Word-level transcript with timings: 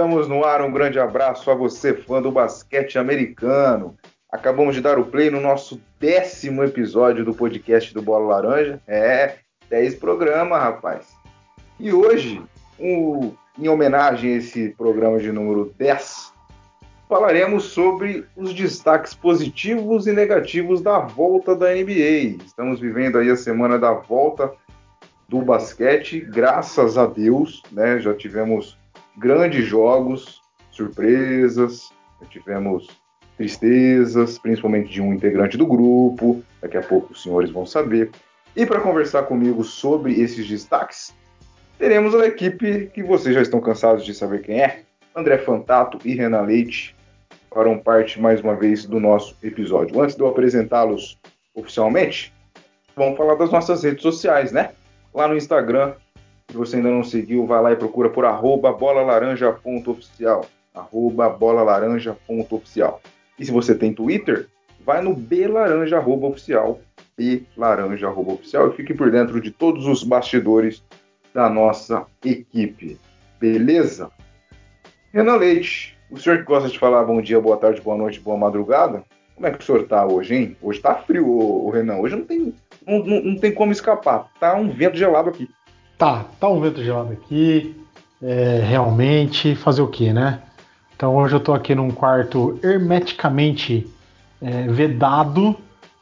Estamos 0.00 0.26
no 0.26 0.46
ar. 0.46 0.62
Um 0.62 0.72
grande 0.72 0.98
abraço 0.98 1.50
a 1.50 1.54
você, 1.54 1.92
fã 1.92 2.22
do 2.22 2.32
basquete 2.32 2.98
americano. 2.98 3.98
Acabamos 4.32 4.74
de 4.74 4.80
dar 4.80 4.98
o 4.98 5.04
play 5.04 5.28
no 5.28 5.42
nosso 5.42 5.78
décimo 6.00 6.64
episódio 6.64 7.22
do 7.22 7.34
podcast 7.34 7.92
do 7.92 8.00
Bola 8.00 8.34
Laranja. 8.34 8.80
É, 8.88 9.34
10 9.68 9.96
programa, 9.96 10.58
rapaz. 10.58 11.06
E 11.78 11.92
hoje, 11.92 12.42
um, 12.78 13.34
em 13.58 13.68
homenagem 13.68 14.32
a 14.32 14.36
esse 14.38 14.70
programa 14.70 15.18
de 15.18 15.30
número 15.30 15.74
10, 15.76 16.32
falaremos 17.06 17.64
sobre 17.64 18.24
os 18.34 18.54
destaques 18.54 19.12
positivos 19.12 20.06
e 20.06 20.12
negativos 20.12 20.80
da 20.80 20.98
volta 20.98 21.54
da 21.54 21.74
NBA. 21.74 22.42
Estamos 22.46 22.80
vivendo 22.80 23.18
aí 23.18 23.28
a 23.28 23.36
semana 23.36 23.78
da 23.78 23.92
volta 23.92 24.50
do 25.28 25.42
basquete, 25.42 26.20
graças 26.20 26.96
a 26.96 27.04
Deus, 27.04 27.62
né? 27.70 28.00
Já 28.00 28.14
tivemos 28.14 28.79
grandes 29.16 29.66
jogos, 29.66 30.40
surpresas, 30.70 31.90
tivemos 32.30 32.88
tristezas, 33.36 34.38
principalmente 34.38 34.90
de 34.90 35.00
um 35.00 35.14
integrante 35.14 35.56
do 35.56 35.66
grupo. 35.66 36.42
Daqui 36.60 36.76
a 36.76 36.82
pouco 36.82 37.12
os 37.12 37.22
senhores 37.22 37.50
vão 37.50 37.64
saber. 37.64 38.10
E 38.54 38.66
para 38.66 38.80
conversar 38.80 39.22
comigo 39.22 39.64
sobre 39.64 40.20
esses 40.20 40.46
destaques, 40.46 41.14
teremos 41.78 42.14
a 42.14 42.26
equipe 42.26 42.90
que 42.92 43.02
vocês 43.02 43.34
já 43.34 43.40
estão 43.40 43.60
cansados 43.60 44.04
de 44.04 44.12
saber 44.12 44.42
quem 44.42 44.60
é. 44.60 44.82
André 45.14 45.38
Fantato 45.38 45.98
e 46.04 46.14
Renan 46.14 46.42
Leite 46.42 46.94
farão 47.52 47.78
parte 47.78 48.20
mais 48.20 48.40
uma 48.40 48.54
vez 48.54 48.84
do 48.84 49.00
nosso 49.00 49.36
episódio. 49.42 50.00
Antes 50.00 50.16
de 50.16 50.22
eu 50.22 50.28
apresentá-los 50.28 51.18
oficialmente, 51.54 52.32
vamos 52.94 53.16
falar 53.16 53.34
das 53.36 53.50
nossas 53.50 53.82
redes 53.82 54.02
sociais, 54.02 54.52
né? 54.52 54.70
Lá 55.12 55.26
no 55.26 55.36
Instagram, 55.36 55.94
se 56.50 56.56
você 56.56 56.76
ainda 56.76 56.90
não 56.90 57.04
seguiu, 57.04 57.46
vai 57.46 57.62
lá 57.62 57.72
e 57.72 57.76
procura 57.76 58.08
por 58.08 58.24
arroba 58.24 58.72
bolalaranja.oficial. 58.72 60.46
Arroba 60.74 61.28
bolalaranja.oficial. 61.28 63.00
E 63.38 63.44
se 63.44 63.52
você 63.52 63.74
tem 63.74 63.94
Twitter, 63.94 64.48
vai 64.84 65.00
no 65.00 65.14
belaranja.oficial. 65.14 66.80
Belaranja.oficial 67.16 68.70
e 68.70 68.72
fique 68.76 68.94
por 68.94 69.10
dentro 69.10 69.40
de 69.40 69.50
todos 69.52 69.86
os 69.86 70.02
bastidores 70.02 70.82
da 71.32 71.48
nossa 71.48 72.04
equipe. 72.24 72.98
Beleza? 73.38 74.10
Renan 75.12 75.36
Leite, 75.36 75.96
o 76.10 76.18
senhor 76.18 76.38
que 76.38 76.44
gosta 76.44 76.68
de 76.68 76.78
falar 76.78 77.04
bom 77.04 77.20
dia, 77.22 77.40
boa 77.40 77.56
tarde, 77.56 77.80
boa 77.80 77.96
noite, 77.96 78.18
boa 78.18 78.36
madrugada, 78.36 79.04
como 79.40 79.46
é 79.46 79.50
que 79.52 79.58
o 79.58 79.62
senhor 79.62 79.86
tá 79.86 80.04
hoje, 80.04 80.34
hein? 80.34 80.56
Hoje 80.60 80.80
tá 80.80 80.94
frio, 80.96 81.26
o 81.26 81.70
Renan. 81.70 81.96
Hoje 81.96 82.14
não 82.14 82.24
tem, 82.24 82.54
não, 82.86 82.98
não, 82.98 83.22
não, 83.22 83.36
tem 83.36 83.52
como 83.52 83.72
escapar. 83.72 84.30
Tá 84.38 84.54
um 84.54 84.68
vento 84.68 84.98
gelado 84.98 85.30
aqui. 85.30 85.48
Tá, 86.00 86.24
tá 86.40 86.48
um 86.48 86.58
vento 86.62 86.82
gelado 86.82 87.12
aqui. 87.12 87.78
É, 88.22 88.62
realmente, 88.66 89.54
fazer 89.54 89.82
o 89.82 89.86
que, 89.86 90.14
né? 90.14 90.40
Então 90.96 91.14
hoje 91.14 91.34
eu 91.34 91.40
tô 91.40 91.52
aqui 91.52 91.74
num 91.74 91.90
quarto 91.90 92.58
hermeticamente 92.62 93.86
é, 94.40 94.62
vedado 94.62 95.54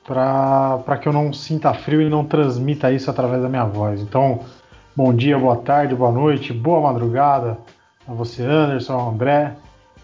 para 0.05 0.97
que 1.03 1.09
eu 1.09 1.13
não 1.13 1.33
sinta 1.33 1.75
frio 1.75 2.01
e 2.01 2.09
não 2.09 2.25
transmita 2.25 2.93
isso 2.93 3.11
através 3.11 3.43
da 3.43 3.49
minha 3.49 3.65
voz. 3.65 4.01
Então, 4.01 4.43
bom 4.95 5.13
dia, 5.13 5.37
boa 5.37 5.57
tarde, 5.57 5.97
boa 5.97 6.13
noite, 6.13 6.53
boa 6.53 6.81
madrugada 6.81 7.59
a 8.07 8.13
você, 8.13 8.45
Anderson, 8.45 8.93
ao 8.93 9.11
André 9.11 9.57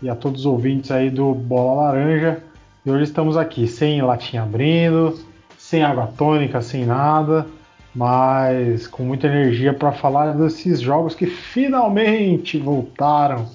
e 0.02 0.10
a 0.10 0.16
todos 0.16 0.40
os 0.40 0.46
ouvintes 0.46 0.90
aí 0.90 1.08
do 1.08 1.32
Bola 1.32 1.84
Laranja. 1.84 2.42
E 2.84 2.90
hoje 2.90 3.04
estamos 3.04 3.36
aqui 3.36 3.68
sem 3.68 4.02
latinha 4.02 4.42
abrindo, 4.42 5.16
sem 5.56 5.84
água 5.84 6.08
tônica, 6.16 6.60
sem 6.62 6.84
nada, 6.84 7.46
mas 7.94 8.86
com 8.88 9.04
muita 9.04 9.28
energia 9.28 9.72
para 9.72 9.92
falar 9.92 10.32
desses 10.32 10.80
jogos 10.80 11.14
que 11.14 11.26
finalmente 11.26 12.58
voltaram. 12.58 13.48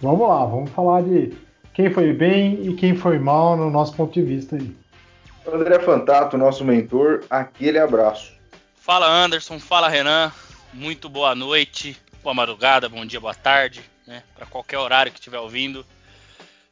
Vamos 0.00 0.26
lá, 0.26 0.44
vamos 0.44 0.70
falar 0.70 1.02
de 1.02 1.32
quem 1.74 1.90
foi 1.90 2.12
bem 2.12 2.66
e 2.66 2.74
quem 2.74 2.96
foi 2.96 3.18
mal 3.18 3.56
no 3.56 3.70
nosso 3.70 3.94
ponto 3.94 4.12
de 4.12 4.22
vista 4.22 4.56
aí. 4.56 4.74
André 5.46 5.78
Fantato, 5.80 6.38
nosso 6.38 6.64
mentor, 6.64 7.24
aquele 7.28 7.78
abraço. 7.78 8.32
Fala 8.76 9.06
Anderson, 9.06 9.58
fala 9.58 9.88
Renan, 9.88 10.32
muito 10.72 11.08
boa 11.08 11.34
noite, 11.34 11.96
boa 12.22 12.34
madrugada, 12.34 12.88
bom 12.88 13.04
dia, 13.04 13.20
boa 13.20 13.34
tarde, 13.34 13.82
né, 14.06 14.22
para 14.34 14.46
qualquer 14.46 14.78
horário 14.78 15.12
que 15.12 15.18
estiver 15.18 15.38
ouvindo. 15.38 15.84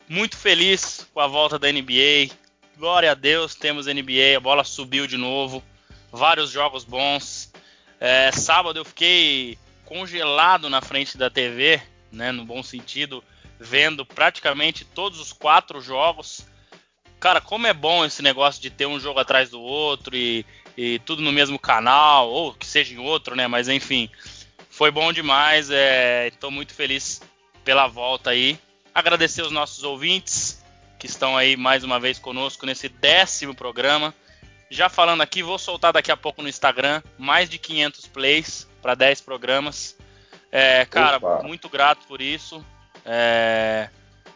Muito 0.09 0.37
feliz 0.37 1.07
com 1.13 1.21
a 1.21 1.27
volta 1.27 1.59
da 1.59 1.71
NBA. 1.71 2.35
Glória 2.77 3.13
a 3.13 3.15
Deus, 3.15 3.55
temos 3.55 3.87
NBA, 3.87 4.37
a 4.37 4.41
bola 4.41 4.65
subiu 4.65 5.07
de 5.07 5.17
novo. 5.17 5.63
Vários 6.13 6.51
jogos 6.51 6.85
bons. 6.85 7.53
É, 7.99 8.33
sábado 8.33 8.79
eu 8.79 8.85
fiquei 8.85 9.59
congelado 9.85 10.69
na 10.69 10.81
frente 10.81 11.19
da 11.19 11.29
TV, 11.29 11.81
né, 12.11 12.33
no 12.33 12.45
bom 12.45 12.63
sentido, 12.63 13.23
vendo 13.59 14.07
praticamente 14.07 14.85
todos 14.85 15.21
os 15.21 15.33
quatro 15.33 15.81
jogos. 15.81 16.47
Cara, 17.19 17.41
como 17.41 17.67
é 17.67 17.75
bom 17.75 18.05
esse 18.05 18.23
negócio 18.23 18.63
de 18.63 18.71
ter 18.71 18.87
um 18.87 18.99
jogo 18.99 19.21
atrás 19.21 19.51
do 19.51 19.61
outro 19.61 20.17
e, 20.17 20.47
e 20.77 20.99
tudo 21.01 21.23
no 21.23 21.33
mesmo 21.33 21.59
canal, 21.59 22.31
ou 22.31 22.55
que 22.55 22.67
seja 22.67 22.95
em 22.95 22.99
outro, 22.99 23.37
né? 23.37 23.47
Mas 23.47 23.69
enfim, 23.69 24.09
foi 24.71 24.91
bom 24.91 25.13
demais. 25.13 25.69
Estou 25.71 26.51
é, 26.51 26.53
muito 26.53 26.73
feliz 26.73 27.21
pela 27.65 27.87
volta 27.87 28.31
aí 28.31 28.59
agradecer 28.95 29.43
os 29.43 29.53
nossos 29.53 29.83
ouvintes 29.83 30.63
que 30.99 31.07
estão 31.07 31.37
aí 31.37 31.57
mais 31.57 31.83
uma 31.83 31.99
vez 31.99 32.19
conosco 32.19 32.67
nesse 32.67 32.89
décimo 32.89 33.55
programa. 33.55 34.15
Já 34.71 34.89
falando 34.89 35.21
aqui, 35.21 35.43
vou 35.43 35.59
soltar 35.59 35.93
daqui 35.93 36.13
a 36.13 36.17
pouco 36.17 36.43
no 36.43 36.49
Instagram 36.49 37.03
mais 37.19 37.51
de 37.51 37.59
500 37.59 38.07
plays 38.07 38.69
para 38.81 38.95
10 38.95 39.21
programas. 39.21 39.97
É, 40.53 40.85
cara, 40.85 41.17
Opa. 41.17 41.43
muito 41.43 41.69
grato 41.69 42.07
por 42.07 42.21
isso. 42.21 42.65
É, 43.05 43.89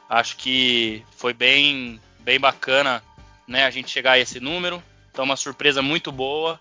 acho 0.09 0.37
que 0.37 1.05
foi 1.17 1.33
bem, 1.33 2.01
bem 2.19 2.41
bacana 2.41 3.01
né, 3.47 3.65
a 3.65 3.71
gente 3.71 3.91
chegar 3.91 4.13
a 4.13 4.19
esse 4.19 4.41
número. 4.41 4.83
Então, 5.13 5.25
uma 5.25 5.37
surpresa 5.37 5.81
muito 5.81 6.11
boa. 6.11 6.61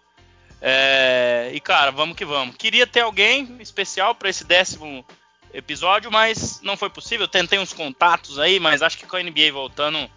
É, 0.61 1.50
e, 1.51 1.59
cara, 1.59 1.90
vamos 1.90 2.16
que 2.16 2.23
vamos. 2.23 2.55
Queria 2.55 2.85
ter 2.85 3.00
alguém 3.00 3.57
especial 3.59 4.13
para 4.13 4.29
esse 4.29 4.44
décimo 4.44 5.03
episódio, 5.51 6.11
mas 6.11 6.61
não 6.61 6.78
foi 6.78 6.91
possível. 6.91 7.28
Tentei 7.28 7.57
uns 7.57 7.73
contatos 7.73 8.38
aí, 8.38 8.59
mas 8.59 8.84
acho 8.84 9.00
que 9.00 9.07
com 9.07 9.16
a 9.16 9.23
NBA 9.23 9.51
voltando, 9.51 10.07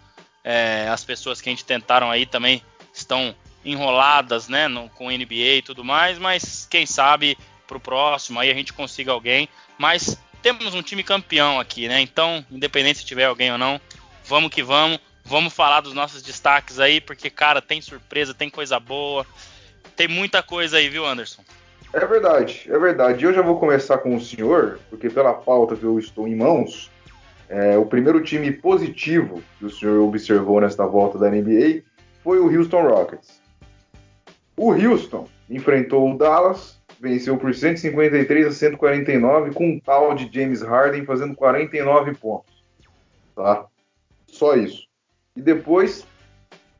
é, 0.43 0.87
as 0.89 1.03
pessoas 1.03 1.41
que 1.41 1.49
a 1.49 1.51
gente 1.51 1.65
tentaram 1.65 2.11
aí 2.11 2.27
também 2.27 2.63
estão 2.93 3.35
enroladas, 3.67 4.47
né, 4.47 4.67
no, 4.67 4.89
com 4.89 5.11
NBA 5.11 5.57
e 5.57 5.61
tudo 5.61 5.83
mais, 5.83 6.17
mas 6.17 6.65
quem 6.69 6.85
sabe 6.85 7.37
pro 7.67 7.79
próximo 7.79 8.39
aí 8.39 8.49
a 8.49 8.53
gente 8.53 8.71
consiga 8.71 9.11
alguém. 9.11 9.49
Mas 9.77 10.17
temos 10.41 10.73
um 10.73 10.81
time 10.81 11.03
campeão 11.03 11.59
aqui, 11.59 11.87
né? 11.87 11.99
Então, 11.99 12.45
independente 12.49 12.99
se 12.99 13.05
tiver 13.05 13.25
alguém 13.25 13.51
ou 13.51 13.57
não, 13.57 13.79
vamos 14.25 14.49
que 14.49 14.63
vamos. 14.63 14.99
Vamos 15.25 15.53
falar 15.53 15.81
dos 15.81 15.93
nossos 15.93 16.21
destaques 16.21 16.79
aí, 16.79 17.01
porque, 17.01 17.29
cara, 17.29 17.61
tem 17.61 17.81
surpresa, 17.81 18.33
tem 18.33 18.49
coisa 18.49 18.79
boa. 18.79 19.25
Tem 19.93 20.07
muita 20.07 20.41
coisa 20.41 20.77
aí, 20.77 20.87
viu, 20.87 21.05
Anderson? 21.05 21.43
É 21.91 22.05
verdade, 22.05 22.65
é 22.69 22.79
verdade. 22.79 23.25
Eu 23.25 23.33
já 23.33 23.41
vou 23.41 23.59
começar 23.59 23.97
com 23.97 24.15
o 24.15 24.21
senhor, 24.21 24.79
porque 24.89 25.09
pela 25.09 25.33
pauta 25.33 25.75
que 25.75 25.83
eu 25.83 25.99
estou 25.99 26.29
em 26.29 26.35
mãos, 26.35 26.89
é, 27.49 27.77
o 27.77 27.85
primeiro 27.85 28.23
time 28.23 28.53
positivo 28.53 29.43
que 29.59 29.65
o 29.65 29.69
senhor 29.69 30.01
observou 30.01 30.61
nesta 30.61 30.85
volta 30.85 31.17
da 31.17 31.29
NBA 31.29 31.83
foi 32.23 32.39
o 32.39 32.49
Houston 32.49 32.87
Rockets. 32.87 33.41
O 34.57 34.71
Houston 34.71 35.27
enfrentou 35.49 36.11
o 36.11 36.17
Dallas, 36.17 36.81
venceu 36.99 37.37
por 37.37 37.53
153 37.53 38.47
a 38.47 38.51
149, 38.51 39.53
com 39.53 39.67
um 39.67 39.79
tal 39.79 40.15
de 40.15 40.29
James 40.33 40.61
Harden 40.61 41.05
fazendo 41.05 41.35
49 41.35 42.15
pontos. 42.15 42.63
Tá? 43.35 43.65
Só 44.27 44.55
isso. 44.55 44.87
E 45.35 45.41
depois 45.41 46.05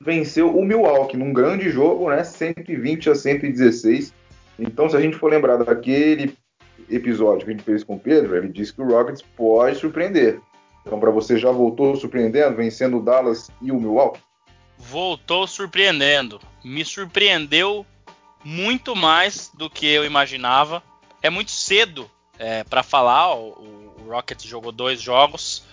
venceu 0.01 0.57
o 0.57 0.65
Milwaukee 0.65 1.17
num 1.17 1.31
grande 1.31 1.69
jogo, 1.69 2.09
né? 2.09 2.23
120 2.23 3.11
a 3.11 3.15
116 3.15 4.13
então, 4.59 4.89
se 4.89 4.97
a 4.97 5.01
gente 5.01 5.17
for 5.17 5.29
lembrar 5.29 5.57
daquele 5.57 6.35
episódio 6.89 7.45
que 7.45 7.51
a 7.51 7.53
gente 7.53 7.63
fez 7.63 7.83
com 7.83 7.95
o 7.95 7.99
Pedro, 7.99 8.35
ele 8.35 8.47
disse 8.47 8.73
que 8.73 8.81
o 8.81 8.87
Rockets 8.87 9.21
pode 9.35 9.77
surpreender. 9.77 10.39
Então, 10.85 10.99
para 10.99 11.11
você, 11.11 11.37
já 11.37 11.51
voltou 11.51 11.95
surpreendendo, 11.95 12.55
vencendo 12.55 12.97
o 12.97 13.01
Dallas 13.01 13.51
e 13.61 13.71
o 13.71 13.79
Milwaukee? 13.79 14.21
Voltou 14.77 15.47
surpreendendo. 15.47 16.39
Me 16.63 16.85
surpreendeu 16.85 17.85
muito 18.43 18.95
mais 18.95 19.51
do 19.53 19.69
que 19.69 19.85
eu 19.85 20.05
imaginava. 20.05 20.83
É 21.21 21.29
muito 21.29 21.51
cedo 21.51 22.09
é, 22.37 22.63
para 22.63 22.83
falar. 22.83 23.35
O, 23.35 23.49
o, 23.49 24.07
Rockets 24.09 24.45
jogou 24.45 24.71
dois 24.71 25.01
jogos. 25.01 25.63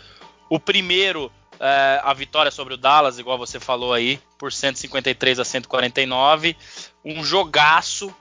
O 0.49 0.59
primeiro, 0.59 1.31
é, 1.61 2.01
a 2.03 2.13
vitória 2.13 2.51
sobre 2.51 2.75
o 2.75 2.77
Dallas, 2.77 3.19
igual 3.19 3.39
você 3.39 3.61
falou 3.61 3.93
aí, 3.93 4.21
por 4.37 4.53
153 4.53 5.39
a 5.39 5.45
149. 5.45 6.57
Um 7.05 7.23
jogaço 7.23 8.13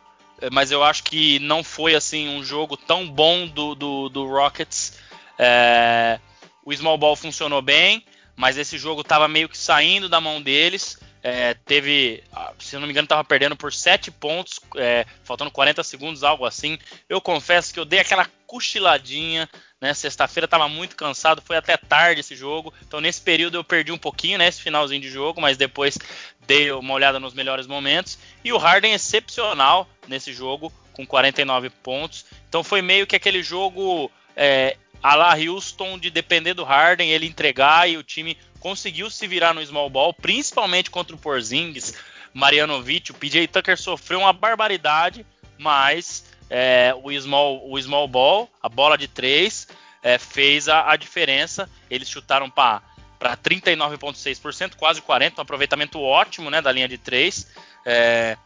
é, 0.44 0.50
mas 0.50 0.72
eu 0.72 0.84
acho 0.84 1.04
que 1.04 1.40
não 1.40 1.64
foi 1.64 1.96
assim 1.96 2.28
um 2.28 2.44
jogo 2.44 2.76
tão 2.76 3.10
bom 3.10 3.48
do, 3.48 3.74
do, 3.76 4.10
do 4.10 4.28
Rockets. 4.28 5.00
É, 5.40 6.20
o 6.66 6.74
small 6.74 6.98
ball 6.98 7.16
funcionou 7.16 7.62
bem, 7.62 8.04
mas 8.36 8.58
esse 8.58 8.78
jogo 8.78 9.02
estava 9.02 9.28
meio 9.28 9.50
que 9.50 9.58
saindo 9.58 10.10
da 10.10 10.20
mão 10.20 10.42
deles. 10.42 10.98
é, 11.24 11.54
teve, 11.54 12.22
ah, 12.34 12.52
se 12.60 12.76
não 12.76 12.84
me 12.86 12.90
engano, 12.90 13.06
estava 13.06 13.24
perdendo 13.24 13.56
por 13.56 13.72
7 13.72 14.12
pontos, 14.12 14.60
é, 14.76 15.06
faltando 15.24 15.50
40 15.50 15.82
segundos, 15.82 16.22
algo 16.22 16.46
assim. 16.46 16.78
Eu 17.08 17.22
confesso 17.22 17.74
que 17.74 17.80
eu 17.80 17.86
dei 17.86 18.00
aquela 18.00 18.28
cochiladinha, 18.46 19.50
né? 19.80 19.94
Sexta-feira 19.94 20.46
estava 20.46 20.68
muito 20.68 20.96
cansado, 20.98 21.42
foi 21.42 21.56
até 21.56 21.78
tarde 21.78 22.20
esse 22.20 22.36
jogo. 22.36 22.74
Então 22.86 23.00
nesse 23.00 23.22
período 23.22 23.56
eu 23.56 23.64
perdi 23.64 23.92
um 23.92 23.98
pouquinho, 23.98 24.38
né? 24.38 24.48
Esse 24.48 24.62
finalzinho 24.62 25.02
de 25.02 25.10
jogo, 25.10 25.40
mas 25.40 25.58
depois 25.58 25.98
dei 26.46 26.72
uma 26.72 26.94
olhada 26.94 27.20
nos 27.20 27.34
melhores 27.34 27.68
momentos. 27.68 28.20
E 28.44 28.52
o 28.52 28.58
Harden 28.58 28.94
excepcional 28.94 29.90
nesse 30.08 30.34
jogo, 30.34 30.74
com 30.92 31.06
49 31.06 31.70
pontos. 31.70 32.26
Então 32.50 32.64
foi 32.64 32.82
meio 32.82 33.08
que 33.08 33.16
aquele 33.16 33.42
jogo 33.42 34.12
é, 34.36 34.78
a 35.04 35.16
la 35.16 35.36
Houston 35.36 36.00
de 36.00 36.10
depender 36.10 36.54
do 36.54 36.64
Harden, 36.64 37.12
ele 37.12 37.28
entregar 37.28 37.90
e 37.90 37.98
o 37.98 38.04
time 38.04 38.38
conseguiu 38.60 39.10
se 39.10 39.28
virar 39.28 39.54
no 39.54 39.64
small 39.66 39.90
ball, 39.90 40.14
principalmente 40.14 40.90
contra 40.90 41.14
o 41.14 41.20
Porzingis, 41.20 41.94
Marianovic, 42.34 43.12
o 43.12 43.14
PJ 43.14 43.48
Tucker 43.48 43.78
sofreu 43.78 44.20
uma 44.20 44.32
barbaridade, 44.32 45.26
mas 45.60 46.26
é, 46.50 46.96
o, 47.04 47.12
small, 47.20 47.70
o 47.70 47.80
small 47.82 48.08
ball, 48.08 48.50
a 48.62 48.70
bola 48.70 48.98
de 48.98 49.08
três, 49.08 49.68
é, 50.02 50.18
fez 50.18 50.70
a, 50.70 50.92
a, 50.92 50.96
diferença. 50.96 51.70
Eles 51.90 52.10
chutaram 52.10 52.50
para 52.50 52.82
39,6%, 53.22 54.76
quase 54.76 55.02
40%, 55.02 55.38
um 55.38 55.42
aproveitamento 55.42 56.00
ótimo 56.02 56.50
né, 56.50 56.62
da 56.62 56.72
linha 56.72 56.88
de 56.88 56.98
três. 56.98 57.52
É, 57.86 58.38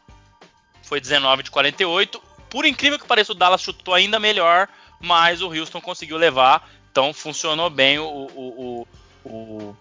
foi 0.84 1.00
19 1.00 1.44
de 1.44 1.52
48. 1.52 2.22
Por 2.50 2.66
incrível 2.66 2.98
que 2.98 3.06
pareça, 3.06 3.32
o 3.32 3.36
Dallas 3.36 3.62
chutou 3.62 3.94
ainda 3.94 4.20
melhor, 4.20 4.68
mas 5.00 5.42
o 5.42 5.52
Houston 5.52 5.82
conseguiu 5.82 6.18
levar. 6.18 6.70
Então 6.92 7.14
funcionou 7.14 7.70
bem 7.70 8.00
o, 8.00 8.06
o, 8.06 8.88
o, 9.24 9.30
o, 9.30 9.78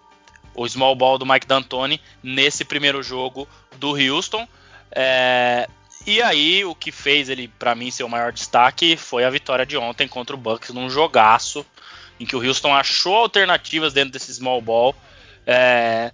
o 0.55 0.69
small 0.69 0.95
ball 0.95 1.19
do 1.19 1.27
Mike 1.27 1.47
D'Antoni 1.47 2.01
nesse 2.23 2.65
primeiro 2.65 3.03
jogo 3.03 3.49
do 3.79 3.97
Houston. 3.97 4.47
É, 4.91 5.69
e 6.07 6.23
aí 6.23 6.65
o 6.65 6.75
que 6.75 6.93
fez 6.93 7.29
ele 7.29 7.49
para 7.49 7.75
mim 7.75 7.91
ser 7.91 8.05
o 8.05 8.09
maior 8.09 8.33
destaque 8.33 8.97
foi 8.97 9.25
a 9.25 9.31
vitória 9.31 9.67
de 9.67 9.77
ontem 9.77 10.07
contra 10.07 10.37
o 10.37 10.39
Bucks 10.39 10.71
num 10.71 10.89
jogaço 10.89 11.67
em 12.19 12.25
que 12.25 12.37
o 12.37 12.47
Houston 12.47 12.75
achou 12.75 13.15
alternativas 13.15 13.93
dentro 13.93 14.13
desse 14.13 14.33
small 14.33 14.61
ball. 14.61 14.95
É, 15.47 16.13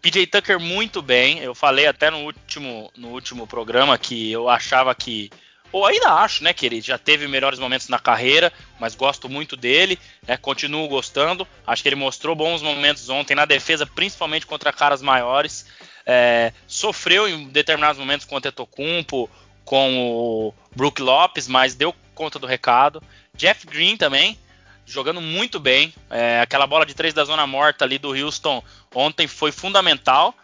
PJ 0.00 0.26
Tucker 0.26 0.58
muito 0.58 1.02
bem. 1.02 1.38
Eu 1.38 1.54
falei 1.54 1.86
até 1.86 2.10
no 2.10 2.24
último, 2.24 2.90
no 2.96 3.08
último 3.08 3.46
programa 3.46 3.96
que 3.98 4.30
eu 4.30 4.48
achava 4.48 4.94
que 4.94 5.30
ou 5.72 5.86
ainda 5.86 6.12
acho, 6.12 6.42
né, 6.42 6.52
que 6.52 6.66
ele 6.66 6.80
já 6.80 6.98
teve 6.98 7.28
melhores 7.28 7.58
momentos 7.58 7.88
na 7.88 7.98
carreira, 7.98 8.52
mas 8.78 8.94
gosto 8.94 9.28
muito 9.28 9.56
dele, 9.56 9.98
né, 10.26 10.36
continuo 10.36 10.88
gostando. 10.88 11.46
Acho 11.66 11.82
que 11.82 11.88
ele 11.88 11.96
mostrou 11.96 12.34
bons 12.34 12.62
momentos 12.62 13.08
ontem 13.08 13.34
na 13.34 13.44
defesa, 13.44 13.86
principalmente 13.86 14.46
contra 14.46 14.72
caras 14.72 15.02
maiores. 15.02 15.66
É, 16.04 16.52
sofreu 16.66 17.28
em 17.28 17.48
determinados 17.48 17.98
momentos 17.98 18.26
com 18.26 18.36
o 18.36 18.40
Tetocumpo, 18.40 19.30
com 19.64 19.98
o 19.98 20.54
Brook 20.74 21.00
Lopes, 21.00 21.46
mas 21.46 21.74
deu 21.74 21.94
conta 22.14 22.38
do 22.38 22.46
recado. 22.46 23.02
Jeff 23.34 23.66
Green 23.66 23.96
também, 23.96 24.38
jogando 24.84 25.20
muito 25.20 25.60
bem. 25.60 25.94
É, 26.10 26.40
aquela 26.40 26.66
bola 26.66 26.84
de 26.84 26.94
três 26.94 27.14
da 27.14 27.24
zona 27.24 27.46
morta 27.46 27.84
ali 27.84 27.98
do 27.98 28.10
Houston 28.10 28.62
ontem 28.94 29.28
foi 29.28 29.52
fundamental 29.52 30.34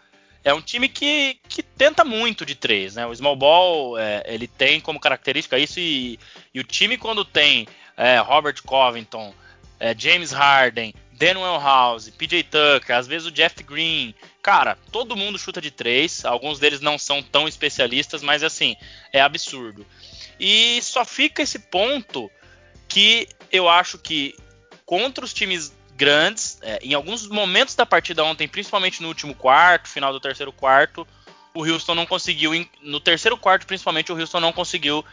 é 0.47 0.53
um 0.53 0.61
time 0.61 0.87
que, 0.87 1.37
que 1.49 1.61
tenta 1.61 2.05
muito 2.05 2.45
de 2.45 2.55
três, 2.55 2.95
né? 2.95 3.05
O 3.05 3.13
small 3.13 3.35
ball 3.35 3.99
é, 3.99 4.23
ele 4.25 4.47
tem 4.47 4.79
como 4.79 4.97
característica 4.97 5.59
isso 5.59 5.77
e, 5.77 6.17
e 6.53 6.59
o 6.61 6.63
time 6.63 6.97
quando 6.97 7.25
tem 7.25 7.67
é, 7.97 8.17
Robert 8.19 8.63
Covington, 8.63 9.35
é, 9.77 9.93
James 9.93 10.31
Harden, 10.31 10.93
Daniel 11.11 11.59
House, 11.59 12.09
PJ 12.11 12.43
Tucker, 12.43 12.95
às 12.95 13.07
vezes 13.07 13.27
o 13.27 13.31
Jeff 13.31 13.61
Green, 13.61 14.15
cara, 14.41 14.77
todo 14.89 15.17
mundo 15.17 15.37
chuta 15.37 15.59
de 15.59 15.69
três. 15.69 16.23
Alguns 16.23 16.59
deles 16.59 16.79
não 16.79 16.97
são 16.97 17.21
tão 17.21 17.45
especialistas, 17.45 18.23
mas 18.23 18.41
assim 18.41 18.77
é 19.11 19.19
absurdo. 19.19 19.85
E 20.39 20.81
só 20.81 21.03
fica 21.03 21.41
esse 21.41 21.59
ponto 21.59 22.31
que 22.87 23.27
eu 23.51 23.67
acho 23.67 23.97
que 23.97 24.33
contra 24.85 25.25
os 25.25 25.33
times 25.33 25.73
grandes. 25.97 26.59
É, 26.61 26.79
em 26.81 26.93
alguns 26.93 27.27
momentos 27.27 27.75
da 27.75 27.85
partida 27.85 28.23
ontem, 28.23 28.47
principalmente 28.47 29.01
no 29.01 29.07
último 29.07 29.33
quarto, 29.33 29.89
final 29.89 30.13
do 30.13 30.19
terceiro 30.19 30.53
quarto, 30.53 31.05
o 31.53 31.65
Houston 31.65 31.95
não 31.95 32.05
conseguiu. 32.05 32.51
No 32.81 32.99
terceiro 32.99 33.35
quarto, 33.35 33.65
principalmente, 33.65 34.11
o 34.11 34.17
Houston 34.17 34.39
não 34.39 34.53
conseguiu 34.53 35.03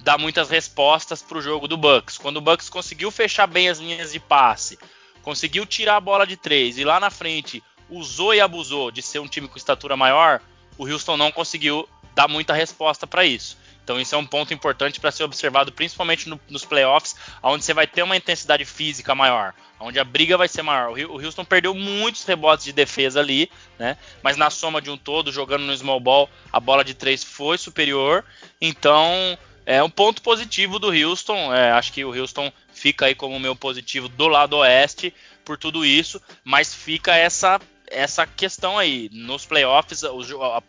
dar 0.00 0.18
muitas 0.18 0.50
respostas 0.50 1.22
para 1.22 1.38
o 1.38 1.40
jogo 1.40 1.68
do 1.68 1.76
Bucks. 1.76 2.18
Quando 2.18 2.38
o 2.38 2.40
Bucks 2.40 2.68
conseguiu 2.68 3.10
fechar 3.10 3.46
bem 3.46 3.68
as 3.68 3.78
linhas 3.78 4.12
de 4.12 4.20
passe, 4.20 4.78
conseguiu 5.22 5.64
tirar 5.64 5.96
a 5.96 6.00
bola 6.00 6.26
de 6.26 6.36
três 6.36 6.76
e 6.76 6.84
lá 6.84 7.00
na 7.00 7.10
frente 7.10 7.62
usou 7.88 8.34
e 8.34 8.40
abusou 8.40 8.90
de 8.90 9.00
ser 9.00 9.20
um 9.20 9.28
time 9.28 9.48
com 9.48 9.56
estatura 9.56 9.96
maior, 9.96 10.40
o 10.76 10.86
Houston 10.86 11.16
não 11.16 11.30
conseguiu 11.30 11.88
dar 12.14 12.28
muita 12.28 12.52
resposta 12.52 13.06
para 13.06 13.24
isso. 13.24 13.56
Então 13.84 14.00
isso 14.00 14.14
é 14.14 14.18
um 14.18 14.24
ponto 14.24 14.52
importante 14.54 14.98
para 14.98 15.12
ser 15.12 15.24
observado, 15.24 15.70
principalmente 15.70 16.28
no, 16.28 16.40
nos 16.48 16.64
playoffs, 16.64 17.14
onde 17.42 17.64
você 17.64 17.74
vai 17.74 17.86
ter 17.86 18.02
uma 18.02 18.16
intensidade 18.16 18.64
física 18.64 19.14
maior, 19.14 19.54
onde 19.78 20.00
a 20.00 20.04
briga 20.04 20.38
vai 20.38 20.48
ser 20.48 20.62
maior. 20.62 20.90
O 20.92 21.22
Houston 21.22 21.44
perdeu 21.44 21.74
muitos 21.74 22.24
rebotes 22.24 22.64
de 22.64 22.72
defesa 22.72 23.20
ali, 23.20 23.50
né? 23.78 23.98
Mas 24.22 24.38
na 24.38 24.48
soma 24.48 24.80
de 24.80 24.90
um 24.90 24.96
todo, 24.96 25.30
jogando 25.30 25.64
no 25.64 25.76
small 25.76 26.00
ball, 26.00 26.30
a 26.50 26.58
bola 26.58 26.82
de 26.82 26.94
três 26.94 27.22
foi 27.22 27.58
superior. 27.58 28.24
Então 28.58 29.38
é 29.66 29.82
um 29.82 29.90
ponto 29.90 30.22
positivo 30.22 30.78
do 30.78 30.88
Houston. 30.88 31.54
É, 31.54 31.72
acho 31.72 31.92
que 31.92 32.04
o 32.04 32.18
Houston 32.18 32.50
fica 32.72 33.06
aí 33.06 33.14
como 33.14 33.38
meu 33.38 33.54
positivo 33.54 34.08
do 34.08 34.28
lado 34.28 34.56
oeste 34.56 35.12
por 35.44 35.58
tudo 35.58 35.84
isso, 35.84 36.20
mas 36.42 36.74
fica 36.74 37.14
essa 37.14 37.60
essa 37.86 38.26
questão 38.26 38.78
aí. 38.78 39.08
Nos 39.12 39.44
playoffs, 39.46 40.02
a, 40.04 40.08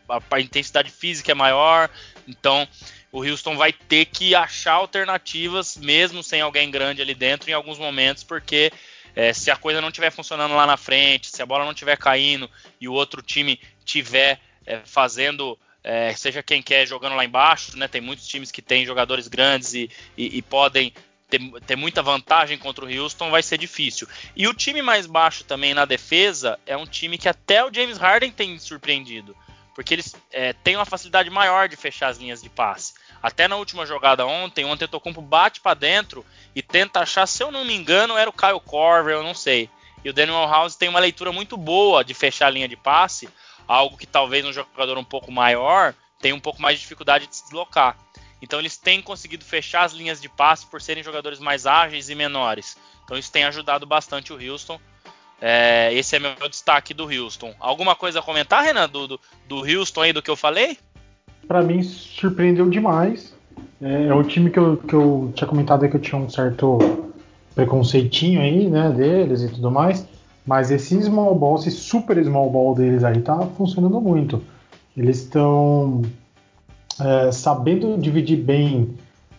a, 0.09 0.21
a, 0.31 0.39
intensidade 0.39 0.91
física 0.91 1.31
é 1.31 1.35
maior, 1.35 1.89
então 2.27 2.67
o 3.15 3.23
Houston 3.23 3.55
vai 3.55 3.71
ter 3.71 4.07
que 4.07 4.35
achar 4.35 4.73
alternativas, 4.73 5.77
mesmo 5.77 6.21
sem 6.21 6.41
alguém 6.41 6.69
grande 6.69 7.01
ali 7.01 7.15
dentro, 7.15 7.49
em 7.49 7.53
alguns 7.53 7.77
momentos, 7.77 8.25
porque 8.25 8.69
é, 9.15 9.31
se 9.31 9.49
a 9.49 9.55
coisa 9.55 9.79
não 9.79 9.87
estiver 9.87 10.11
funcionando 10.11 10.53
lá 10.53 10.67
na 10.67 10.75
frente, 10.75 11.29
se 11.29 11.41
a 11.41 11.45
bola 11.45 11.63
não 11.63 11.71
estiver 11.71 11.97
caindo 11.97 12.49
e 12.79 12.89
o 12.89 12.91
outro 12.91 13.21
time 13.21 13.57
estiver 13.79 14.41
é, 14.65 14.81
fazendo, 14.83 15.57
é, 15.81 16.13
seja 16.13 16.43
quem 16.43 16.61
quer 16.61 16.85
jogando 16.85 17.15
lá 17.15 17.23
embaixo, 17.23 17.77
né? 17.77 17.87
Tem 17.87 18.01
muitos 18.01 18.27
times 18.27 18.51
que 18.51 18.61
têm 18.61 18.85
jogadores 18.85 19.29
grandes 19.29 19.73
e, 19.73 19.89
e, 20.17 20.39
e 20.39 20.41
podem 20.41 20.91
ter, 21.29 21.39
ter, 21.65 21.77
muita 21.77 22.03
vantagem 22.03 22.57
contra 22.57 22.83
o 22.83 23.01
Houston, 23.01 23.29
vai 23.29 23.41
ser 23.41 23.57
difícil. 23.57 24.09
E 24.35 24.45
o 24.45 24.53
time 24.53 24.81
mais 24.81 25.05
baixo 25.05 25.45
também 25.45 25.73
na 25.73 25.85
defesa 25.85 26.59
é 26.65 26.75
um 26.75 26.85
time 26.85 27.17
que 27.17 27.29
até 27.29 27.63
o 27.63 27.73
James 27.73 27.97
Harden 27.97 28.31
tem 28.31 28.59
surpreendido. 28.59 29.33
Porque 29.73 29.93
eles 29.93 30.15
é, 30.31 30.53
têm 30.53 30.77
uma 30.77 30.85
facilidade 30.85 31.29
maior 31.29 31.67
de 31.67 31.75
fechar 31.75 32.07
as 32.07 32.17
linhas 32.17 32.41
de 32.41 32.49
passe. 32.49 32.93
Até 33.21 33.47
na 33.47 33.55
última 33.55 33.85
jogada 33.85 34.25
ontem, 34.25 34.65
o 34.65 34.71
Antetokounmpo 34.71 35.21
bate 35.21 35.61
para 35.61 35.73
dentro 35.73 36.25
e 36.55 36.61
tenta 36.61 36.99
achar, 36.99 37.25
se 37.25 37.41
eu 37.41 37.51
não 37.51 37.65
me 37.65 37.73
engano, 37.73 38.17
era 38.17 38.29
o 38.29 38.33
Kyle 38.33 38.59
Corver, 38.59 39.15
eu 39.15 39.23
não 39.23 39.33
sei. 39.33 39.69
E 40.03 40.09
o 40.09 40.13
Daniel 40.13 40.47
House 40.47 40.75
tem 40.75 40.87
uma 40.87 40.99
leitura 40.99 41.31
muito 41.31 41.57
boa 41.57 42.03
de 42.03 42.13
fechar 42.13 42.47
a 42.47 42.51
linha 42.51 42.67
de 42.67 42.75
passe, 42.75 43.27
algo 43.67 43.97
que 43.97 44.05
talvez 44.05 44.45
um 44.45 44.53
jogador 44.53 44.97
um 44.97 45.03
pouco 45.03 45.31
maior 45.31 45.95
tenha 46.19 46.35
um 46.35 46.39
pouco 46.39 46.61
mais 46.61 46.75
de 46.77 46.83
dificuldade 46.83 47.27
de 47.27 47.35
se 47.35 47.43
deslocar. 47.43 47.97
Então 48.41 48.59
eles 48.59 48.77
têm 48.77 49.01
conseguido 49.01 49.43
fechar 49.43 49.83
as 49.83 49.93
linhas 49.93 50.21
de 50.21 50.29
passe 50.29 50.65
por 50.67 50.81
serem 50.81 51.03
jogadores 51.03 51.39
mais 51.39 51.65
ágeis 51.65 52.09
e 52.09 52.15
menores. 52.15 52.77
Então 53.03 53.17
isso 53.17 53.31
tem 53.31 53.43
ajudado 53.43 53.85
bastante 53.85 54.31
o 54.31 54.39
Houston. 54.39 54.79
É, 55.41 55.89
esse 55.93 56.15
é 56.15 56.19
meu 56.19 56.47
destaque 56.47 56.93
do 56.93 57.05
Houston. 57.05 57.55
Alguma 57.59 57.95
coisa 57.95 58.19
a 58.19 58.23
comentar, 58.23 58.63
Renan, 58.63 58.87
do, 58.87 59.07
do, 59.07 59.21
do 59.47 59.57
Houston 59.59 60.01
aí 60.01 60.13
do 60.13 60.21
que 60.21 60.29
eu 60.29 60.35
falei? 60.35 60.77
Para 61.47 61.61
mim 61.63 61.81
surpreendeu 61.83 62.69
demais. 62.69 63.33
É, 63.81 64.07
é 64.07 64.13
o 64.13 64.23
time 64.23 64.49
que 64.49 64.59
eu, 64.59 64.77
que 64.77 64.93
eu 64.93 65.31
tinha 65.33 65.47
comentado 65.47 65.87
que 65.87 65.95
eu 65.95 66.01
tinha 66.01 66.19
um 66.19 66.29
certo 66.29 66.79
preconceitinho 67.53 68.41
aí, 68.41 68.69
né, 68.69 68.89
deles 68.89 69.41
e 69.41 69.49
tudo 69.49 69.71
mais. 69.71 70.07
Mas 70.45 70.69
esse 70.69 71.01
small 71.01 71.33
ball, 71.35 71.55
esse 71.55 71.71
super 71.71 72.23
small 72.23 72.49
ball 72.49 72.75
deles 72.75 73.03
aí 73.03 73.19
tá 73.21 73.37
funcionando 73.57 73.99
muito. 73.99 74.41
Eles 74.95 75.23
estão 75.23 76.03
é, 77.01 77.31
sabendo 77.31 77.97
dividir 77.97 78.37
bem 78.37 78.89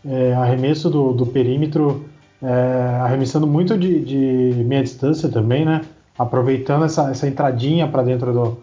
é, 0.04 0.34
arremesso 0.34 0.90
do, 0.90 1.12
do 1.12 1.26
perímetro, 1.26 2.04
é, 2.42 2.98
arremessando 3.00 3.46
muito 3.46 3.78
de, 3.78 4.00
de, 4.00 4.64
meia 4.64 4.82
distância 4.82 5.28
também, 5.28 5.64
né? 5.64 5.82
Aproveitando 6.18 6.84
essa, 6.84 7.10
essa 7.10 7.28
entradinha 7.28 7.86
para 7.86 8.02
dentro 8.02 8.32
do, 8.32 8.58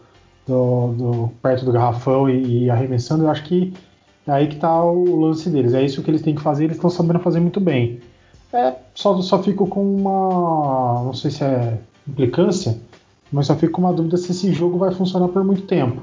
do, 0.47 0.87
do, 0.93 1.31
perto 1.41 1.65
do 1.65 1.71
garrafão 1.71 2.29
e, 2.29 2.65
e, 2.65 2.69
arremessando, 2.69 3.23
eu 3.23 3.29
acho 3.29 3.43
que 3.43 3.73
é 4.27 4.31
aí 4.31 4.47
que 4.47 4.55
está 4.55 4.83
o 4.83 5.19
lance 5.19 5.49
deles. 5.49 5.73
É 5.73 5.83
isso 5.83 6.01
que 6.01 6.11
eles 6.11 6.21
têm 6.21 6.35
que 6.35 6.41
fazer, 6.41 6.65
eles 6.65 6.77
estão 6.77 6.89
sabendo 6.89 7.19
fazer 7.19 7.39
muito 7.39 7.59
bem. 7.59 7.99
É, 8.51 8.73
só, 8.93 9.19
só 9.21 9.41
fico 9.41 9.67
com 9.67 9.83
uma. 9.83 11.03
Não 11.03 11.13
sei 11.13 11.31
se 11.31 11.43
é 11.43 11.77
implicância, 12.07 12.77
mas 13.31 13.47
só 13.47 13.55
fico 13.55 13.73
com 13.73 13.81
uma 13.81 13.93
dúvida 13.93 14.17
se 14.17 14.31
esse 14.31 14.51
jogo 14.51 14.77
vai 14.77 14.91
funcionar 14.91 15.27
por 15.29 15.43
muito 15.43 15.63
tempo. 15.63 16.01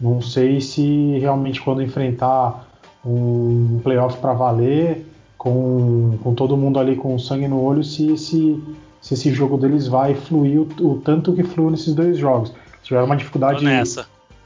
Não 0.00 0.20
sei 0.20 0.60
se 0.60 1.18
realmente 1.18 1.60
quando 1.60 1.82
enfrentar 1.82 2.68
um 3.04 3.80
playoff 3.82 4.18
para 4.18 4.32
valer, 4.32 5.06
com, 5.36 6.18
com 6.22 6.34
todo 6.34 6.56
mundo 6.56 6.78
ali 6.78 6.94
com 6.94 7.18
sangue 7.18 7.48
no 7.48 7.60
olho, 7.62 7.82
se 7.82 8.12
esse, 8.12 8.62
se 9.00 9.14
esse 9.14 9.32
jogo 9.32 9.56
deles 9.56 9.88
vai 9.88 10.14
fluir 10.14 10.60
o, 10.60 10.68
o 10.82 11.00
tanto 11.00 11.32
que 11.32 11.42
fluiu 11.42 11.70
nesses 11.70 11.94
dois 11.94 12.18
jogos 12.18 12.52
tiveram 12.82 13.06
uma 13.06 13.16
dificuldade 13.16 13.64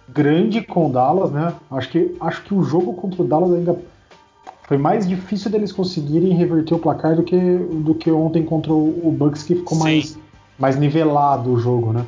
grande 0.09 0.63
com 0.63 0.89
o 0.89 0.93
Dallas, 0.93 1.31
né? 1.31 1.55
Acho 1.71 1.89
que, 1.89 2.17
acho 2.21 2.43
que 2.43 2.55
o 2.55 2.63
jogo 2.63 2.95
contra 2.95 3.23
o 3.23 3.27
Dallas 3.27 3.53
ainda 3.53 3.77
foi 4.65 4.77
mais 4.77 5.09
difícil 5.09 5.51
deles 5.51 5.73
conseguirem 5.73 6.35
reverter 6.35 6.75
o 6.75 6.79
placar 6.79 7.17
do 7.17 7.23
que, 7.23 7.37
do 7.37 7.95
que 7.95 8.11
ontem 8.11 8.45
contra 8.45 8.73
o, 8.73 9.15
Bucks, 9.17 9.43
que 9.43 9.57
ficou 9.57 9.79
mais, 9.79 10.19
mais 10.59 10.77
nivelado 10.79 11.53
o 11.53 11.59
jogo, 11.59 11.93
né? 11.93 12.07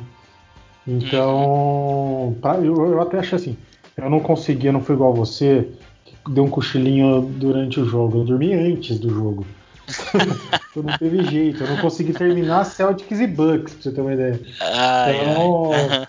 Então, 0.87 2.27
uhum. 2.27 2.33
pra, 2.39 2.55
eu, 2.57 2.75
eu 2.75 3.01
até 3.01 3.19
acho 3.19 3.35
assim, 3.35 3.57
eu 3.97 4.09
não 4.09 4.19
consegui, 4.19 4.67
eu 4.67 4.73
não 4.73 4.81
fui 4.81 4.95
igual 4.95 5.11
a 5.11 5.15
você, 5.15 5.67
que 6.05 6.31
deu 6.31 6.43
um 6.43 6.49
cochilinho 6.49 7.21
durante 7.21 7.79
o 7.79 7.85
jogo, 7.85 8.19
eu 8.19 8.23
dormi 8.23 8.53
antes 8.53 8.99
do 8.99 9.09
jogo. 9.09 9.45
eu 10.75 10.83
não 10.83 10.97
teve 10.97 11.23
jeito, 11.23 11.63
eu 11.63 11.69
não 11.69 11.77
consegui 11.77 12.13
terminar 12.13 12.65
Celtics 12.65 13.19
e 13.19 13.27
Bucks, 13.27 13.73
pra 13.73 13.83
você 13.83 13.91
ter 13.91 14.01
uma 14.01 14.13
ideia. 14.13 14.39
Ai, 14.59 15.21
então. 15.21 16.07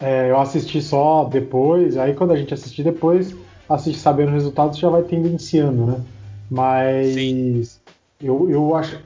É, 0.00 0.30
eu 0.30 0.40
assisti 0.40 0.80
só 0.80 1.24
depois, 1.24 1.98
aí 1.98 2.14
quando 2.14 2.32
a 2.32 2.36
gente 2.36 2.54
assistir 2.54 2.82
depois, 2.82 3.36
assiste 3.68 4.00
sabendo 4.00 4.30
o 4.30 4.34
resultado, 4.34 4.74
você 4.74 4.80
já 4.80 4.88
vai 4.88 5.02
tendenciando, 5.02 5.86
né? 5.86 6.00
Mas 6.50 7.14
Sim. 7.14 7.62
eu, 8.20 8.50
eu 8.50 8.74
acho. 8.74 8.98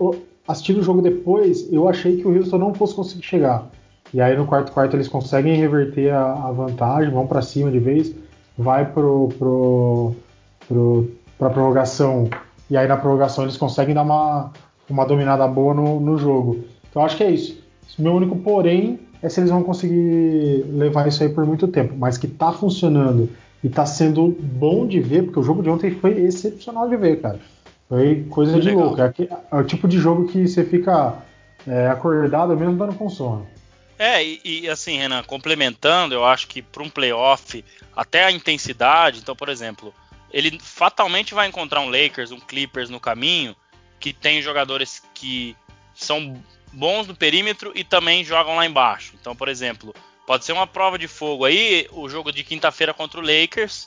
Assistindo 0.47 0.81
o 0.81 0.83
jogo 0.83 1.03
depois, 1.03 1.73
eu 1.73 1.89
achei 1.89 2.19
que 2.19 2.29
o 2.29 2.37
Houston 2.37 2.59
não 2.59 2.75
fosse 2.75 2.95
conseguir 2.95 3.25
chegar. 3.25 3.71
E 4.13 4.21
aí 4.21 4.37
no 4.37 4.47
quarto 4.47 4.71
quarto 4.71 4.95
eles 4.95 5.09
conseguem 5.09 5.57
reverter 5.57 6.13
a, 6.13 6.33
a 6.33 6.53
vantagem, 6.53 7.11
vão 7.11 7.27
para 7.27 7.43
cima 7.43 7.71
de 7.71 7.79
vez, 7.79 8.15
vai 8.57 8.85
pro, 8.85 9.31
pro, 9.39 10.15
pro, 10.69 11.11
pra 11.39 11.51
prorrogação. 11.51 12.29
E 12.71 12.77
aí 12.77 12.87
na 12.87 12.97
prorrogação 12.97 13.45
eles 13.45 13.57
conseguem 13.57 13.95
dar 13.95 14.03
uma, 14.03 14.53
uma 14.89 15.05
dominada 15.05 15.49
boa 15.49 15.75
no, 15.75 15.99
no 15.99 16.17
jogo. 16.19 16.63
Então 16.89 17.05
acho 17.05 17.17
que 17.17 17.25
é 17.25 17.31
isso. 17.31 17.59
Meu 17.99 18.15
único 18.15 18.37
porém 18.37 19.01
é 19.25 19.29
se 19.31 19.41
eles 19.41 19.51
vão 19.51 19.63
conseguir 19.63 20.67
levar 20.69 21.09
isso 21.09 21.23
aí 21.23 21.31
por 21.31 21.47
muito 21.47 21.67
tempo. 21.67 21.95
Mas 21.97 22.19
que 22.19 22.29
tá 22.29 22.53
funcionando 22.53 23.31
e 23.63 23.71
tá 23.71 23.87
sendo 23.87 24.29
bom 24.29 24.87
de 24.87 25.01
ver, 25.01 25.23
porque 25.23 25.41
o 25.41 25.43
jogo 25.43 25.63
de 25.63 25.71
ontem 25.71 25.93
foi 25.93 26.21
excepcional 26.21 26.87
de 26.87 26.97
ver, 26.97 27.23
cara. 27.23 27.41
Foi 27.89 28.27
coisa 28.29 28.61
de 28.61 28.71
louco. 28.71 29.01
É, 29.01 29.13
é, 29.51 29.57
o 29.57 29.65
tipo 29.65 29.89
de 29.89 29.99
jogo 29.99 30.27
que 30.29 30.47
você 30.47 30.63
fica 30.63 31.15
é, 31.67 31.89
acordado 31.89 32.55
mesmo 32.55 32.77
dando 32.77 32.95
com 32.95 33.09
sono. 33.09 33.47
É, 33.99 34.23
e, 34.23 34.41
e, 34.45 34.69
assim, 34.69 34.99
Renan, 34.99 35.23
complementando, 35.23 36.15
eu 36.15 36.25
acho 36.25 36.47
que 36.47 36.61
para 36.61 36.83
um 36.83 36.91
playoff, 36.91 37.65
até 37.97 38.25
a 38.25 38.31
intensidade, 38.31 39.21
então, 39.21 39.35
por 39.35 39.49
exemplo, 39.49 39.95
ele 40.31 40.59
fatalmente 40.61 41.33
vai 41.33 41.49
encontrar 41.49 41.81
um 41.81 41.89
Lakers, 41.89 42.31
um 42.31 42.41
Clippers 42.41 42.91
no 42.91 43.01
caminho, 43.01 43.57
que 43.99 44.13
tem 44.13 44.43
jogadores 44.43 45.01
que 45.15 45.57
são 45.95 46.37
bons 46.75 47.07
no 47.07 47.15
perímetro 47.15 47.73
e 47.75 47.85
também 47.85 48.25
jogam 48.25 48.57
lá 48.57 48.67
embaixo. 48.67 49.15
Então, 49.21 49.35
por 49.35 49.49
exemplo, 49.49 49.95
pode 50.27 50.45
ser 50.45 50.53
uma 50.53 50.67
prova 50.67 50.99
de 50.99 51.09
fogo 51.09 51.45
aí, 51.45 51.87
o 51.93 52.09
jogo 52.09 52.33
de 52.33 52.45
quinta-feira 52.45 52.93
contra 52.93 53.21
o 53.21 53.23
Lakers, 53.23 53.87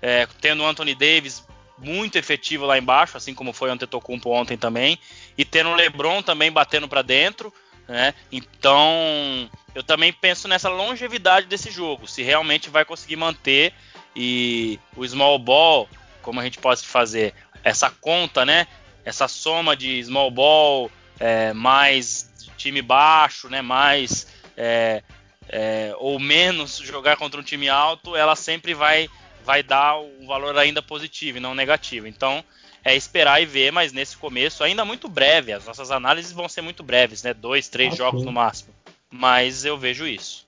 é, 0.00 0.26
tendo 0.40 0.62
o 0.62 0.66
Anthony 0.66 0.94
Davis 0.94 1.44
muito 1.76 2.16
efetivo 2.16 2.66
lá 2.66 2.78
embaixo, 2.78 3.16
assim 3.16 3.34
como 3.34 3.52
foi 3.52 3.68
o 3.68 3.72
Antetokounmpo 3.72 4.30
ontem 4.30 4.56
também, 4.56 4.98
e 5.36 5.44
tendo 5.44 5.70
o 5.70 5.74
LeBron 5.74 6.22
também 6.22 6.50
batendo 6.50 6.88
para 6.88 7.02
dentro, 7.02 7.52
né? 7.86 8.14
Então, 8.30 9.48
eu 9.74 9.82
também 9.82 10.12
penso 10.12 10.48
nessa 10.48 10.68
longevidade 10.68 11.46
desse 11.46 11.70
jogo, 11.70 12.06
se 12.06 12.22
realmente 12.22 12.68
vai 12.68 12.84
conseguir 12.84 13.16
manter 13.16 13.72
e 14.14 14.78
o 14.96 15.06
small 15.06 15.38
ball, 15.38 15.88
como 16.22 16.40
a 16.40 16.44
gente 16.44 16.58
pode 16.58 16.82
fazer 16.82 17.32
essa 17.62 17.90
conta, 17.90 18.44
né? 18.44 18.66
Essa 19.04 19.28
soma 19.28 19.76
de 19.76 20.02
small 20.04 20.30
ball 20.30 20.90
é, 21.18 21.52
mais 21.52 22.27
time 22.58 22.82
baixo, 22.82 23.48
né? 23.48 23.62
Mais 23.62 24.26
é, 24.56 25.02
é, 25.48 25.94
ou 25.98 26.18
menos 26.18 26.76
jogar 26.78 27.16
contra 27.16 27.40
um 27.40 27.44
time 27.44 27.68
alto, 27.68 28.14
ela 28.14 28.36
sempre 28.36 28.74
vai 28.74 29.08
vai 29.44 29.62
dar 29.62 29.98
um 29.98 30.26
valor 30.26 30.58
ainda 30.58 30.82
positivo 30.82 31.38
e 31.38 31.40
não 31.40 31.54
negativo. 31.54 32.06
Então 32.06 32.44
é 32.84 32.94
esperar 32.94 33.40
e 33.40 33.46
ver, 33.46 33.72
mas 33.72 33.92
nesse 33.92 34.16
começo 34.16 34.62
ainda 34.62 34.84
muito 34.84 35.08
breve. 35.08 35.52
As 35.52 35.66
nossas 35.66 35.90
análises 35.90 36.32
vão 36.32 36.48
ser 36.48 36.60
muito 36.60 36.82
breves, 36.82 37.22
né? 37.22 37.32
Dois, 37.32 37.68
três 37.68 37.94
okay. 37.94 38.04
jogos 38.04 38.24
no 38.24 38.32
máximo. 38.32 38.74
Mas 39.10 39.64
eu 39.64 39.78
vejo 39.78 40.06
isso. 40.06 40.46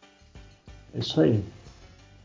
Isso 0.94 1.20
aí. 1.20 1.42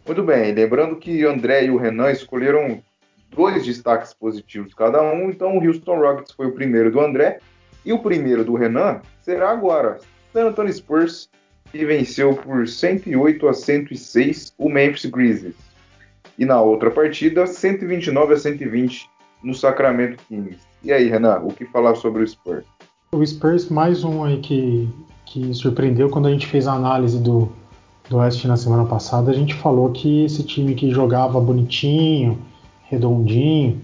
Muito 0.06 0.22
bem. 0.24 0.54
Lembrando 0.54 0.98
que 0.98 1.26
o 1.26 1.30
André 1.30 1.66
e 1.66 1.72
o 1.72 1.78
Renan 1.78 2.12
escolheram 2.12 2.84
dois 3.30 3.66
destaques 3.66 4.14
positivos 4.14 4.74
cada 4.74 5.02
um. 5.02 5.30
Então 5.30 5.58
o 5.58 5.66
Houston 5.66 5.98
Rockets 5.98 6.34
foi 6.34 6.48
o 6.48 6.54
primeiro 6.54 6.92
do 6.92 7.00
André 7.00 7.40
e 7.86 7.94
o 7.94 8.00
primeiro 8.00 8.44
do 8.44 8.56
Renan 8.56 9.02
será 9.22 9.52
agora. 9.52 10.00
San 10.34 10.48
Antonio 10.48 10.74
Spurs 10.74 11.30
que 11.72 11.86
venceu 11.86 12.34
por 12.34 12.68
108 12.68 13.48
a 13.48 13.54
106 13.54 14.54
o 14.58 14.70
Memphis 14.70 15.06
Grizzlies. 15.06 15.56
E 16.38 16.46
na 16.46 16.62
outra 16.62 16.90
partida, 16.90 17.46
129 17.46 18.34
a 18.34 18.38
120 18.38 19.10
no 19.44 19.54
Sacramento 19.54 20.24
Kings. 20.28 20.60
E 20.84 20.92
aí, 20.92 21.10
Renan, 21.10 21.40
o 21.40 21.50
que 21.50 21.66
falar 21.66 21.96
sobre 21.96 22.24
o 22.24 22.28
Spurs? 22.28 22.66
O 23.12 23.26
Spurs, 23.26 23.70
mais 23.70 24.04
um 24.04 24.24
aí 24.24 24.40
que, 24.40 24.90
que 25.26 25.54
surpreendeu 25.54 26.10
quando 26.10 26.28
a 26.28 26.32
gente 26.32 26.48
fez 26.48 26.68
a 26.68 26.74
análise 26.74 27.20
do, 27.20 27.52
do 28.10 28.18
West 28.18 28.44
na 28.46 28.58
semana 28.58 28.86
passada. 28.86 29.32
A 29.32 29.34
gente 29.34 29.54
falou 29.56 29.92
que 29.92 30.26
esse 30.26 30.44
time 30.44 30.76
que 30.76 30.92
jogava 30.92 31.40
bonitinho, 31.40 32.40
redondinho, 32.90 33.82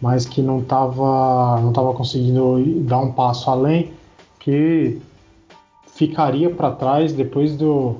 mas 0.00 0.24
que 0.26 0.40
não 0.40 0.60
estava 0.60 1.60
não 1.60 1.72
tava 1.72 1.92
conseguindo 1.92 2.62
dar 2.84 2.98
um 2.98 3.12
passo 3.12 3.50
além, 3.50 3.92
que 4.38 4.98
ficaria 5.94 6.48
para 6.48 6.70
trás 6.70 7.12
depois 7.12 7.56
do, 7.56 7.96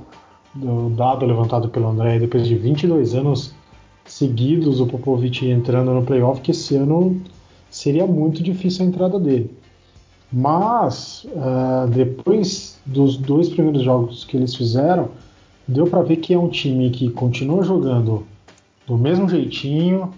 do, 0.54 0.88
dado 0.90 1.26
levantado 1.26 1.68
pelo 1.68 1.88
André, 1.88 2.18
depois 2.18 2.46
de 2.46 2.54
22 2.54 3.14
anos 3.14 3.54
seguidos 4.06 4.80
o 4.80 4.86
Popovich 4.86 5.46
entrando 5.46 5.92
no 5.92 6.02
playoff, 6.02 6.40
que 6.40 6.50
esse 6.50 6.74
ano 6.76 7.20
seria 7.70 8.06
muito 8.06 8.42
difícil 8.42 8.84
a 8.84 8.88
entrada 8.88 9.20
dele. 9.20 9.50
Mas 10.32 11.26
uh, 11.26 11.88
depois 11.88 12.80
dos 12.86 13.16
dois 13.16 13.48
primeiros 13.48 13.82
jogos 13.82 14.24
que 14.24 14.36
eles 14.36 14.54
fizeram, 14.54 15.08
deu 15.66 15.86
para 15.86 16.02
ver 16.02 16.16
que 16.16 16.32
é 16.32 16.38
um 16.38 16.48
time 16.48 16.90
que 16.90 17.10
continua 17.10 17.62
jogando 17.62 18.26
do 18.86 18.96
mesmo 18.96 19.28
jeitinho, 19.28 20.12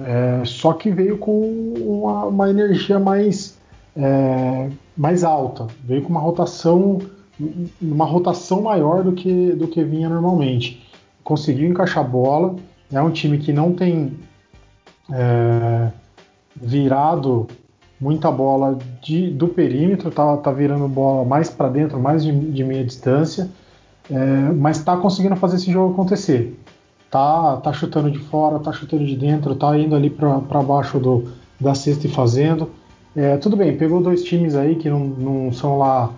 é, 0.00 0.42
só 0.44 0.72
que 0.72 0.90
veio 0.90 1.18
com 1.18 1.74
uma, 1.76 2.24
uma 2.24 2.50
energia 2.50 2.98
mais, 2.98 3.58
é, 3.96 4.70
mais 4.96 5.24
alta, 5.24 5.66
veio 5.84 6.02
com 6.02 6.10
uma 6.10 6.20
rotação 6.20 6.98
uma 7.80 8.04
rotação 8.04 8.62
maior 8.62 9.02
do 9.02 9.12
que, 9.12 9.52
do 9.52 9.66
que 9.66 9.82
vinha 9.82 10.08
normalmente. 10.08 10.86
Conseguiu 11.22 11.68
encaixar 11.68 12.08
bola, 12.08 12.56
é 12.92 13.00
um 13.00 13.10
time 13.10 13.38
que 13.38 13.52
não 13.52 13.72
tem 13.72 14.12
é, 15.12 15.90
virado 16.54 17.46
muita 18.00 18.30
bola 18.30 18.78
de, 19.02 19.30
do 19.30 19.48
perímetro, 19.48 20.10
tá, 20.10 20.36
tá 20.36 20.52
virando 20.52 20.86
bola 20.88 21.24
mais 21.24 21.48
para 21.48 21.68
dentro, 21.68 21.98
mais 21.98 22.22
de, 22.22 22.32
de 22.32 22.64
meia 22.64 22.84
distância, 22.84 23.50
é, 24.10 24.16
mas 24.52 24.78
está 24.78 24.96
conseguindo 24.96 25.36
fazer 25.36 25.56
esse 25.56 25.72
jogo 25.72 25.94
acontecer. 25.94 26.58
Tá, 27.14 27.58
tá 27.58 27.72
chutando 27.72 28.10
de 28.10 28.18
fora, 28.18 28.58
tá 28.58 28.72
chutando 28.72 29.06
de 29.06 29.14
dentro, 29.14 29.54
tá 29.54 29.78
indo 29.78 29.94
ali 29.94 30.10
para 30.10 30.60
baixo 30.64 30.98
do, 30.98 31.22
da 31.60 31.72
cesta 31.72 32.08
e 32.08 32.10
fazendo. 32.10 32.68
É, 33.14 33.36
tudo 33.36 33.56
bem, 33.56 33.76
pegou 33.76 34.02
dois 34.02 34.24
times 34.24 34.56
aí 34.56 34.74
que 34.74 34.90
não, 34.90 34.98
não 34.98 35.52
são 35.52 35.78
lá 35.78 36.10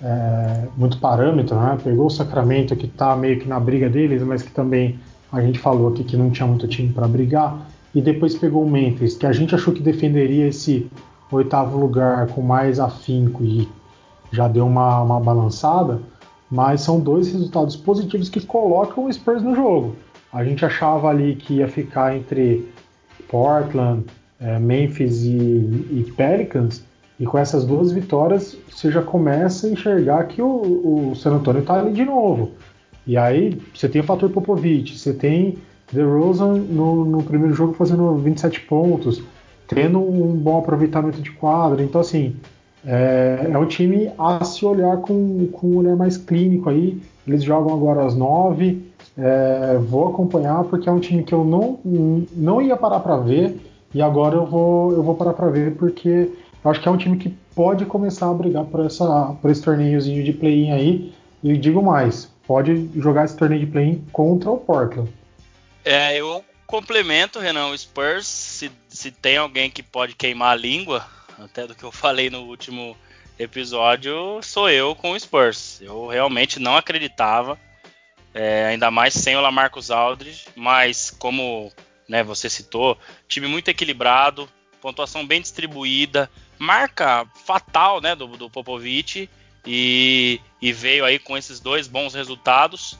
é, 0.00 0.68
muito 0.76 0.98
parâmetro, 0.98 1.56
né? 1.56 1.76
Pegou 1.82 2.06
o 2.06 2.10
Sacramento 2.10 2.76
que 2.76 2.86
está 2.86 3.16
meio 3.16 3.40
que 3.40 3.48
na 3.48 3.58
briga 3.58 3.90
deles, 3.90 4.22
mas 4.22 4.40
que 4.40 4.52
também 4.52 5.00
a 5.32 5.40
gente 5.40 5.58
falou 5.58 5.88
aqui 5.88 6.04
que 6.04 6.16
não 6.16 6.30
tinha 6.30 6.46
muito 6.46 6.68
time 6.68 6.92
para 6.92 7.08
brigar, 7.08 7.66
e 7.92 8.00
depois 8.00 8.36
pegou 8.36 8.62
o 8.62 8.70
Memphis, 8.70 9.16
que 9.16 9.26
a 9.26 9.32
gente 9.32 9.52
achou 9.52 9.74
que 9.74 9.82
defenderia 9.82 10.46
esse 10.46 10.88
oitavo 11.32 11.76
lugar 11.76 12.28
com 12.28 12.40
mais 12.40 12.78
afinco 12.78 13.42
e 13.42 13.68
já 14.30 14.46
deu 14.46 14.64
uma, 14.64 15.02
uma 15.02 15.18
balançada, 15.18 16.00
mas 16.48 16.82
são 16.82 17.00
dois 17.00 17.32
resultados 17.32 17.74
positivos 17.74 18.28
que 18.28 18.40
colocam 18.40 19.06
o 19.06 19.12
Spurs 19.12 19.42
no 19.42 19.52
jogo. 19.52 19.96
A 20.36 20.44
gente 20.44 20.66
achava 20.66 21.08
ali 21.08 21.34
que 21.34 21.54
ia 21.54 21.66
ficar 21.66 22.14
entre 22.14 22.68
Portland, 23.26 24.04
é, 24.38 24.58
Memphis 24.58 25.24
e, 25.24 25.30
e 25.30 26.12
Pelicans, 26.14 26.84
e 27.18 27.24
com 27.24 27.38
essas 27.38 27.64
duas 27.64 27.90
vitórias, 27.90 28.54
você 28.70 28.92
já 28.92 29.00
começa 29.00 29.66
a 29.66 29.70
enxergar 29.70 30.24
que 30.24 30.42
o, 30.42 31.08
o 31.10 31.14
San 31.14 31.36
Antonio 31.36 31.62
está 31.62 31.78
ali 31.78 31.90
de 31.90 32.04
novo. 32.04 32.50
E 33.06 33.16
aí 33.16 33.58
você 33.74 33.88
tem 33.88 34.02
o 34.02 34.04
fator 34.04 34.28
Popovich, 34.28 34.98
você 34.98 35.14
tem 35.14 35.56
DeRozan 35.90 36.52
no, 36.52 37.06
no 37.06 37.22
primeiro 37.22 37.54
jogo 37.54 37.72
fazendo 37.72 38.14
27 38.16 38.60
pontos, 38.60 39.22
tendo 39.66 39.98
um 39.98 40.36
bom 40.36 40.58
aproveitamento 40.58 41.22
de 41.22 41.30
quadra. 41.30 41.82
Então, 41.82 42.02
assim, 42.02 42.36
é, 42.84 43.48
é 43.52 43.56
um 43.56 43.64
time 43.64 44.10
a 44.18 44.44
se 44.44 44.66
olhar 44.66 44.98
com, 44.98 45.46
com 45.46 45.68
um 45.68 45.76
olhar 45.78 45.96
mais 45.96 46.18
clínico 46.18 46.68
aí. 46.68 47.00
Eles 47.26 47.42
jogam 47.42 47.72
agora 47.72 48.04
às 48.04 48.14
9. 48.14 48.85
É, 49.18 49.78
vou 49.78 50.08
acompanhar 50.08 50.64
porque 50.64 50.88
é 50.88 50.92
um 50.92 51.00
time 51.00 51.22
que 51.22 51.32
eu 51.32 51.44
não, 51.44 51.78
não 52.32 52.60
ia 52.60 52.76
parar 52.76 53.00
para 53.00 53.16
ver 53.16 53.58
e 53.94 54.02
agora 54.02 54.36
eu 54.36 54.44
vou, 54.44 54.92
eu 54.92 55.02
vou 55.02 55.14
parar 55.14 55.32
para 55.32 55.48
ver 55.48 55.74
porque 55.76 56.30
acho 56.64 56.80
que 56.80 56.88
é 56.88 56.90
um 56.90 56.96
time 56.96 57.16
que 57.16 57.30
pode 57.54 57.86
começar 57.86 58.30
a 58.30 58.34
brigar 58.34 58.64
por, 58.64 58.84
essa, 58.84 59.34
por 59.40 59.50
esse 59.50 59.62
torneiozinho 59.62 60.22
de 60.22 60.32
play-in 60.32 60.72
aí. 60.72 61.14
E 61.42 61.56
digo 61.56 61.82
mais, 61.82 62.30
pode 62.46 62.90
jogar 62.96 63.24
esse 63.24 63.36
torneio 63.36 63.64
de 63.64 63.70
play 63.70 64.02
contra 64.12 64.50
o 64.50 64.58
Portland. 64.58 65.10
É, 65.84 66.18
eu 66.18 66.44
complemento, 66.66 67.38
Renan, 67.38 67.68
o 67.68 67.78
Spurs, 67.78 68.26
se, 68.26 68.70
se 68.88 69.10
tem 69.10 69.36
alguém 69.36 69.70
que 69.70 69.82
pode 69.82 70.14
queimar 70.14 70.52
a 70.52 70.56
língua, 70.56 71.06
até 71.38 71.66
do 71.66 71.74
que 71.74 71.84
eu 71.84 71.92
falei 71.92 72.28
no 72.28 72.42
último 72.42 72.96
episódio, 73.38 74.40
sou 74.42 74.68
eu 74.68 74.94
com 74.94 75.12
o 75.12 75.20
Spurs. 75.20 75.80
Eu 75.80 76.08
realmente 76.08 76.58
não 76.58 76.76
acreditava, 76.76 77.58
é, 78.36 78.66
ainda 78.66 78.90
mais 78.90 79.14
sem 79.14 79.34
o 79.34 79.40
Lamarcus 79.40 79.90
Aldridge, 79.90 80.46
mas 80.54 81.10
como 81.10 81.72
né, 82.06 82.22
você 82.22 82.50
citou, 82.50 82.98
time 83.26 83.48
muito 83.48 83.68
equilibrado, 83.68 84.46
pontuação 84.78 85.26
bem 85.26 85.40
distribuída, 85.40 86.30
marca 86.58 87.26
fatal 87.46 87.98
né, 87.98 88.14
do, 88.14 88.26
do 88.26 88.50
Popovich 88.50 89.30
e, 89.66 90.38
e 90.60 90.70
veio 90.70 91.06
aí 91.06 91.18
com 91.18 91.34
esses 91.34 91.60
dois 91.60 91.88
bons 91.88 92.12
resultados. 92.12 92.98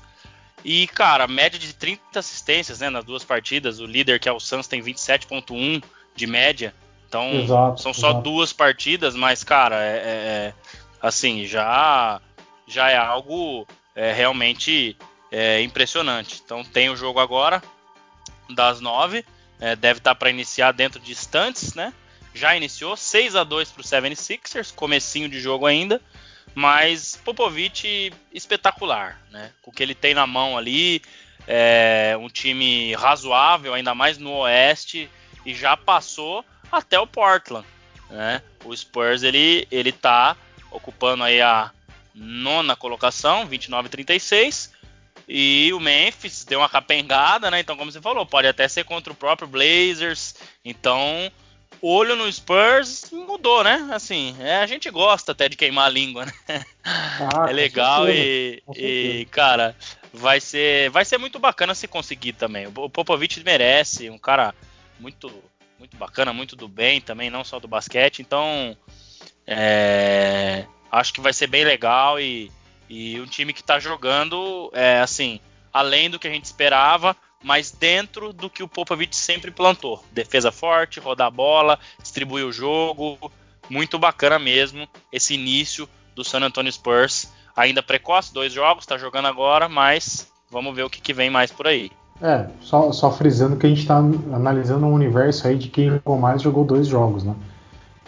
E, 0.64 0.87
cara, 0.87 1.28
média 1.28 1.59
de 1.59 1.75
30 1.75 2.19
assistências 2.19 2.81
né, 2.81 2.88
nas 2.88 3.05
duas 3.05 3.23
partidas. 3.23 3.78
O 3.78 3.87
líder, 3.87 4.19
que 4.19 4.31
é 4.31 4.33
o 4.33 4.40
Suns, 4.40 4.66
tem 4.66 4.83
27,1 4.83 5.85
de 6.14 6.26
média. 6.26 6.75
Então, 7.07 7.31
exato, 7.35 7.83
são 7.83 7.93
só 7.93 8.09
exato. 8.09 8.23
duas 8.23 8.55
partidas, 8.55 9.14
mas, 9.14 9.45
cara, 9.45 9.76
é, 9.85 9.97
é, 9.97 10.00
é, 10.00 10.55
assim, 11.00 11.45
já, 11.45 12.21
já 12.66 12.90
é 12.90 12.97
algo 12.97 13.66
é, 13.95 14.12
realmente 14.12 14.97
é, 15.30 15.61
impressionante. 15.62 16.40
Então, 16.45 16.64
tem 16.64 16.90
o 16.90 16.97
jogo 16.97 17.21
agora, 17.21 17.62
das 18.50 18.80
nove. 18.80 19.25
É, 19.59 19.75
deve 19.75 19.99
estar 19.99 20.11
tá 20.11 20.14
para 20.14 20.30
iniciar 20.30 20.73
dentro 20.73 21.00
de 21.00 21.12
instantes, 21.12 21.75
né? 21.75 21.92
Já 22.35 22.54
iniciou 22.54 22.97
6 22.97 23.35
a 23.35 23.45
2 23.45 23.71
para 23.71 23.80
o 23.80 23.85
76ers, 23.85 24.75
comecinho 24.75 25.28
de 25.28 25.40
jogo 25.40 25.66
ainda. 25.66 26.00
Mas 26.54 27.21
Popovich 27.25 28.12
espetacular, 28.33 29.21
né? 29.30 29.52
Com 29.62 29.71
o 29.71 29.75
que 29.75 29.83
ele 29.83 29.95
tem 29.95 30.14
na 30.14 30.26
mão 30.26 30.56
ali, 30.56 31.02
é 31.47 32.16
um 32.18 32.28
time 32.28 32.95
razoável, 32.95 33.75
ainda 33.75 33.95
mais 33.95 34.18
no 34.18 34.33
Oeste, 34.38 35.09
e 35.45 35.54
já 35.54 35.76
passou 35.76 36.45
até 36.71 36.99
o 36.99 37.06
Portland, 37.06 37.66
né? 38.11 38.42
O 38.64 38.76
Spurs 38.76 39.23
ele 39.23 39.66
ele 39.71 39.92
tá 39.92 40.37
ocupando 40.71 41.25
aí 41.25 41.40
a 41.40 41.71
nona 42.14 42.75
colocação, 42.75 43.47
29-36, 43.47 44.71
e 45.28 45.73
o 45.73 45.80
Memphis 45.80 46.45
deu 46.45 46.61
uma 46.61 46.68
capengada, 46.68 47.50
né? 47.50 47.61
Então, 47.61 47.76
como 47.76 47.90
você 47.90 48.00
falou, 48.00 48.25
pode 48.25 48.47
até 48.47 48.68
ser 48.68 48.85
contra 48.85 49.12
o 49.12 49.16
próprio 49.16 49.49
Blazers. 49.49 50.37
Então, 50.64 51.30
olho 51.83 52.14
no 52.14 52.30
Spurs 52.33 53.11
mudou, 53.11 53.64
né? 53.64 53.88
Assim, 53.92 54.37
é, 54.38 54.56
a 54.56 54.66
gente 54.66 54.88
gosta 54.90 55.33
até 55.33 55.49
de 55.49 55.56
queimar 55.56 55.87
a 55.87 55.90
língua, 55.90 56.26
né? 56.26 56.64
Ah, 56.85 57.47
é 57.50 57.52
legal 57.52 58.09
e, 58.09 58.62
e, 58.76 59.26
cara, 59.30 59.75
vai 60.12 60.40
ser, 60.40 60.90
vai 60.90 61.04
ser 61.04 61.18
muito 61.18 61.38
bacana 61.38 61.75
se 61.75 61.88
conseguir 61.88 62.35
também. 62.35 62.68
O 62.68 62.88
Popovich 62.88 63.42
merece, 63.45 64.09
um 64.09 64.18
cara 64.18 64.54
muito, 65.00 65.42
muito 65.78 65.97
bacana, 65.97 66.33
muito 66.33 66.54
do 66.54 66.68
bem 66.68 67.00
também, 67.00 67.30
não 67.30 67.42
só 67.42 67.59
do 67.59 67.66
basquete. 67.66 68.21
Então, 68.21 68.76
é, 69.45 70.66
acho 70.90 71.12
que 71.12 71.21
vai 71.21 71.33
ser 71.33 71.49
bem 71.49 71.64
legal 71.64 72.21
e, 72.21 72.50
e 72.88 73.21
um 73.21 73.26
time 73.26 73.52
que 73.52 73.62
tá 73.62 73.78
jogando, 73.78 74.71
é, 74.73 75.00
assim, 75.00 75.40
além 75.73 76.11
do 76.11 76.19
que 76.19 76.28
a 76.28 76.33
gente 76.33 76.45
esperava 76.45 77.16
mas 77.47 77.71
dentro 77.71 78.33
do 78.33 78.50
que 78.50 78.62
o 78.62 78.69
Popovich 78.69 79.14
sempre 79.14 79.52
plantou. 79.52 80.02
Defesa 80.12 80.50
forte, 80.50 80.99
rodar 80.99 81.28
a 81.28 81.31
bola, 81.31 81.78
distribuir 82.02 82.45
o 82.45 82.52
jogo. 82.52 83.31
Muito 83.71 83.99
bacana 83.99 84.37
mesmo 84.37 84.88
esse 85.12 85.35
início 85.35 85.88
do 86.14 86.25
San 86.25 86.40
Antonio 86.40 86.73
Spurs. 86.73 87.31
Ainda 87.55 87.85
precoce, 87.85 88.35
dois 88.35 88.52
jogos, 88.52 88.83
está 88.83 88.99
jogando 88.99 89.26
agora, 89.28 89.69
mas 89.69 90.28
vamos 90.51 90.75
ver 90.75 90.83
o 90.83 90.90
que, 90.90 91.01
que, 91.01 91.12
vem 91.12 91.31
mais 91.31 91.51
por 91.53 91.68
aí. 91.68 91.90
É, 92.20 92.46
só, 92.61 92.90
só 92.92 93.12
frisando 93.12 93.57
que 93.57 93.66
a 93.66 93.68
gente 93.68 93.83
está 93.83 93.96
analisando 93.96 94.85
um 94.87 94.92
universo 94.92 95.46
aí 95.46 95.57
de 95.57 95.68
quem 95.68 95.90
jogou 95.90 96.18
mais 96.18 96.42
jogou 96.42 96.64
dois 96.64 96.87
jogos, 96.87 97.22
né? 97.22 97.35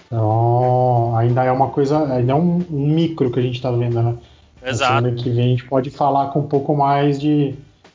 Então, 0.06 1.14
ainda 1.16 1.44
é 1.44 1.52
uma 1.52 1.68
coisa, 1.68 2.12
ainda 2.12 2.32
é 2.32 2.34
um, 2.34 2.64
um 2.70 2.86
micro 2.88 3.30
que 3.30 3.38
a 3.38 3.42
gente 3.42 3.56
está 3.56 3.70
vendo, 3.70 4.02
né? 4.02 4.16
Exato. 4.62 4.92
Na 4.94 5.00
semana 5.00 5.22
que 5.22 5.30
vem 5.30 5.44
a 5.44 5.48
gente 5.48 5.64
pode 5.64 5.90
falar 5.90 6.28
com 6.32 6.40
um 6.40 6.46
pouco 6.46 6.76
mais 6.76 7.18
de, 7.20 7.54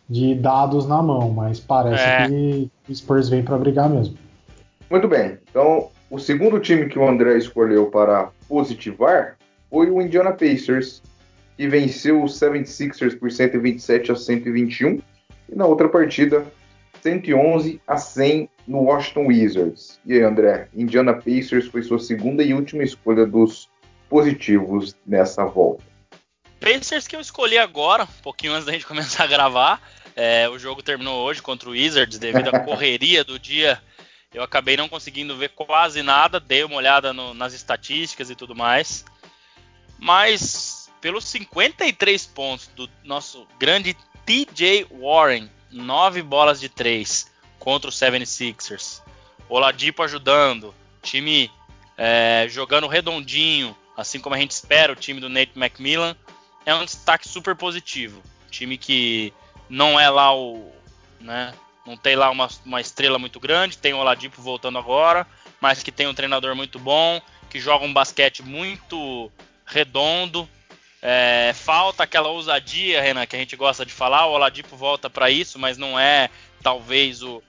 de 0.09 0.35
dados 0.35 0.87
na 0.87 1.01
mão, 1.01 1.29
mas 1.29 1.59
parece 1.59 2.03
é. 2.03 2.27
que 2.27 2.71
o 2.89 2.95
Spurs 2.95 3.29
vem 3.29 3.43
para 3.43 3.57
brigar 3.57 3.89
mesmo. 3.89 4.17
Muito 4.89 5.07
bem. 5.07 5.37
Então, 5.49 5.89
o 6.09 6.19
segundo 6.19 6.59
time 6.59 6.87
que 6.87 6.99
o 6.99 7.07
André 7.07 7.37
escolheu 7.37 7.87
para 7.87 8.29
positivar 8.47 9.35
foi 9.69 9.89
o 9.89 10.01
Indiana 10.01 10.31
Pacers, 10.31 11.01
que 11.57 11.67
venceu 11.67 12.21
o 12.21 12.25
76ers 12.25 13.17
por 13.17 13.31
127 13.31 14.11
a 14.11 14.15
121 14.15 15.01
e 15.49 15.55
na 15.55 15.65
outra 15.65 15.89
partida 15.89 16.45
111 17.01 17.81
a 17.87 17.97
100 17.97 18.49
no 18.67 18.83
Washington 18.83 19.27
Wizards. 19.27 19.99
E 20.05 20.13
aí, 20.13 20.21
André, 20.21 20.67
Indiana 20.75 21.13
Pacers 21.13 21.67
foi 21.67 21.81
sua 21.81 21.99
segunda 21.99 22.43
e 22.43 22.53
última 22.53 22.83
escolha 22.83 23.25
dos 23.25 23.69
positivos 24.09 24.95
nessa 25.05 25.43
volta. 25.43 25.92
Pacers 26.63 27.09
que 27.09 27.15
eu 27.15 27.19
escolhi 27.19 27.57
agora, 27.57 28.05
um 28.05 28.21
pouquinho 28.21 28.53
antes 28.53 28.65
da 28.65 28.71
gente 28.71 28.85
começar 28.87 29.25
a 29.25 29.27
gravar, 29.27 29.81
é, 30.15 30.47
o 30.47 30.57
jogo 30.57 30.81
terminou 30.81 31.21
hoje 31.21 31.41
contra 31.41 31.67
o 31.67 31.73
Wizards 31.73 32.17
devido 32.17 32.47
à 32.47 32.59
correria 32.63 33.23
do 33.23 33.37
dia. 33.37 33.81
Eu 34.33 34.41
acabei 34.41 34.77
não 34.77 34.87
conseguindo 34.87 35.35
ver 35.35 35.49
quase 35.49 36.01
nada, 36.01 36.39
dei 36.39 36.63
uma 36.63 36.75
olhada 36.75 37.11
no, 37.11 37.33
nas 37.33 37.53
estatísticas 37.53 38.29
e 38.29 38.35
tudo 38.35 38.55
mais. 38.55 39.03
Mas 39.99 40.89
pelos 41.01 41.25
53 41.25 42.25
pontos 42.27 42.67
do 42.67 42.89
nosso 43.03 43.45
grande 43.59 43.95
TJ 44.25 44.87
Warren, 44.89 45.51
9 45.69 46.21
bolas 46.21 46.61
de 46.61 46.69
3 46.69 47.29
contra 47.59 47.89
o 47.89 47.93
76ers. 47.93 49.01
Oladipo 49.49 50.01
ajudando, 50.01 50.73
time 51.01 51.51
é, 51.97 52.47
jogando 52.49 52.87
redondinho, 52.87 53.75
assim 53.97 54.19
como 54.19 54.33
a 54.33 54.39
gente 54.39 54.51
espera 54.51 54.93
o 54.93 54.95
time 54.95 55.19
do 55.19 55.29
Nate 55.29 55.51
McMillan. 55.55 56.15
É 56.65 56.73
um 56.73 56.85
destaque 56.85 57.27
super 57.27 57.55
positivo. 57.55 58.21
Time 58.49 58.77
que 58.77 59.33
não 59.69 59.99
é 59.99 60.09
lá 60.09 60.35
o. 60.35 60.71
Né, 61.19 61.53
não 61.85 61.97
tem 61.97 62.15
lá 62.15 62.29
uma, 62.29 62.47
uma 62.65 62.81
estrela 62.81 63.19
muito 63.19 63.39
grande, 63.39 63.77
tem 63.77 63.93
o 63.93 63.97
Oladipo 63.97 64.41
voltando 64.41 64.77
agora, 64.77 65.27
mas 65.59 65.83
que 65.83 65.91
tem 65.91 66.07
um 66.07 66.13
treinador 66.13 66.55
muito 66.55 66.79
bom, 66.79 67.21
que 67.49 67.59
joga 67.59 67.85
um 67.85 67.93
basquete 67.93 68.41
muito 68.41 69.31
redondo. 69.65 70.47
É, 71.01 71.51
falta 71.53 72.03
aquela 72.03 72.29
ousadia, 72.29 73.01
Renan, 73.01 73.25
que 73.25 73.35
a 73.35 73.39
gente 73.39 73.57
gosta 73.57 73.85
de 73.85 73.91
falar. 73.91 74.25
O 74.25 74.31
Oladipo 74.31 74.77
volta 74.77 75.09
para 75.09 75.29
isso, 75.29 75.59
mas 75.59 75.77
não 75.77 75.99
é 75.99 76.29
talvez 76.61 77.21
o, 77.21 77.43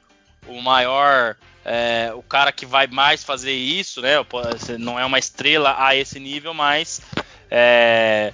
o 0.48 0.60
maior, 0.60 1.36
é, 1.64 2.10
o 2.14 2.22
cara 2.22 2.50
que 2.50 2.66
vai 2.66 2.88
mais 2.88 3.22
fazer 3.22 3.52
isso, 3.52 4.00
né? 4.00 4.14
Não 4.78 4.98
é 4.98 5.04
uma 5.04 5.20
estrela 5.20 5.76
a 5.78 5.94
esse 5.94 6.18
nível, 6.18 6.52
mas 6.52 7.00
é, 7.48 8.32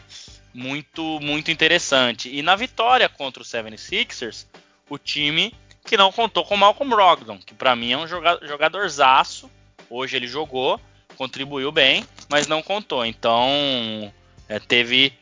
muito 0.52 1.20
muito 1.20 1.50
interessante. 1.50 2.34
E 2.34 2.42
na 2.42 2.56
vitória 2.56 3.08
contra 3.08 3.42
o 3.42 3.46
76ers, 3.46 4.46
o 4.88 4.98
time 4.98 5.54
que 5.84 5.96
não 5.96 6.12
contou 6.12 6.44
com 6.44 6.54
o 6.54 6.58
Malcolm 6.58 6.94
Brogdon, 6.94 7.38
que 7.38 7.54
para 7.54 7.74
mim 7.74 7.92
é 7.92 7.98
um 7.98 8.06
jogadorzaço. 8.06 9.50
Hoje 9.88 10.16
ele 10.16 10.26
jogou, 10.26 10.80
contribuiu 11.16 11.72
bem, 11.72 12.04
mas 12.28 12.46
não 12.46 12.62
contou. 12.62 13.04
Então, 13.04 14.12
é, 14.48 14.58
teve 14.58 15.12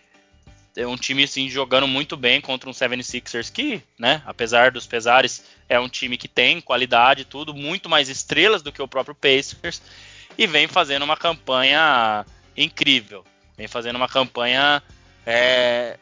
é, 0.77 0.87
um 0.87 0.97
time 0.97 1.25
assim 1.25 1.49
jogando 1.49 1.89
muito 1.89 2.17
bem 2.17 2.41
contra 2.41 2.69
um 2.69 2.73
76ers 2.73 3.51
que, 3.51 3.83
né, 3.99 4.23
apesar 4.27 4.71
dos 4.71 4.87
pesares, 4.87 5.45
é 5.69 5.79
um 5.81 5.89
time 5.89 6.17
que 6.17 6.29
tem 6.29 6.61
qualidade, 6.61 7.25
tudo, 7.25 7.55
muito 7.55 7.89
mais 7.89 8.09
estrelas 8.09 8.63
do 8.63 8.73
que 8.73 8.83
o 8.83 8.89
próprio 8.89 9.15
Pacers 9.15 9.83
e 10.37 10.47
vem 10.47 10.69
fazendo 10.69 11.03
uma 11.03 11.17
campanha 11.17 12.25
incrível. 12.57 13.25
Vem 13.57 13.67
fazendo 13.67 13.97
uma 13.97 14.09
campanha 14.09 14.83
é, 15.31 15.99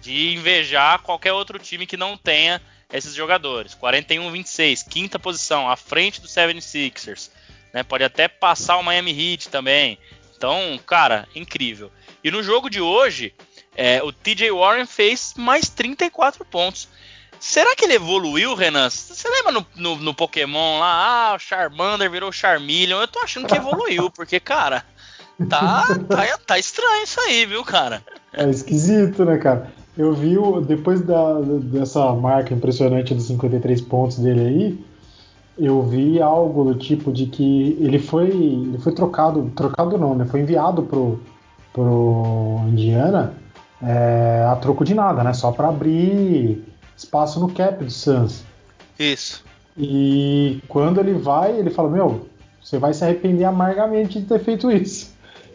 de 0.00 0.32
invejar 0.32 1.00
qualquer 1.00 1.32
outro 1.32 1.58
time 1.58 1.88
que 1.88 1.96
não 1.96 2.16
tenha 2.16 2.62
esses 2.92 3.14
jogadores. 3.14 3.74
41-26, 3.74 4.86
quinta 4.88 5.18
posição, 5.18 5.68
à 5.68 5.74
frente 5.74 6.20
do 6.20 6.28
76ers. 6.28 7.30
Né? 7.74 7.82
Pode 7.82 8.04
até 8.04 8.28
passar 8.28 8.76
o 8.76 8.82
Miami 8.84 9.10
Heat 9.10 9.48
também. 9.48 9.98
Então, 10.36 10.78
cara, 10.86 11.28
incrível. 11.34 11.90
E 12.22 12.30
no 12.30 12.44
jogo 12.44 12.70
de 12.70 12.80
hoje, 12.80 13.34
é, 13.76 14.00
o 14.04 14.12
TJ 14.12 14.52
Warren 14.52 14.86
fez 14.86 15.34
mais 15.36 15.68
34 15.68 16.44
pontos. 16.44 16.88
Será 17.40 17.74
que 17.74 17.84
ele 17.84 17.94
evoluiu, 17.94 18.54
Renan? 18.54 18.88
Você 18.88 19.28
lembra 19.28 19.50
no, 19.50 19.66
no, 19.74 19.96
no, 19.96 20.14
Pokémon 20.14 20.78
lá? 20.78 21.30
Ah, 21.30 21.34
o 21.34 21.38
Charmander 21.40 22.10
virou 22.10 22.30
Charmeleon. 22.30 23.00
Eu 23.00 23.08
tô 23.08 23.18
achando 23.18 23.48
que 23.48 23.56
evoluiu, 23.56 24.10
porque, 24.10 24.38
cara, 24.38 24.84
Tá, 25.48 25.84
tá, 26.08 26.38
tá 26.46 26.58
estranho 26.58 27.04
isso 27.04 27.20
aí, 27.20 27.46
viu, 27.46 27.64
cara? 27.64 28.02
É 28.32 28.48
esquisito, 28.48 29.24
né, 29.24 29.38
cara? 29.38 29.72
Eu 29.96 30.14
vi 30.14 30.36
depois 30.66 31.00
da, 31.00 31.40
dessa 31.40 32.12
marca 32.14 32.54
impressionante 32.54 33.14
dos 33.14 33.24
53 33.24 33.80
pontos 33.82 34.18
dele 34.18 34.40
aí, 34.40 34.84
eu 35.58 35.82
vi 35.82 36.20
algo 36.22 36.64
do 36.64 36.74
tipo 36.74 37.12
de 37.12 37.26
que 37.26 37.76
ele 37.80 37.98
foi, 37.98 38.28
ele 38.28 38.78
foi 38.78 38.92
trocado, 38.92 39.50
trocado 39.54 39.98
não, 39.98 40.14
né? 40.14 40.24
Foi 40.24 40.40
enviado 40.40 40.82
pro, 40.84 41.20
pro 41.72 42.60
Indiana 42.68 43.34
é, 43.82 44.46
a 44.50 44.56
troco 44.56 44.84
de 44.84 44.94
nada, 44.94 45.22
né? 45.22 45.32
Só 45.32 45.52
para 45.52 45.68
abrir 45.68 46.64
espaço 46.96 47.40
no 47.40 47.52
cap 47.52 47.84
do 47.84 47.90
Suns. 47.90 48.44
Isso. 48.98 49.44
E 49.76 50.62
quando 50.68 51.00
ele 51.00 51.14
vai, 51.14 51.58
ele 51.58 51.70
fala: 51.70 51.90
Meu, 51.90 52.26
você 52.62 52.78
vai 52.78 52.92
se 52.94 53.04
arrepender 53.04 53.44
amargamente 53.44 54.20
de 54.20 54.26
ter 54.26 54.38
feito 54.40 54.70
isso. 54.70 55.09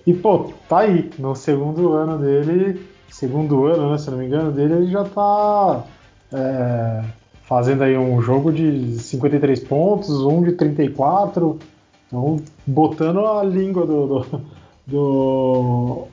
E 0.06 0.14
pô, 0.14 0.54
tá 0.70 0.80
aí. 0.80 1.10
No 1.18 1.36
segundo 1.36 1.94
ano 1.94 2.20
dele, 2.20 2.86
segundo 3.10 3.66
ano, 3.66 3.92
né? 3.92 3.98
Se 3.98 4.12
não 4.12 4.18
me 4.18 4.26
engano, 4.26 4.52
dele, 4.52 4.74
ele 4.74 4.92
já 4.92 5.04
tá 5.04 5.84
é, 6.32 7.04
fazendo 7.44 7.84
aí 7.84 7.98
um 7.98 8.22
jogo 8.22 8.52
de 8.52 9.00
53 9.00 9.60
pontos, 9.64 10.10
um 10.22 10.44
de 10.44 10.52
34. 10.54 11.60
Então, 12.08 12.38
botando 12.68 13.26
a 13.26 13.44
língua 13.44 13.86
do, 13.86 14.08
do, 14.08 14.42
do, 14.86 16.08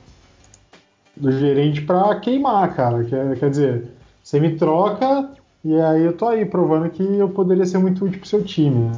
do 1.15 1.31
gerente 1.31 1.81
pra 1.81 2.19
queimar, 2.19 2.75
cara. 2.75 3.03
Quer, 3.03 3.37
quer 3.37 3.49
dizer, 3.49 3.87
você 4.23 4.39
me 4.39 4.55
troca 4.55 5.29
e 5.63 5.79
aí 5.79 6.03
eu 6.03 6.13
tô 6.13 6.27
aí 6.27 6.45
provando 6.45 6.89
que 6.89 7.03
eu 7.03 7.29
poderia 7.29 7.65
ser 7.65 7.77
muito 7.77 8.03
útil 8.05 8.19
pro 8.19 8.27
seu 8.27 8.43
time. 8.43 8.89
Né? 8.89 8.97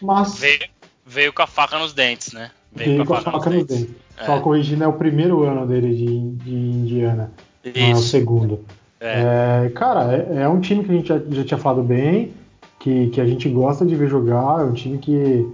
Mas. 0.00 0.38
Veio, 0.38 0.68
veio 1.04 1.32
com 1.32 1.42
a 1.42 1.46
faca 1.46 1.78
nos 1.78 1.92
dentes, 1.92 2.32
né? 2.32 2.50
Veio, 2.74 3.04
com 3.04 3.14
a 3.14 3.20
faca, 3.20 3.50
nos, 3.50 3.64
dentes. 3.64 3.88
É. 4.18 4.26
Só 4.26 4.40
corrigindo, 4.40 4.84
é 4.84 4.88
o 4.88 4.92
primeiro 4.92 5.42
ano 5.44 5.66
dele 5.66 5.94
de, 5.94 6.30
de 6.44 6.54
Indiana. 6.54 7.32
Isso. 7.64 7.78
Não 7.78 7.86
é 7.86 7.92
o 7.92 7.96
segundo. 7.96 8.60
É. 9.00 9.64
É, 9.66 9.70
cara, 9.70 10.12
é, 10.12 10.42
é, 10.42 10.48
um 10.48 10.60
time 10.60 10.84
que 10.84 10.90
a 10.90 10.94
gente 10.94 11.08
já, 11.08 11.18
já 11.30 11.44
tinha 11.44 11.58
falado 11.58 11.82
bem, 11.82 12.32
que, 12.78 13.08
que 13.08 13.20
a 13.20 13.26
gente 13.26 13.48
gosta 13.48 13.84
de 13.84 13.94
ver 13.96 14.08
jogar, 14.08 14.60
é 14.60 14.64
um 14.64 14.72
time 14.72 14.98
que 14.98 15.46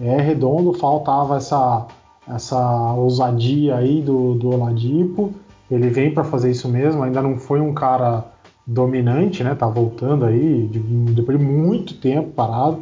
é 0.00 0.20
redondo, 0.20 0.72
faltava 0.72 1.36
essa, 1.36 1.86
essa 2.28 2.92
ousadia 2.94 3.76
aí 3.76 4.00
do, 4.00 4.34
do 4.34 4.50
Oladipo. 4.50 5.32
Ele 5.70 5.88
vem 5.88 6.12
para 6.12 6.24
fazer 6.24 6.50
isso 6.50 6.68
mesmo, 6.68 7.02
ainda 7.02 7.22
não 7.22 7.36
foi 7.36 7.60
um 7.60 7.72
cara 7.72 8.24
dominante, 8.66 9.42
né? 9.42 9.54
Tá 9.54 9.66
voltando 9.66 10.24
aí 10.24 10.68
de, 10.68 10.78
depois 11.12 11.38
de 11.38 11.44
muito 11.44 11.94
tempo 11.94 12.30
parado. 12.30 12.78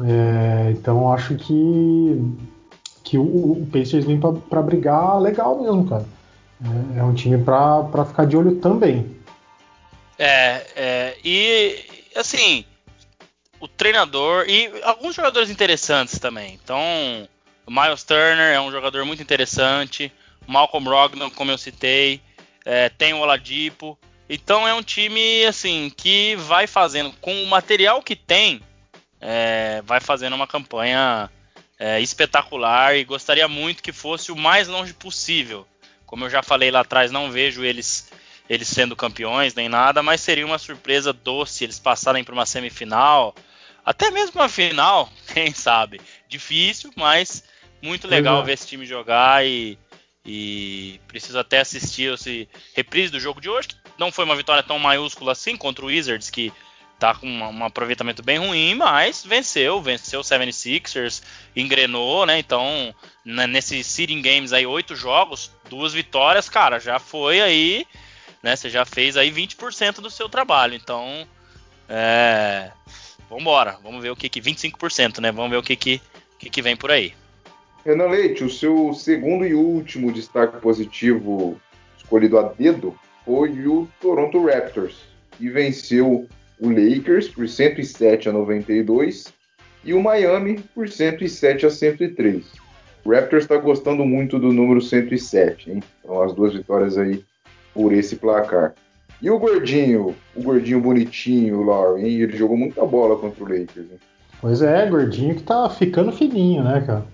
É, 0.00 0.72
então 0.72 1.12
acho 1.12 1.34
que, 1.34 2.22
que 3.12 3.18
o, 3.18 3.52
o 3.52 3.68
Pacers 3.70 4.06
vem 4.06 4.18
para 4.18 4.62
brigar 4.62 5.20
legal 5.20 5.60
mesmo, 5.60 5.86
cara. 5.86 6.06
É, 6.96 7.00
é 7.00 7.02
um 7.02 7.12
time 7.12 7.36
para 7.44 8.06
ficar 8.06 8.24
de 8.24 8.34
olho 8.38 8.56
também. 8.56 9.14
É, 10.18 10.66
é, 10.74 11.18
e 11.22 12.08
assim, 12.16 12.64
o 13.60 13.68
treinador 13.68 14.46
e 14.48 14.72
alguns 14.82 15.14
jogadores 15.14 15.50
interessantes 15.50 16.18
também. 16.18 16.58
Então, 16.64 16.80
o 17.66 17.70
Miles 17.70 18.02
Turner 18.02 18.54
é 18.54 18.58
um 18.58 18.70
jogador 18.70 19.04
muito 19.04 19.22
interessante. 19.22 20.10
Malcolm 20.46 20.82
Brogdon, 20.82 21.28
como 21.32 21.50
eu 21.50 21.58
citei, 21.58 22.18
é, 22.64 22.88
tem 22.88 23.12
o 23.12 23.18
Oladipo. 23.18 23.98
Então 24.26 24.66
é 24.66 24.72
um 24.72 24.82
time 24.82 25.44
assim 25.44 25.92
que 25.94 26.34
vai 26.36 26.66
fazendo 26.66 27.12
com 27.20 27.42
o 27.42 27.46
material 27.46 28.00
que 28.00 28.16
tem, 28.16 28.62
é, 29.20 29.82
vai 29.84 30.00
fazendo 30.00 30.34
uma 30.34 30.46
campanha 30.46 31.30
é, 31.82 32.00
espetacular 32.00 32.94
e 32.96 33.02
gostaria 33.02 33.48
muito 33.48 33.82
que 33.82 33.90
fosse 33.90 34.30
o 34.30 34.36
mais 34.36 34.68
longe 34.68 34.94
possível. 34.94 35.66
Como 36.06 36.24
eu 36.24 36.30
já 36.30 36.40
falei 36.40 36.70
lá 36.70 36.80
atrás, 36.80 37.10
não 37.10 37.28
vejo 37.28 37.64
eles 37.64 38.08
eles 38.48 38.68
sendo 38.68 38.94
campeões 38.94 39.54
nem 39.54 39.68
nada, 39.68 40.00
mas 40.00 40.20
seria 40.20 40.46
uma 40.46 40.58
surpresa 40.58 41.12
doce 41.12 41.64
eles 41.64 41.80
passarem 41.80 42.22
para 42.22 42.34
uma 42.34 42.46
semifinal, 42.46 43.34
até 43.84 44.12
mesmo 44.12 44.40
uma 44.40 44.48
final, 44.48 45.10
quem 45.34 45.52
sabe. 45.52 46.00
Difícil, 46.28 46.92
mas 46.94 47.42
muito 47.80 48.06
legal 48.06 48.38
uhum. 48.38 48.44
ver 48.44 48.52
esse 48.52 48.68
time 48.68 48.86
jogar 48.86 49.44
e, 49.44 49.76
e 50.24 51.00
preciso 51.08 51.38
até 51.38 51.60
assistir 51.60 52.12
esse 52.14 52.48
reprise 52.74 53.10
do 53.10 53.18
jogo 53.18 53.40
de 53.40 53.48
hoje, 53.48 53.68
que 53.68 53.76
não 53.98 54.12
foi 54.12 54.24
uma 54.24 54.36
vitória 54.36 54.62
tão 54.62 54.78
maiúscula 54.78 55.32
assim 55.32 55.56
contra 55.56 55.84
o 55.84 55.88
Wizards, 55.88 56.30
que 56.30 56.52
tá 57.02 57.16
com 57.16 57.26
um 57.26 57.64
aproveitamento 57.64 58.22
bem 58.22 58.38
ruim, 58.38 58.76
mas 58.76 59.24
venceu, 59.24 59.82
venceu 59.82 60.20
o 60.20 60.22
76ers, 60.22 61.20
engrenou, 61.56 62.24
né? 62.24 62.38
Então, 62.38 62.94
nesse 63.24 63.82
seeding 63.82 64.22
games 64.22 64.52
aí, 64.52 64.64
oito 64.64 64.94
jogos, 64.94 65.50
duas 65.68 65.92
vitórias, 65.92 66.48
cara, 66.48 66.78
já 66.78 67.00
foi 67.00 67.40
aí, 67.40 67.84
né? 68.40 68.54
Você 68.54 68.70
já 68.70 68.84
fez 68.84 69.16
aí 69.16 69.32
20% 69.32 69.96
do 69.96 70.08
seu 70.08 70.28
trabalho. 70.28 70.74
Então, 70.74 71.26
é, 71.88 72.70
vambora, 73.28 73.76
vamos 73.82 74.00
ver 74.00 74.10
o 74.10 74.16
que 74.16 74.28
que 74.28 74.40
25%, 74.40 75.18
né? 75.20 75.32
Vamos 75.32 75.50
ver 75.50 75.56
o 75.56 75.62
que 75.62 75.74
que, 75.74 76.00
que, 76.38 76.48
que 76.48 76.62
vem 76.62 76.76
por 76.76 76.92
aí. 76.92 77.14
Renan 77.84 78.10
Leite, 78.10 78.44
o 78.44 78.50
seu 78.50 78.94
segundo 78.94 79.44
e 79.44 79.54
último 79.54 80.12
destaque 80.12 80.60
positivo 80.60 81.60
escolhido 81.98 82.38
a 82.38 82.44
dedo 82.44 82.96
foi 83.24 83.66
o 83.66 83.88
Toronto 84.00 84.46
Raptors, 84.46 84.94
que 85.36 85.48
venceu 85.50 86.28
o 86.62 86.68
Lakers 86.68 87.28
por 87.28 87.48
107 87.48 88.28
a 88.28 88.32
92 88.32 89.32
e 89.84 89.92
o 89.92 90.00
Miami 90.00 90.60
por 90.72 90.88
107 90.88 91.66
a 91.66 91.70
103. 91.70 92.44
O 93.04 93.10
Raptors 93.10 93.42
está 93.42 93.56
gostando 93.56 94.04
muito 94.04 94.38
do 94.38 94.52
número 94.52 94.80
107, 94.80 95.72
hein? 95.72 95.82
Então 95.98 96.22
as 96.22 96.32
duas 96.32 96.54
vitórias 96.54 96.96
aí 96.96 97.24
por 97.74 97.92
esse 97.92 98.14
placar. 98.14 98.74
E 99.20 99.28
o 99.28 99.40
gordinho, 99.40 100.14
o 100.36 100.42
gordinho 100.42 100.80
bonitinho, 100.80 101.58
o 101.58 101.64
Laurie, 101.64 102.04
hein? 102.04 102.20
Ele 102.20 102.36
jogou 102.36 102.56
muita 102.56 102.86
bola 102.86 103.16
contra 103.16 103.42
o 103.42 103.48
Lakers, 103.48 103.90
hein? 103.90 103.98
Pois 104.40 104.62
é, 104.62 104.86
gordinho 104.86 105.34
que 105.34 105.42
tá 105.42 105.68
ficando 105.68 106.12
fininho, 106.12 106.62
né, 106.62 106.80
cara? 106.86 107.04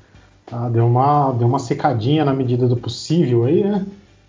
Ah, 0.53 0.69
deu, 0.69 0.87
uma, 0.87 1.33
deu 1.33 1.47
uma 1.47 1.59
secadinha 1.59 2.23
na 2.23 2.35
medida 2.35 2.67
do 2.67 2.77
possível 2.77 3.47
aí, 3.47 3.65
né? 3.65 3.85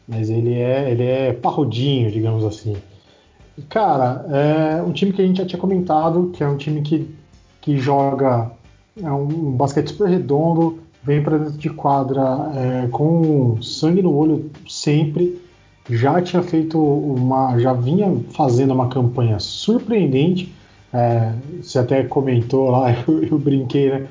Mas 0.08 0.30
ele 0.30 0.54
é, 0.54 0.92
ele 0.92 1.04
é 1.04 1.34
parrudinho, 1.34 2.10
digamos 2.10 2.46
assim. 2.46 2.78
Cara, 3.68 4.26
é 4.30 4.82
um 4.82 4.92
time 4.92 5.12
que 5.12 5.22
a 5.22 5.26
gente 5.26 5.38
já 5.38 5.46
tinha 5.46 5.60
comentado, 5.60 6.32
que 6.34 6.44
é 6.44 6.48
um 6.48 6.58
time 6.58 6.82
que, 6.82 7.14
que 7.62 7.78
joga 7.78 8.52
é 9.02 9.12
um, 9.12 9.24
um 9.24 9.52
basquete 9.52 9.90
super 9.90 10.10
redondo, 10.10 10.80
vem 11.04 11.24
para 11.24 11.38
dentro 11.38 11.58
de 11.58 11.70
quadra 11.70 12.52
é, 12.56 12.88
com 12.88 13.62
sangue 13.62 14.02
no 14.02 14.14
olho 14.14 14.52
sempre. 14.68 15.42
Já 15.90 16.22
tinha 16.22 16.44
feito 16.44 16.80
uma. 16.80 17.58
já 17.58 17.74
vinha 17.74 18.16
fazendo 18.32 18.74
uma 18.74 18.90
campanha 18.90 19.40
surpreendente. 19.40 20.54
É, 20.94 21.34
você 21.62 21.80
até 21.80 22.04
comentou 22.04 22.70
lá, 22.70 22.92
eu, 23.08 23.24
eu 23.24 23.40
brinquei, 23.40 23.90
né? 23.90 24.08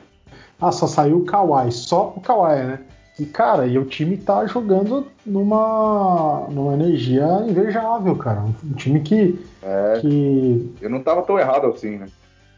Ah, 0.61 0.73
só 0.73 0.87
saiu 0.87 1.19
o 1.19 1.25
Kawhi, 1.25 1.71
só 1.71 2.13
o 2.17 2.21
Kawhi, 2.21 2.65
né? 2.65 2.81
E, 3.19 3.27
cara, 3.27 3.67
e 3.67 3.77
o 3.77 3.85
time 3.85 4.17
tá 4.17 4.47
jogando 4.47 5.11
numa, 5.27 6.47
numa 6.49 6.75
energia 6.75 7.25
invejável, 7.49 8.15
cara. 8.17 8.41
Um 8.41 8.75
time 8.75 9.01
que, 9.01 9.45
é, 9.61 9.99
que. 10.01 10.75
Eu 10.81 10.89
não 10.89 11.03
tava 11.03 11.23
tão 11.23 11.39
errado 11.39 11.67
assim, 11.67 11.99
né? 11.99 12.09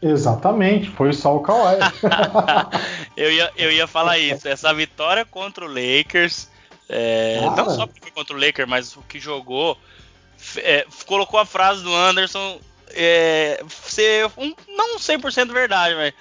Exatamente, 0.01 0.89
foi 0.89 1.13
só 1.13 1.35
o 1.35 1.41
Kawhi. 1.41 1.77
eu, 3.17 3.31
ia, 3.31 3.51
eu 3.57 3.71
ia 3.71 3.87
falar 3.87 4.19
isso. 4.19 4.47
Essa 4.47 4.73
vitória 4.73 5.25
contra 5.25 5.65
o 5.65 5.67
Lakers, 5.67 6.49
é, 6.87 7.41
não 7.41 7.69
só 7.69 7.87
porque 7.87 8.01
foi 8.01 8.11
contra 8.11 8.35
o 8.35 8.39
Lakers, 8.39 8.69
mas 8.69 8.95
o 8.95 9.01
que 9.01 9.19
jogou, 9.19 9.77
é, 10.57 10.85
colocou 11.07 11.39
a 11.39 11.45
frase 11.45 11.83
do 11.83 11.93
Anderson 11.93 12.59
é, 12.93 13.63
ser 13.69 14.29
um, 14.37 14.53
não 14.67 14.97
100% 14.97 15.51
verdade, 15.51 15.95
mas 15.95 16.13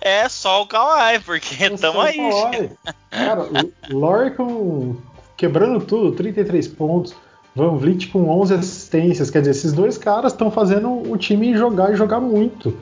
é 0.00 0.28
só 0.28 0.62
o 0.62 0.66
Kawhi, 0.66 1.20
porque 1.20 1.64
estamos 1.64 2.04
aí. 2.04 2.70
Cara, 3.10 3.42
o 3.90 3.96
Lore 3.96 4.32
com, 4.32 4.96
quebrando 5.36 5.84
tudo, 5.84 6.12
33 6.16 6.68
pontos. 6.68 7.14
Van 7.54 7.74
Vliet 7.76 8.08
com 8.08 8.28
11 8.28 8.54
assistências. 8.54 9.30
Quer 9.30 9.38
dizer, 9.38 9.52
esses 9.52 9.72
dois 9.72 9.96
caras 9.96 10.32
estão 10.32 10.50
fazendo 10.50 11.10
o 11.10 11.16
time 11.16 11.56
jogar 11.56 11.90
e 11.90 11.96
jogar 11.96 12.20
muito. 12.20 12.76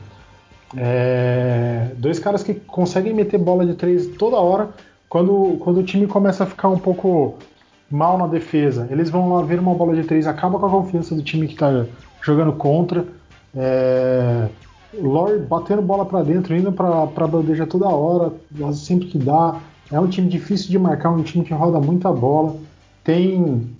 É, 0.76 1.92
dois 1.96 2.18
caras 2.18 2.42
que 2.42 2.54
conseguem 2.54 3.14
meter 3.14 3.38
bola 3.38 3.64
de 3.64 3.74
três 3.74 4.08
toda 4.18 4.36
hora. 4.36 4.70
Quando, 5.08 5.58
quando 5.60 5.78
o 5.78 5.84
time 5.84 6.08
começa 6.08 6.42
a 6.42 6.46
ficar 6.46 6.68
um 6.68 6.78
pouco 6.78 7.38
mal 7.88 8.18
na 8.18 8.26
defesa, 8.26 8.88
eles 8.90 9.08
vão 9.10 9.32
lá 9.32 9.42
ver 9.42 9.60
uma 9.60 9.74
bola 9.74 9.94
de 9.94 10.02
três, 10.02 10.26
acaba 10.26 10.58
com 10.58 10.66
a 10.66 10.70
confiança 10.70 11.14
do 11.14 11.22
time 11.22 11.46
que 11.46 11.52
está 11.52 11.86
jogando 12.20 12.52
contra. 12.54 13.04
É, 13.54 14.48
Lore 15.00 15.38
batendo 15.40 15.82
bola 15.82 16.04
para 16.04 16.22
dentro, 16.22 16.56
indo 16.56 16.72
para 16.72 17.26
bandeja 17.26 17.66
toda 17.66 17.88
hora, 17.88 18.32
sempre 18.72 19.08
que 19.08 19.18
dá. 19.18 19.60
É 19.90 20.00
um 20.00 20.08
time 20.08 20.28
difícil 20.28 20.70
de 20.70 20.78
marcar, 20.78 21.10
um 21.10 21.22
time 21.22 21.44
que 21.44 21.52
roda 21.52 21.80
muita 21.80 22.12
bola. 22.12 22.56
Tem 23.02 23.74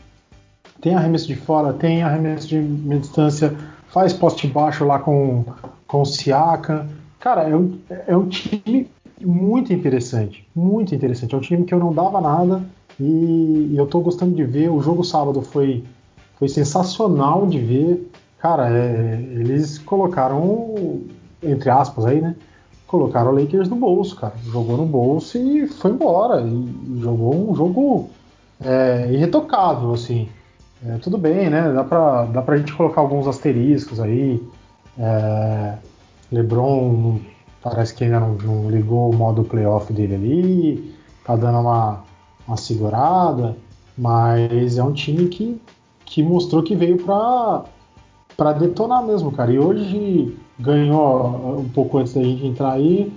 tem 0.81 0.95
arremesso 0.95 1.27
de 1.27 1.35
fora, 1.35 1.73
tem 1.73 2.03
arremesso 2.03 2.47
de 2.47 2.59
meia 2.59 3.01
distância, 3.01 3.57
faz 3.89 4.13
poste 4.13 4.47
baixo 4.47 4.85
lá 4.85 4.99
com, 4.99 5.43
com 5.87 6.03
o 6.03 6.05
Siaka. 6.05 6.87
Cara, 7.19 7.45
é 7.45 7.57
um, 7.57 7.79
é 8.07 8.15
um 8.15 8.29
time 8.29 8.87
muito 9.19 9.73
interessante, 9.73 10.47
muito 10.55 10.95
interessante. 10.95 11.35
É 11.35 11.39
um 11.39 11.41
time 11.41 11.65
que 11.65 11.73
eu 11.73 11.79
não 11.79 11.91
dava 11.91 12.21
nada 12.21 12.63
e, 13.01 13.71
e 13.73 13.75
eu 13.77 13.87
tô 13.87 14.01
gostando 14.01 14.35
de 14.35 14.45
ver. 14.45 14.69
O 14.69 14.83
jogo 14.83 15.03
sábado 15.03 15.41
foi, 15.41 15.83
foi 16.39 16.49
sensacional 16.49 17.47
de 17.47 17.59
ver. 17.61 18.11
Cara, 18.45 18.69
é, 18.69 19.15
eles 19.23 19.79
colocaram, 19.79 20.75
entre 21.43 21.71
aspas 21.71 22.05
aí, 22.05 22.21
né? 22.21 22.37
Colocaram 22.87 23.33
o 23.33 23.41
Lakers 23.41 23.71
no 23.71 23.77
bolso, 23.77 24.17
cara. 24.17 24.35
Jogou 24.45 24.77
no 24.77 24.85
bolso 24.85 25.39
e 25.39 25.67
foi 25.67 25.93
embora. 25.93 26.43
E, 26.43 26.53
e 26.53 27.01
jogou 27.01 27.51
um 27.51 27.55
jogo 27.55 28.11
é, 28.63 29.11
irretocável, 29.11 29.95
assim. 29.95 30.29
é, 30.87 30.99
tudo 30.99 31.17
bem, 31.17 31.49
né? 31.49 31.73
Dá 31.73 31.85
pra, 31.85 32.25
dá 32.27 32.43
pra 32.43 32.59
gente 32.59 32.75
colocar 32.75 33.01
alguns 33.01 33.27
asteriscos 33.27 33.99
aí. 33.99 34.47
É, 34.99 35.77
LeBron 36.31 37.21
parece 37.63 37.95
que 37.95 38.05
ainda 38.05 38.21
não, 38.21 38.35
não, 38.35 38.71
ligou 38.71 39.11
o 39.11 39.17
modo 39.17 39.43
playoff 39.43 39.91
dele 39.91 40.17
ali, 40.17 40.95
tá 41.25 41.35
dando 41.35 41.61
uma, 41.61 42.05
uma 42.47 42.59
segurada, 42.59 43.57
mas 43.97 44.77
é 44.77 44.85
um 44.85 44.93
time 44.93 45.29
que, 45.29 45.59
que 46.05 46.23
mostrou 46.23 46.63
que 46.63 46.77
veio 46.77 47.03
pra, 47.03 47.65
pra 48.37 48.53
detonar 48.53 49.05
mesmo, 49.05 49.33
cara. 49.33 49.53
E 49.53 49.59
hoje 49.59 50.37
ganhou, 50.59 51.59
um 51.59 51.69
pouco 51.69 51.99
antes 51.99 52.15
da 52.15 52.23
gente 52.23 52.47
entrar 52.47 52.73
aí, 52.73 53.13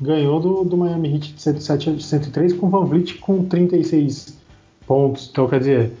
ganhou 0.00 0.40
do, 0.40 0.64
do 0.64 0.76
Miami 0.76 1.14
Heat 1.14 1.34
de 1.34 1.42
107 1.42 1.90
a 1.90 2.00
103 2.00 2.52
com 2.54 2.66
o 2.66 2.70
Van 2.70 2.84
Vliet 2.84 3.18
com 3.18 3.44
36 3.44 4.38
pontos. 4.86 5.28
Então, 5.30 5.48
quer 5.48 5.58
dizer, 5.60 5.92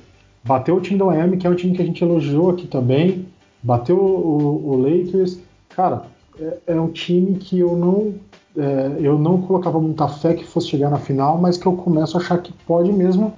bateu 0.42 0.76
o 0.76 0.80
time 0.80 0.98
do 0.98 1.06
Miami, 1.06 1.36
que 1.36 1.46
é 1.46 1.50
um 1.50 1.54
time 1.54 1.76
que 1.76 1.82
a 1.82 1.84
gente 1.84 2.02
elogiou 2.02 2.50
aqui 2.50 2.66
também, 2.66 3.26
bateu 3.62 3.96
o, 3.96 4.70
o 4.70 4.76
Lakers. 4.76 5.38
Cara, 5.68 6.04
é, 6.38 6.58
é, 6.68 6.80
um 6.80 6.88
time 6.88 7.36
que 7.36 7.58
eu 7.58 7.76
não, 7.76 8.14
é, 8.56 8.96
eu 9.00 9.18
não 9.18 9.42
colocava 9.42 9.80
muita 9.80 10.08
fé 10.08 10.34
que 10.34 10.44
fosse 10.44 10.68
chegar 10.68 10.90
na 10.90 10.98
final, 10.98 11.38
mas 11.38 11.58
que 11.58 11.66
eu 11.66 11.74
começo 11.74 12.16
a 12.16 12.20
achar 12.20 12.38
que 12.38 12.52
pode 12.66 12.92
mesmo 12.92 13.32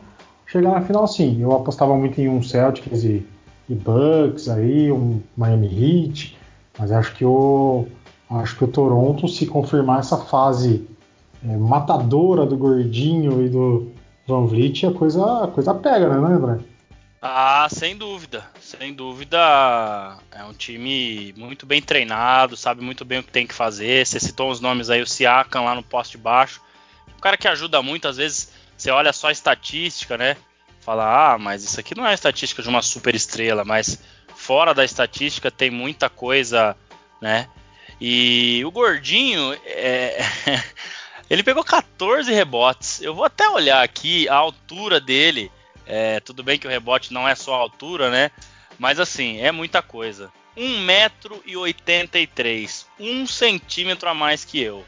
chegar 0.47 0.71
na 0.71 0.81
final 0.81 1.07
sim. 1.07 1.41
Eu 1.41 1.53
apostava 1.53 1.97
muito 1.97 2.21
em 2.21 2.29
um 2.29 2.43
Celtics 2.43 3.05
e, 3.05 3.27
e 3.69 3.75
Bucks 3.75 4.49
aí, 4.49 4.91
um 4.91 5.23
Miami 5.37 5.67
Heat, 5.67 6.37
mas 6.79 6.91
acho 6.91 7.15
que 7.15 7.25
o 7.25 7.87
acho 8.31 8.57
que 8.57 8.65
o 8.65 8.69
Toronto 8.69 9.29
se 9.29 9.47
confirmar 9.47 10.01
essa 10.01 10.17
fase 10.17 10.89
é, 11.45 11.57
matadora 11.57 12.47
do 12.47 12.57
Gordinho 12.57 13.45
e 13.45 13.49
do 13.49 13.93
Van 14.27 14.47
Vliet, 14.47 14.87
a 14.87 14.93
coisa, 14.93 15.45
a 15.45 15.49
coisa 15.49 15.75
pega, 15.75 16.09
né, 16.09 16.35
André? 16.35 16.59
Ah, 17.21 17.69
sem 17.71 17.97
dúvida. 17.97 18.45
Sem 18.61 18.93
dúvida 18.93 19.39
é 20.33 20.43
um 20.45 20.53
time 20.53 21.33
muito 21.37 21.67
bem 21.67 21.81
treinado, 21.81 22.57
sabe 22.57 22.83
muito 22.83 23.05
bem 23.05 23.19
o 23.19 23.23
que 23.23 23.31
tem 23.31 23.47
que 23.47 23.55
fazer. 23.55 24.05
Você 24.05 24.19
citou 24.19 24.51
os 24.51 24.61
nomes 24.61 24.91
aí, 24.91 25.01
o 25.01 25.07
Siakam 25.07 25.65
lá 25.65 25.75
no 25.75 25.83
poste 25.83 26.19
baixo. 26.19 26.61
Um 27.17 27.21
cara 27.21 27.37
que 27.37 27.47
ajuda 27.47 27.83
muito, 27.83 28.09
às 28.09 28.17
vezes 28.17 28.53
você 28.77 28.91
olha 28.91 29.13
só 29.13 29.29
a 29.29 29.33
estatística, 29.33 30.19
né? 30.19 30.37
Fala, 30.83 31.35
ah, 31.35 31.39
mas 31.39 31.65
isso 31.65 31.81
aqui 31.81 31.95
não 31.95 32.07
é 32.07 32.13
estatística 32.13 32.63
de 32.63 32.69
uma 32.69 32.83
super 32.83 33.15
estrela, 33.15 33.65
mas 33.65 33.99
fora 34.35 34.75
da 34.75 34.85
estatística 34.85 35.51
tem 35.51 35.71
muita 35.71 36.11
coisa, 36.11 36.77
né? 37.21 37.49
E 38.01 38.63
o 38.65 38.71
Gordinho, 38.71 39.59
é... 39.65 40.19
ele 41.31 41.43
pegou 41.43 41.65
14 41.65 42.33
rebotes. 42.33 43.01
Eu 43.01 43.15
vou 43.15 43.25
até 43.25 43.49
olhar 43.49 43.83
aqui 43.83 44.29
a 44.29 44.35
altura 44.35 45.01
dele 45.01 45.51
é, 45.87 46.19
tudo 46.21 46.43
bem 46.43 46.59
que 46.59 46.67
o 46.67 46.71
rebote 46.71 47.13
não 47.13 47.29
é 47.29 47.35
só 47.35 47.55
a 47.55 47.59
altura, 47.59 48.11
né? 48.11 48.31
Mas 48.79 49.01
assim, 49.01 49.41
é 49.41 49.53
muita 49.53 49.83
coisa. 49.83 50.33
1,83m, 50.57 52.87
1 52.99 53.27
centímetro 53.27 54.09
a 54.09 54.15
mais 54.15 54.43
que 54.45 54.59
eu. 54.61 54.83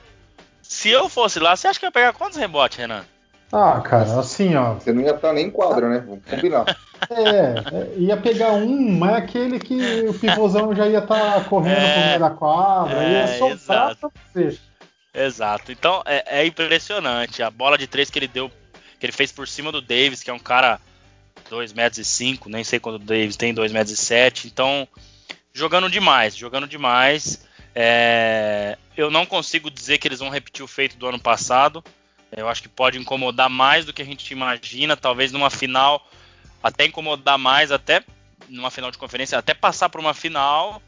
Se 0.63 0.89
eu 0.91 1.09
fosse 1.09 1.39
lá, 1.39 1.55
você 1.57 1.69
acha 1.69 1.79
que 1.79 1.85
eu 1.85 1.89
ia 1.89 1.93
pegar 1.93 2.13
quantos 2.13 2.39
rebotes, 2.39 2.79
Renan? 2.79 3.07
Ah, 3.55 3.81
cara, 3.81 4.19
assim, 4.19 4.57
ó. 4.57 4.75
Você 4.75 4.93
não 4.93 5.01
ia 5.01 5.15
estar 5.15 5.33
nem 5.33 5.47
em 5.47 5.51
quadra, 5.51 5.89
né? 5.89 6.05
Vamos 6.05 6.25
combinar. 6.25 6.65
É, 7.11 7.21
é, 7.21 7.95
ia 7.99 8.17
pegar 8.17 8.53
um, 8.53 8.97
mas 8.97 9.13
é 9.13 9.17
aquele 9.17 9.59
que 9.59 10.07
o 10.09 10.15
pivôzão 10.15 10.75
já 10.75 10.89
ia 10.89 11.01
estar 11.01 11.35
tá 11.35 11.45
correndo 11.45 11.77
é, 11.77 11.93
pro 11.93 12.07
meio 12.07 12.21
da 12.21 12.31
quadra, 12.31 13.05
é, 13.05 13.13
ia 13.13 13.39
soltar 13.39 13.97
pra 13.97 14.09
você. 14.09 14.59
Exato. 15.13 15.71
Então 15.71 16.03
é, 16.07 16.41
é, 16.41 16.47
impressionante. 16.47 17.43
A 17.43 17.51
bola 17.51 17.77
de 17.77 17.87
três 17.87 18.09
que 18.09 18.19
ele 18.19 18.29
deu, 18.29 18.51
que 18.99 19.05
ele 19.05 19.13
fez 19.13 19.31
por 19.31 19.47
cima 19.47 19.71
do 19.71 19.83
Davis, 19.83 20.23
que 20.23 20.31
é 20.31 20.33
um 20.33 20.39
cara 20.39 20.81
2 21.51 21.75
metros 21.75 21.99
e 21.99 22.05
5, 22.05 22.49
nem 22.49 22.65
sei 22.65 22.81
quando 22.81 22.95
o 22.95 23.01
Davis 23.01 23.37
tem 23.37 23.53
2 23.53 23.71
metros 23.71 23.99
e 23.99 24.03
7, 24.03 24.47
então 24.47 24.89
jogando 25.53 25.91
demais, 25.91 26.35
jogando 26.35 26.67
demais. 26.67 27.47
É, 27.75 28.79
eu 28.97 29.11
não 29.11 29.27
consigo 29.27 29.71
dizer 29.71 29.99
que 29.99 30.09
eles 30.09 30.21
vão 30.21 30.31
repetir 30.31 30.65
o 30.65 30.69
feito 30.69 30.97
do 30.97 31.07
ano 31.07 31.19
passado. 31.19 31.85
Eu 32.37 32.49
acho 32.49 32.63
que 32.63 32.69
pode 32.69 32.99
incomodar 32.99 33.49
mais 33.49 33.85
do 33.85 33.93
que 33.93 34.03
a 34.03 34.05
gente 34.05 34.31
imagina, 34.33 34.97
talvez 34.97 35.33
numa 35.33 35.51
final 35.51 36.07
até 36.63 36.87
incomodar 36.87 37.39
mais, 37.39 37.71
até 37.71 38.03
numa 38.49 38.71
final 38.71 38.91
de 38.91 38.99
conferência, 38.99 39.39
até 39.39 39.55
passar 39.55 39.89
para 39.89 40.01
uma 40.01 40.15
final. 40.15 40.83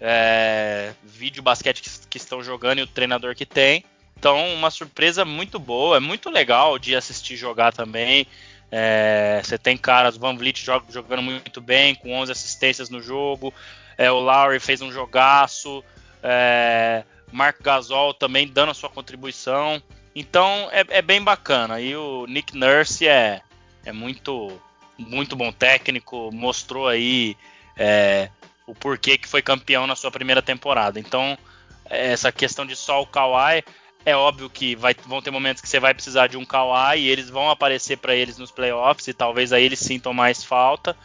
É, 0.00 0.92
vídeo 1.02 1.42
basquete 1.42 1.82
que, 1.82 1.90
que 2.08 2.16
estão 2.18 2.40
jogando 2.42 2.78
e 2.78 2.82
o 2.82 2.86
treinador 2.86 3.34
que 3.34 3.44
tem. 3.44 3.84
Então, 4.16 4.54
uma 4.54 4.70
surpresa 4.70 5.24
muito 5.24 5.58
boa, 5.58 5.96
é 5.96 6.00
muito 6.00 6.30
legal 6.30 6.78
de 6.78 6.94
assistir 6.94 7.36
jogar 7.36 7.72
também. 7.72 8.26
É, 8.70 9.40
você 9.42 9.56
tem 9.56 9.76
caras, 9.76 10.16
Van 10.16 10.36
Vliet 10.36 10.64
jogando 10.88 11.22
muito 11.22 11.60
bem, 11.60 11.94
com 11.94 12.12
11 12.12 12.32
assistências 12.32 12.90
no 12.90 13.00
jogo. 13.00 13.52
É, 13.96 14.10
o 14.10 14.18
Lowry 14.18 14.60
fez 14.60 14.80
um 14.80 14.92
jogaço. 14.92 15.84
É, 16.22 17.04
Mark 17.32 17.60
Gasol 17.62 18.14
também 18.14 18.46
dando 18.46 18.70
a 18.70 18.74
sua 18.74 18.88
contribuição. 18.88 19.82
Então 20.14 20.68
é, 20.72 20.84
é, 20.88 21.02
bem 21.02 21.22
bacana. 21.22 21.80
E 21.80 21.94
o 21.96 22.26
Nick 22.26 22.56
Nurse 22.56 23.06
é, 23.06 23.42
é 23.84 23.92
muito, 23.92 24.60
muito 24.98 25.36
bom 25.36 25.52
técnico. 25.52 26.30
Mostrou 26.32 26.88
aí 26.88 27.36
é, 27.76 28.30
o 28.66 28.74
porquê 28.74 29.16
que 29.16 29.28
foi 29.28 29.42
campeão 29.42 29.86
na 29.86 29.96
sua 29.96 30.10
primeira 30.10 30.42
temporada. 30.42 30.98
Então 30.98 31.36
essa 31.84 32.30
questão 32.30 32.66
de 32.66 32.76
só 32.76 33.00
o 33.00 33.06
Kawhi 33.06 33.64
é 34.04 34.14
óbvio 34.16 34.48
que 34.48 34.74
vai, 34.74 34.94
vão 35.06 35.20
ter 35.20 35.30
momentos 35.30 35.60
que 35.60 35.68
você 35.68 35.80
vai 35.80 35.94
precisar 35.94 36.26
de 36.26 36.36
um 36.36 36.44
Kawhi 36.44 36.98
e 37.00 37.08
eles 37.08 37.28
vão 37.28 37.50
aparecer 37.50 37.98
para 37.98 38.14
eles 38.14 38.38
nos 38.38 38.50
playoffs 38.50 39.08
e 39.08 39.14
talvez 39.14 39.52
aí 39.52 39.64
eles 39.64 39.78
sintam 39.78 40.12
mais 40.12 40.44
falta. 40.44 40.96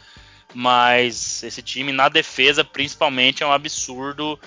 Mas 0.54 1.42
esse 1.42 1.60
time 1.62 1.92
na 1.92 2.08
defesa, 2.08 2.64
principalmente, 2.64 3.42
é 3.42 3.46
um 3.46 3.52
absurdo. 3.52 4.38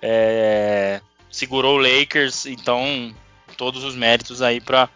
É, 0.00 1.00
segurou 1.30 1.76
o 1.76 1.80
Lakers, 1.80 2.46
então 2.46 3.14
todos 3.56 3.84
os 3.84 3.94
méritos 3.94 4.42
aí 4.42 4.60
para 4.60 4.88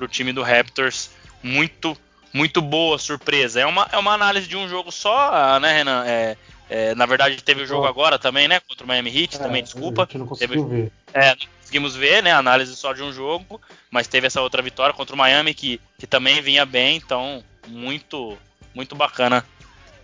o 0.00 0.08
time 0.08 0.32
do 0.32 0.42
Raptors. 0.42 1.10
Muito, 1.42 1.96
muito 2.32 2.62
boa 2.62 2.98
surpresa. 2.98 3.60
É 3.60 3.66
uma, 3.66 3.88
é 3.92 3.98
uma 3.98 4.12
análise 4.12 4.46
de 4.46 4.56
um 4.56 4.68
jogo 4.68 4.90
só, 4.90 5.58
né, 5.60 5.72
Renan? 5.72 6.04
É, 6.06 6.36
é, 6.68 6.94
na 6.94 7.06
verdade, 7.06 7.42
teve 7.42 7.62
o 7.62 7.66
jogo 7.66 7.86
agora 7.86 8.18
também, 8.18 8.48
né? 8.48 8.60
Contra 8.60 8.84
o 8.84 8.88
Miami 8.88 9.10
Heat, 9.10 9.36
é, 9.36 9.38
também, 9.38 9.62
desculpa. 9.62 10.08
Não 10.14 10.26
conseguiu 10.26 10.64
teve, 10.64 10.82
ver. 10.82 10.92
É, 11.12 11.36
conseguimos 11.60 11.94
ver, 11.94 12.22
né? 12.22 12.32
Análise 12.32 12.74
só 12.76 12.92
de 12.92 13.02
um 13.02 13.12
jogo, 13.12 13.60
mas 13.90 14.06
teve 14.06 14.26
essa 14.26 14.40
outra 14.40 14.62
vitória 14.62 14.94
contra 14.94 15.14
o 15.14 15.18
Miami 15.18 15.54
que, 15.54 15.80
que 15.98 16.06
também 16.06 16.40
vinha 16.40 16.64
bem, 16.64 16.96
então 16.96 17.42
muito 17.66 18.38
muito 18.74 18.94
bacana 18.94 19.44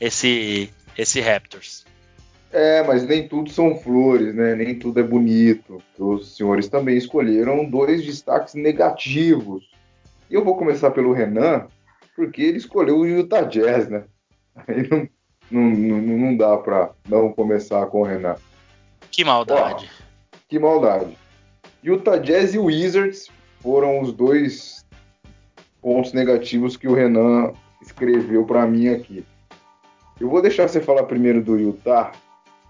esse 0.00 0.72
esse 0.96 1.20
Raptors. 1.20 1.84
É, 2.52 2.82
mas 2.82 3.06
nem 3.06 3.28
tudo 3.28 3.50
são 3.50 3.76
flores, 3.76 4.34
né? 4.34 4.54
Nem 4.56 4.78
tudo 4.78 4.98
é 4.98 5.02
bonito. 5.02 5.80
Os 5.98 6.36
senhores 6.36 6.68
também 6.68 6.96
escolheram 6.96 7.64
dois 7.64 8.04
destaques 8.04 8.54
negativos. 8.54 9.70
E 10.28 10.34
eu 10.34 10.44
vou 10.44 10.56
começar 10.56 10.90
pelo 10.90 11.12
Renan, 11.12 11.66
porque 12.16 12.42
ele 12.42 12.58
escolheu 12.58 12.98
o 12.98 13.06
Utah 13.06 13.42
Jazz, 13.42 13.88
né? 13.88 14.04
Aí 14.66 14.88
não, 14.88 15.08
não, 15.50 15.70
não, 15.70 16.18
não 16.18 16.36
dá 16.36 16.56
para 16.56 16.90
não 17.08 17.32
começar 17.32 17.86
com 17.86 18.00
o 18.00 18.04
Renan. 18.04 18.34
Que 19.10 19.24
maldade. 19.24 19.88
Ó, 19.92 20.36
que 20.48 20.58
maldade. 20.58 21.16
Utah 21.82 22.18
Jazz 22.18 22.54
e 22.54 22.58
Wizards 22.58 23.30
foram 23.60 24.00
os 24.00 24.12
dois 24.12 24.84
pontos 25.80 26.12
negativos 26.12 26.76
que 26.76 26.88
o 26.88 26.94
Renan 26.94 27.52
escreveu 27.80 28.44
para 28.44 28.66
mim 28.66 28.88
aqui. 28.88 29.24
Eu 30.20 30.28
vou 30.28 30.42
deixar 30.42 30.68
você 30.68 30.80
falar 30.80 31.04
primeiro 31.04 31.42
do 31.42 31.58
Utah, 31.58 32.12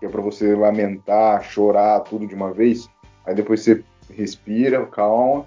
que 0.00 0.06
é 0.06 0.08
para 0.08 0.22
você 0.22 0.54
lamentar, 0.54 1.44
chorar 1.44 2.00
tudo 2.00 2.26
de 2.26 2.34
uma 2.34 2.52
vez. 2.52 2.88
Aí 3.26 3.34
depois 3.34 3.60
você 3.60 3.84
respira, 4.12 4.84
calma, 4.86 5.44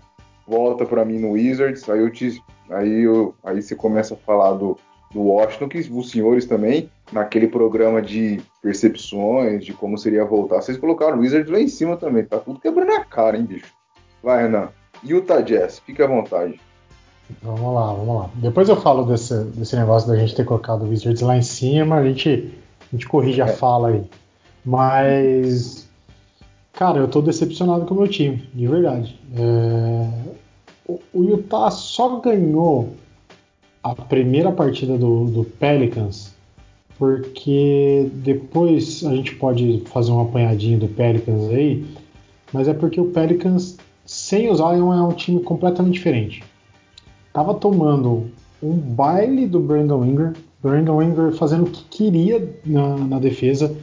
volta 0.47 0.85
para 0.85 1.03
mim 1.03 1.19
no 1.19 1.31
Wizards. 1.31 1.89
Aí 1.89 1.99
eu 1.99 2.11
te, 2.11 2.41
aí 2.69 3.01
eu, 3.01 3.35
aí 3.43 3.61
você 3.61 3.75
começa 3.75 4.13
a 4.13 4.17
falar 4.17 4.53
do, 4.53 4.77
do 5.11 5.21
Washington, 5.21 5.67
que 5.67 5.79
os 5.79 6.11
senhores 6.11 6.45
também 6.45 6.89
naquele 7.11 7.47
programa 7.47 8.01
de 8.01 8.41
percepções, 8.61 9.65
de 9.65 9.73
como 9.73 9.97
seria 9.97 10.23
voltar. 10.23 10.61
Vocês 10.61 10.77
colocaram 10.77 11.17
o 11.17 11.21
Wizards 11.21 11.51
lá 11.51 11.59
em 11.59 11.67
cima 11.67 11.97
também, 11.97 12.23
tá 12.23 12.37
tudo 12.37 12.59
quebrando 12.59 12.91
a 12.91 13.03
cara, 13.03 13.37
hein, 13.37 13.43
bicho? 13.43 13.73
Vai, 14.21 14.43
Renan. 14.43 14.69
Utah 15.03 15.41
Jazz, 15.41 15.79
fique 15.79 16.01
à 16.01 16.07
vontade. 16.07 16.59
Vamos 17.41 17.73
lá, 17.73 17.93
vamos 17.93 18.15
lá. 18.15 18.29
Depois 18.35 18.69
eu 18.69 18.75
falo 18.75 19.03
desse, 19.05 19.35
desse 19.45 19.75
negócio 19.75 20.07
da 20.07 20.17
gente 20.17 20.35
ter 20.35 20.45
colocado 20.45 20.83
o 20.83 20.89
Wizards 20.89 21.21
lá 21.21 21.35
em 21.35 21.41
cima, 21.41 21.97
a 21.97 22.03
gente, 22.03 22.53
a 22.81 22.95
gente 22.95 23.07
corrige 23.07 23.41
a 23.41 23.45
é. 23.45 23.53
fala 23.53 23.89
aí. 23.89 24.09
Mas, 24.65 25.87
cara, 26.71 26.99
eu 26.99 27.07
tô 27.07 27.21
decepcionado 27.21 27.85
com 27.85 27.93
o 27.93 27.97
meu 27.97 28.07
time, 28.07 28.43
de 28.53 28.67
verdade. 28.67 29.19
É, 29.35 30.09
o, 30.87 31.23
Utah 31.23 31.71
só 31.71 32.19
ganhou 32.19 32.95
a 33.83 33.93
primeira 33.93 34.51
partida 34.51 34.97
do, 34.97 35.25
do 35.25 35.43
Pelicans 35.43 36.33
porque 36.97 38.09
depois 38.13 39.03
a 39.03 39.15
gente 39.15 39.35
pode 39.35 39.83
fazer 39.87 40.11
um 40.11 40.21
apanhadinho 40.21 40.79
do 40.79 40.87
Pelicans 40.87 41.49
aí, 41.49 41.83
mas 42.53 42.67
é 42.67 42.73
porque 42.73 43.01
o 43.01 43.11
Pelicans 43.11 43.77
sem 44.05 44.49
o 44.49 44.55
Zion 44.55 44.93
é 44.93 45.01
um 45.01 45.11
time 45.11 45.41
completamente 45.41 45.95
diferente. 45.95 46.43
Tava 47.31 47.53
tomando 47.55 48.29
um 48.61 48.73
baile 48.73 49.47
do 49.47 49.59
Brandon 49.59 50.05
Ingram, 50.05 50.33
Brandon 50.61 51.01
Ingram 51.01 51.31
fazendo 51.33 51.63
o 51.63 51.69
que 51.69 51.83
queria 51.85 52.47
na, 52.65 52.97
na 52.97 53.19
defesa. 53.19 53.75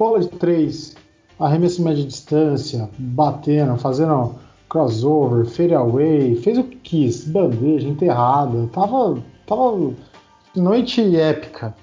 Bola 0.00 0.20
de 0.20 0.28
três, 0.28 0.96
arremesso 1.38 1.82
média 1.82 2.02
distância, 2.02 2.88
batendo, 2.98 3.76
fazendo 3.76 4.34
crossover, 4.66 5.44
fadeaway, 5.44 6.36
fez 6.36 6.56
o 6.56 6.64
que 6.64 6.76
quis, 6.76 7.28
bandeja, 7.28 7.86
enterrada, 7.86 8.66
tava, 8.72 9.18
tava 9.46 9.92
noite 10.56 11.14
épica. 11.14 11.74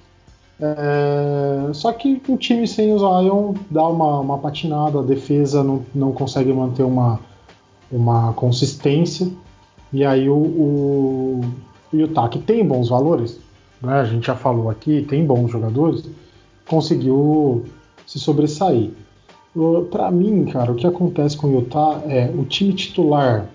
É, 0.59 1.71
só 1.73 1.93
que 1.93 2.19
o 2.27 2.35
time 2.37 2.67
sem 2.67 2.91
o 2.91 2.97
Zion 2.97 3.53
dá 3.69 3.87
uma, 3.87 4.21
uma 4.21 4.39
patinada, 4.39 4.97
a 4.97 5.03
defesa 5.03 5.63
não, 5.63 5.85
não 5.93 6.11
consegue 6.11 6.51
manter 6.51 6.81
uma, 6.81 7.19
uma 7.91 8.33
consistência, 8.33 9.29
e 9.93 10.03
aí 10.03 10.27
o, 10.27 10.33
o, 10.35 11.41
o 11.93 11.95
Utah, 11.95 12.27
que 12.29 12.39
tem 12.39 12.65
bons 12.67 12.89
valores, 12.89 13.39
né, 13.79 13.99
a 13.99 14.05
gente 14.05 14.25
já 14.25 14.35
falou 14.35 14.71
aqui, 14.71 15.05
tem 15.07 15.23
bons 15.23 15.51
jogadores, 15.51 16.03
conseguiu 16.67 17.63
se 18.07 18.17
sobressair. 18.19 18.89
Para 19.91 20.09
mim, 20.09 20.45
cara, 20.45 20.71
o 20.71 20.75
que 20.75 20.87
acontece 20.87 21.35
com 21.35 21.47
o 21.47 21.59
Utah 21.59 22.01
é 22.07 22.31
o 22.33 22.45
time 22.45 22.73
titular, 22.73 23.47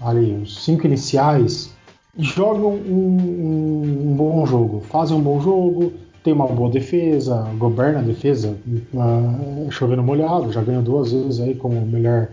ali, 0.00 0.32
os 0.42 0.64
cinco 0.64 0.86
iniciais, 0.86 1.72
jogam 2.18 2.72
um, 2.74 4.10
um, 4.10 4.14
bom 4.16 4.44
jogo, 4.46 4.82
fazem 4.90 5.16
um 5.16 5.20
bom 5.20 5.40
jogo, 5.40 5.92
tem 6.24 6.32
uma 6.32 6.46
boa 6.46 6.70
defesa, 6.70 7.46
Gobert 7.56 7.94
na 7.94 8.02
defesa, 8.02 8.56
uh, 8.94 9.70
chovendo 9.70 10.02
molhado, 10.02 10.50
já 10.52 10.62
ganhou 10.62 10.82
duas 10.82 11.12
vezes 11.12 11.40
aí 11.40 11.54
como 11.54 11.80
melhor 11.86 12.28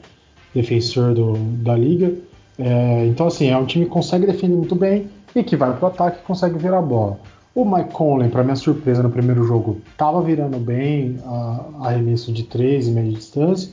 defensor 0.54 1.14
do, 1.14 1.34
da 1.64 1.76
liga. 1.76 2.14
É, 2.58 3.06
então, 3.06 3.28
assim, 3.28 3.50
é 3.50 3.58
um 3.58 3.66
time 3.66 3.86
que 3.86 3.92
consegue 3.92 4.26
defender 4.26 4.56
muito 4.56 4.76
bem 4.76 5.10
e 5.36 5.44
que 5.44 5.56
vai 5.56 5.76
para 5.76 5.86
o 5.86 5.88
ataque 5.88 6.20
e 6.20 6.26
consegue 6.26 6.58
virar 6.58 6.80
a 6.80 6.82
bola. 6.82 7.20
O 7.58 7.66
Mike 7.66 7.92
Conley, 7.92 8.30
para 8.30 8.44
minha 8.44 8.56
surpresa 8.56 9.02
no 9.02 9.10
primeiro 9.10 9.44
jogo, 9.44 9.82
estava 9.92 10.22
virando 10.22 10.60
bem 10.60 11.18
a, 11.26 11.66
arremesso 11.86 12.32
de 12.32 12.44
3 12.44 12.88
e 12.88 12.92
média 12.92 13.12
distância. 13.12 13.72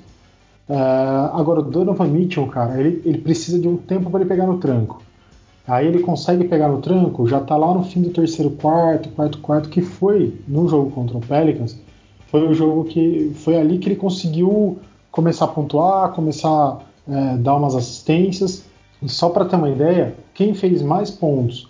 É, 0.67 0.75
agora, 1.35 1.61
o 1.61 1.63
Donovan 1.63 2.07
Mitchell, 2.07 2.47
cara, 2.47 2.81
ele, 2.81 3.03
ele 3.05 3.19
precisa 3.19 3.59
de 3.59 3.69
um 3.69 3.77
tempo 3.77 4.09
para 4.09 4.21
ele 4.21 4.29
pegar 4.31 4.47
no 4.47 4.57
tranco. 4.57 5.03
Aí 5.69 5.87
ele 5.87 5.99
consegue 5.99 6.45
pegar 6.45 6.69
no 6.69 6.81
tranco, 6.81 7.29
já 7.29 7.37
está 7.37 7.59
lá 7.59 7.75
no 7.75 7.85
fim 7.85 8.01
do 8.01 8.09
terceiro 8.09 8.53
quarto, 8.53 9.11
quarto 9.11 9.37
quarto, 9.41 9.69
que 9.69 9.83
foi 9.83 10.33
no 10.49 10.67
jogo 10.67 10.91
contra 10.91 11.19
o 11.19 11.21
Pelicans, 11.21 11.79
foi 12.29 12.49
o 12.49 12.55
jogo 12.55 12.85
que 12.85 13.33
foi 13.35 13.59
ali 13.59 13.77
que 13.77 13.91
ele 13.91 13.97
conseguiu 13.97 14.79
começar 15.13 15.45
a 15.45 15.49
pontuar, 15.49 16.11
começar 16.13 16.49
a 17.07 17.35
é, 17.35 17.37
dar 17.37 17.55
umas 17.57 17.75
assistências. 17.75 18.65
E 19.03 19.11
só 19.11 19.29
para 19.29 19.45
ter 19.45 19.57
uma 19.57 19.69
ideia, 19.69 20.15
quem 20.33 20.55
fez 20.55 20.81
mais 20.81 21.11
pontos 21.11 21.69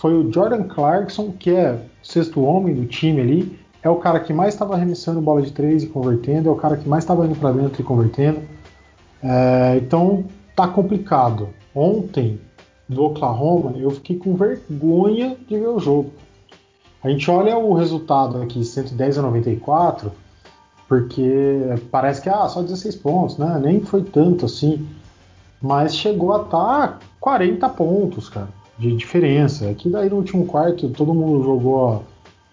foi 0.00 0.14
o 0.14 0.32
Jordan 0.32 0.62
Clarkson, 0.62 1.30
que 1.32 1.50
é 1.50 1.72
o 1.72 2.06
sexto 2.06 2.42
homem 2.42 2.74
do 2.74 2.86
time 2.86 3.20
ali, 3.20 3.60
é 3.82 3.90
o 3.90 3.96
cara 3.96 4.18
que 4.18 4.32
mais 4.32 4.54
estava 4.54 4.74
arremessando 4.74 5.20
bola 5.20 5.42
de 5.42 5.52
três 5.52 5.82
e 5.82 5.88
convertendo, 5.88 6.48
é 6.48 6.52
o 6.52 6.56
cara 6.56 6.78
que 6.78 6.88
mais 6.88 7.04
estava 7.04 7.26
indo 7.26 7.38
para 7.38 7.52
dentro 7.52 7.82
e 7.82 7.84
convertendo. 7.84 8.40
É, 9.22 9.76
então 9.76 10.24
tá 10.56 10.66
complicado. 10.66 11.50
Ontem 11.74 12.40
do 12.88 13.04
Oklahoma, 13.04 13.74
eu 13.76 13.90
fiquei 13.90 14.16
com 14.16 14.34
vergonha 14.34 15.36
de 15.46 15.58
ver 15.58 15.68
o 15.68 15.78
jogo. 15.78 16.10
A 17.04 17.10
gente 17.10 17.30
olha 17.30 17.58
o 17.58 17.74
resultado 17.74 18.40
aqui, 18.40 18.64
110 18.64 19.18
a 19.18 19.22
94, 19.22 20.10
porque 20.88 21.58
parece 21.90 22.22
que 22.22 22.30
ah, 22.30 22.48
só 22.48 22.62
16 22.62 22.96
pontos, 22.96 23.36
né? 23.36 23.60
Nem 23.62 23.80
foi 23.82 24.02
tanto 24.02 24.46
assim. 24.46 24.88
Mas 25.60 25.94
chegou 25.94 26.32
a 26.32 26.42
estar 26.42 26.88
tá 26.88 26.98
40 27.20 27.68
pontos, 27.68 28.30
cara 28.30 28.59
de 28.80 28.96
diferença. 28.96 29.66
É 29.66 29.74
que 29.74 29.88
daí 29.88 30.08
no 30.08 30.16
último 30.16 30.46
quarto 30.46 30.88
todo 30.88 31.14
mundo 31.14 31.44
jogou 31.44 31.94
a 31.94 32.00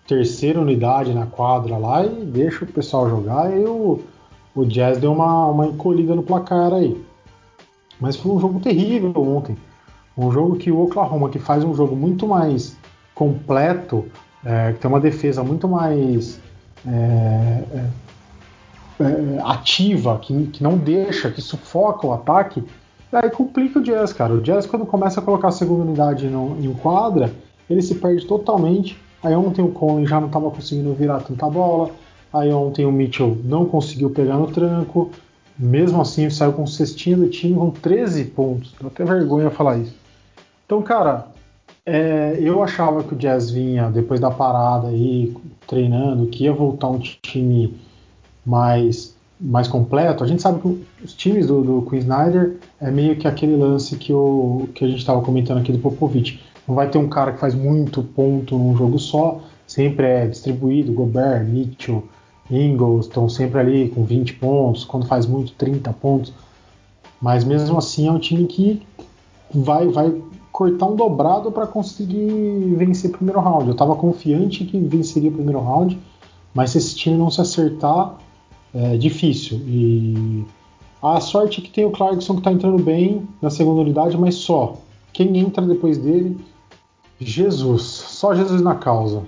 terceira 0.05 0.59
unidade 0.59 1.13
na 1.13 1.25
quadra 1.25 1.77
lá 1.77 2.05
e 2.05 2.25
deixa 2.25 2.65
o 2.65 2.67
pessoal 2.67 3.09
jogar 3.09 3.57
e 3.57 3.63
o, 3.63 4.01
o 4.53 4.65
Jazz 4.65 4.97
deu 4.99 5.13
uma, 5.13 5.47
uma 5.47 5.65
encolhida 5.67 6.13
no 6.13 6.21
placar 6.21 6.73
aí. 6.73 7.01
Mas 7.99 8.15
foi 8.17 8.31
um 8.33 8.39
jogo 8.39 8.59
terrível 8.59 9.13
ontem. 9.15 9.57
Um 10.17 10.31
jogo 10.31 10.57
que 10.57 10.71
o 10.71 10.81
Oklahoma, 10.81 11.29
que 11.29 11.39
faz 11.39 11.63
um 11.63 11.73
jogo 11.73 11.95
muito 11.95 12.27
mais 12.27 12.75
completo, 13.15 14.05
é, 14.43 14.73
que 14.73 14.79
tem 14.79 14.89
uma 14.89 14.99
defesa 14.99 15.43
muito 15.43 15.67
mais 15.67 16.39
é, 16.85 17.63
é, 17.71 19.03
é 19.03 19.41
ativa, 19.43 20.17
que, 20.19 20.47
que 20.47 20.63
não 20.63 20.77
deixa, 20.77 21.31
que 21.31 21.41
sufoca 21.41 22.05
o 22.05 22.13
ataque, 22.13 22.63
Aí 23.11 23.29
complica 23.29 23.79
o 23.79 23.83
Jazz, 23.83 24.11
cara. 24.11 24.33
O 24.33 24.41
Jazz, 24.41 24.65
quando 24.65 24.85
começa 24.85 25.19
a 25.19 25.23
colocar 25.23 25.47
a 25.47 25.51
segunda 25.51 25.83
unidade 25.83 26.27
no, 26.27 26.57
em 26.59 26.73
quadra, 26.73 27.31
ele 27.69 27.81
se 27.81 27.95
perde 27.95 28.25
totalmente. 28.25 28.97
Aí 29.23 29.33
ontem 29.33 29.61
o 29.61 29.69
Conley 29.69 30.05
já 30.05 30.19
não 30.19 30.27
estava 30.27 30.49
conseguindo 30.51 30.93
virar 30.93 31.21
tanta 31.21 31.49
bola. 31.49 31.91
Aí 32.33 32.51
ontem 32.51 32.85
o 32.85 32.91
Mitchell 32.91 33.37
não 33.43 33.65
conseguiu 33.65 34.09
pegar 34.09 34.37
no 34.37 34.47
tranco. 34.47 35.11
Mesmo 35.57 36.01
assim, 36.01 36.29
saiu 36.29 36.53
com 36.53 36.67
cestinha 36.67 37.17
do 37.17 37.29
time 37.29 37.55
com 37.55 37.71
13 37.71 38.25
pontos. 38.25 38.75
Dá 38.79 38.87
até 38.87 39.03
vergonha 39.05 39.49
falar 39.49 39.77
isso. 39.77 39.95
Então, 40.65 40.81
cara, 40.81 41.27
é, 41.85 42.37
eu 42.39 42.61
achava 42.61 43.03
que 43.03 43.13
o 43.13 43.17
Jazz 43.17 43.49
vinha 43.49 43.89
depois 43.89 44.19
da 44.19 44.29
parada 44.29 44.89
aí, 44.89 45.33
treinando, 45.65 46.27
que 46.27 46.43
ia 46.43 46.53
voltar 46.53 46.89
um 46.89 46.99
time 46.99 47.73
mais 48.45 49.16
mais 49.39 49.67
completo, 49.67 50.23
a 50.23 50.27
gente 50.27 50.41
sabe 50.41 50.59
que 50.59 50.85
os 51.03 51.13
times 51.13 51.47
do, 51.47 51.61
do 51.61 51.89
Queen 51.89 51.99
Snyder 51.99 52.57
é 52.81 52.89
meio 52.89 53.15
que 53.15 53.27
aquele 53.27 53.55
lance 53.55 53.95
que, 53.95 54.11
o, 54.11 54.67
que 54.73 54.83
a 54.83 54.87
gente 54.87 54.99
estava 54.99 55.21
comentando 55.21 55.59
aqui 55.59 55.71
do 55.71 55.79
Popovich. 55.79 56.41
Não 56.67 56.75
vai 56.75 56.89
ter 56.89 56.97
um 56.97 57.07
cara 57.07 57.31
que 57.31 57.39
faz 57.39 57.53
muito 57.53 58.01
ponto 58.03 58.57
num 58.57 58.75
jogo 58.75 58.97
só, 58.99 59.39
sempre 59.65 60.05
é 60.05 60.27
distribuído. 60.27 60.91
Gobert, 60.91 61.45
Mitchell, 61.45 62.03
Ingles 62.49 63.05
estão 63.05 63.29
sempre 63.29 63.59
ali 63.59 63.89
com 63.89 64.03
20 64.03 64.33
pontos, 64.33 64.83
quando 64.83 65.05
faz 65.05 65.25
muito, 65.25 65.53
30 65.53 65.93
pontos. 65.93 66.33
Mas 67.21 67.43
mesmo 67.43 67.77
assim 67.77 68.07
é 68.07 68.11
um 68.11 68.19
time 68.19 68.45
que 68.45 68.81
vai, 69.53 69.87
vai 69.87 70.13
cortar 70.51 70.87
um 70.87 70.95
dobrado 70.95 71.51
para 71.51 71.67
conseguir 71.67 72.73
vencer 72.75 73.11
o 73.11 73.13
primeiro 73.13 73.39
round. 73.39 73.67
Eu 73.67 73.73
estava 73.73 73.95
confiante 73.95 74.65
que 74.65 74.79
venceria 74.79 75.29
o 75.29 75.33
primeiro 75.33 75.59
round, 75.59 75.97
mas 76.53 76.71
se 76.71 76.79
esse 76.79 76.95
time 76.95 77.17
não 77.17 77.29
se 77.29 77.39
acertar, 77.39 78.17
é 78.73 78.97
difícil. 78.97 79.61
E 79.65 80.45
a 81.01 81.19
sorte 81.19 81.59
é 81.59 81.63
que 81.63 81.69
tem 81.69 81.85
o 81.85 81.91
Clarkson 81.91 82.33
que 82.33 82.39
está 82.39 82.51
entrando 82.51 82.81
bem 82.81 83.27
na 83.41 83.49
segunda 83.49 83.81
unidade, 83.81 84.17
mas 84.17 84.35
só. 84.35 84.77
Quem 85.13 85.37
entra 85.37 85.65
depois 85.65 85.97
dele? 85.97 86.37
Jesus. 87.19 87.83
Só 87.83 88.35
Jesus 88.35 88.61
na 88.61 88.75
causa. 88.75 89.25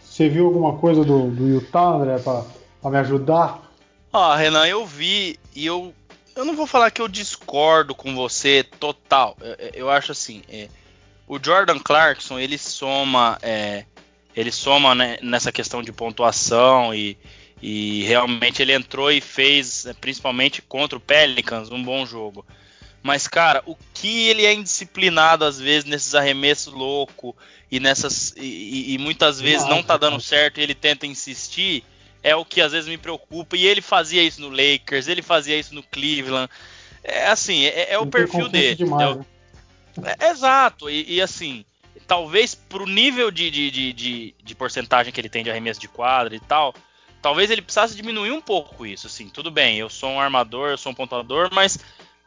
Você 0.00 0.28
viu 0.28 0.46
alguma 0.46 0.76
coisa 0.78 1.04
do, 1.04 1.30
do 1.30 1.46
Utah, 1.46 1.94
André, 1.94 2.18
para 2.18 2.44
me 2.90 2.96
ajudar? 2.98 3.62
Ah, 4.12 4.36
Renan, 4.36 4.66
eu 4.66 4.84
vi 4.84 5.38
e 5.54 5.66
eu, 5.66 5.94
eu 6.34 6.44
não 6.44 6.56
vou 6.56 6.66
falar 6.66 6.90
que 6.90 7.00
eu 7.00 7.06
discordo 7.06 7.94
com 7.94 8.14
você 8.14 8.64
total. 8.64 9.36
Eu, 9.40 9.70
eu 9.74 9.90
acho 9.90 10.12
assim, 10.12 10.42
é, 10.48 10.68
o 11.28 11.38
Jordan 11.40 11.78
Clarkson 11.78 12.38
ele 12.38 12.58
soma, 12.58 13.38
é, 13.42 13.84
ele 14.34 14.50
soma 14.50 14.94
né, 14.94 15.18
nessa 15.22 15.52
questão 15.52 15.82
de 15.82 15.92
pontuação 15.92 16.92
e, 16.94 17.16
e 17.60 18.04
realmente 18.04 18.62
ele 18.62 18.72
entrou 18.72 19.10
e 19.10 19.20
fez, 19.20 19.84
né, 19.84 19.94
principalmente 20.00 20.62
contra 20.62 20.96
o 20.96 21.00
Pelicans, 21.00 21.70
um 21.70 21.82
bom 21.82 22.06
jogo. 22.06 22.44
Mas, 23.02 23.26
cara, 23.26 23.62
o 23.66 23.76
que 23.94 24.28
ele 24.28 24.44
é 24.44 24.52
indisciplinado 24.52 25.44
às 25.44 25.58
vezes 25.58 25.84
nesses 25.84 26.14
arremessos 26.14 26.72
loucos 26.72 27.34
e 27.70 27.80
nessas. 27.80 28.34
E, 28.36 28.94
e, 28.94 28.98
muitas 28.98 29.40
vezes 29.40 29.68
não 29.68 29.82
tá 29.82 29.96
dando 29.96 30.20
certo 30.20 30.58
e 30.58 30.62
ele 30.62 30.74
tenta 30.74 31.06
insistir, 31.06 31.84
é 32.22 32.34
o 32.34 32.44
que 32.44 32.60
às 32.60 32.72
vezes 32.72 32.88
me 32.88 32.98
preocupa. 32.98 33.56
E 33.56 33.66
ele 33.66 33.80
fazia 33.80 34.22
isso 34.22 34.40
no 34.40 34.50
Lakers, 34.50 35.08
ele 35.08 35.22
fazia 35.22 35.56
isso 35.56 35.74
no 35.74 35.82
Cleveland. 35.82 36.50
É 37.02 37.28
assim, 37.28 37.64
é, 37.64 37.92
é 37.92 37.98
o 37.98 38.06
perfil 38.06 38.48
dele. 38.48 38.74
Demais, 38.74 39.16
né? 39.16 39.24
é, 40.18 40.30
exato, 40.30 40.90
e, 40.90 41.14
e, 41.14 41.22
assim, 41.22 41.64
talvez 42.06 42.54
pro 42.54 42.86
nível 42.86 43.30
de, 43.30 43.50
de, 43.50 43.70
de, 43.70 43.92
de, 43.92 44.34
de 44.42 44.54
porcentagem 44.54 45.12
que 45.12 45.20
ele 45.20 45.28
tem 45.28 45.44
de 45.44 45.50
arremesso 45.50 45.80
de 45.80 45.88
quadra 45.88 46.34
e 46.34 46.40
tal, 46.40 46.74
talvez 47.20 47.50
ele 47.50 47.62
precisasse 47.62 47.96
diminuir 47.96 48.32
um 48.32 48.40
pouco 48.40 48.86
isso, 48.86 49.06
assim, 49.06 49.28
tudo 49.28 49.50
bem, 49.50 49.78
eu 49.78 49.88
sou 49.88 50.10
um 50.10 50.20
armador, 50.20 50.70
eu 50.70 50.78
sou 50.78 50.92
um 50.92 50.94
pontuador, 50.94 51.50
mas 51.52 51.78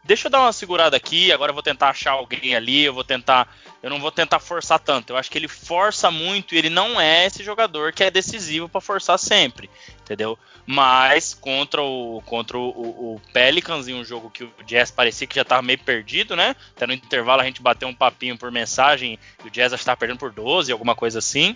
deixa 0.03 0.27
eu 0.27 0.31
dar 0.31 0.41
uma 0.41 0.53
segurada 0.53 0.97
aqui, 0.97 1.31
agora 1.31 1.51
eu 1.51 1.53
vou 1.53 1.63
tentar 1.63 1.89
achar 1.89 2.11
alguém 2.11 2.55
ali, 2.55 2.83
eu 2.83 2.93
vou 2.93 3.03
tentar, 3.03 3.55
eu 3.81 3.89
não 3.89 3.99
vou 3.99 4.11
tentar 4.11 4.39
forçar 4.39 4.79
tanto. 4.79 5.11
Eu 5.11 5.17
acho 5.17 5.29
que 5.29 5.37
ele 5.37 5.47
força 5.47 6.09
muito 6.09 6.55
e 6.55 6.57
ele 6.57 6.69
não 6.69 6.99
é 6.99 7.25
esse 7.25 7.43
jogador 7.43 7.93
que 7.93 8.03
é 8.03 8.11
decisivo 8.11 8.67
para 8.67 8.81
forçar 8.81 9.17
sempre, 9.19 9.69
entendeu? 10.01 10.37
Mas 10.65 11.33
contra 11.33 11.81
o 11.81 12.21
contra 12.25 12.57
o, 12.57 12.69
o, 13.15 13.21
Pelicans 13.33 13.87
em 13.87 13.93
um 13.93 14.03
jogo 14.03 14.29
que 14.29 14.43
o 14.43 14.53
Jazz 14.65 14.91
parecia 14.91 15.25
que 15.25 15.35
já 15.35 15.41
estava 15.41 15.61
meio 15.61 15.79
perdido, 15.79 16.35
né? 16.35 16.55
Até 16.75 16.85
no 16.85 16.93
intervalo 16.93 17.41
a 17.41 17.45
gente 17.45 17.61
bateu 17.61 17.87
um 17.87 17.93
papinho 17.93 18.37
por 18.37 18.51
mensagem 18.51 19.17
e 19.43 19.47
o 19.47 19.51
Jazz 19.51 19.73
estava 19.73 19.97
perdendo 19.97 20.19
por 20.19 20.31
12, 20.31 20.71
alguma 20.71 20.95
coisa 20.95 21.19
assim. 21.19 21.55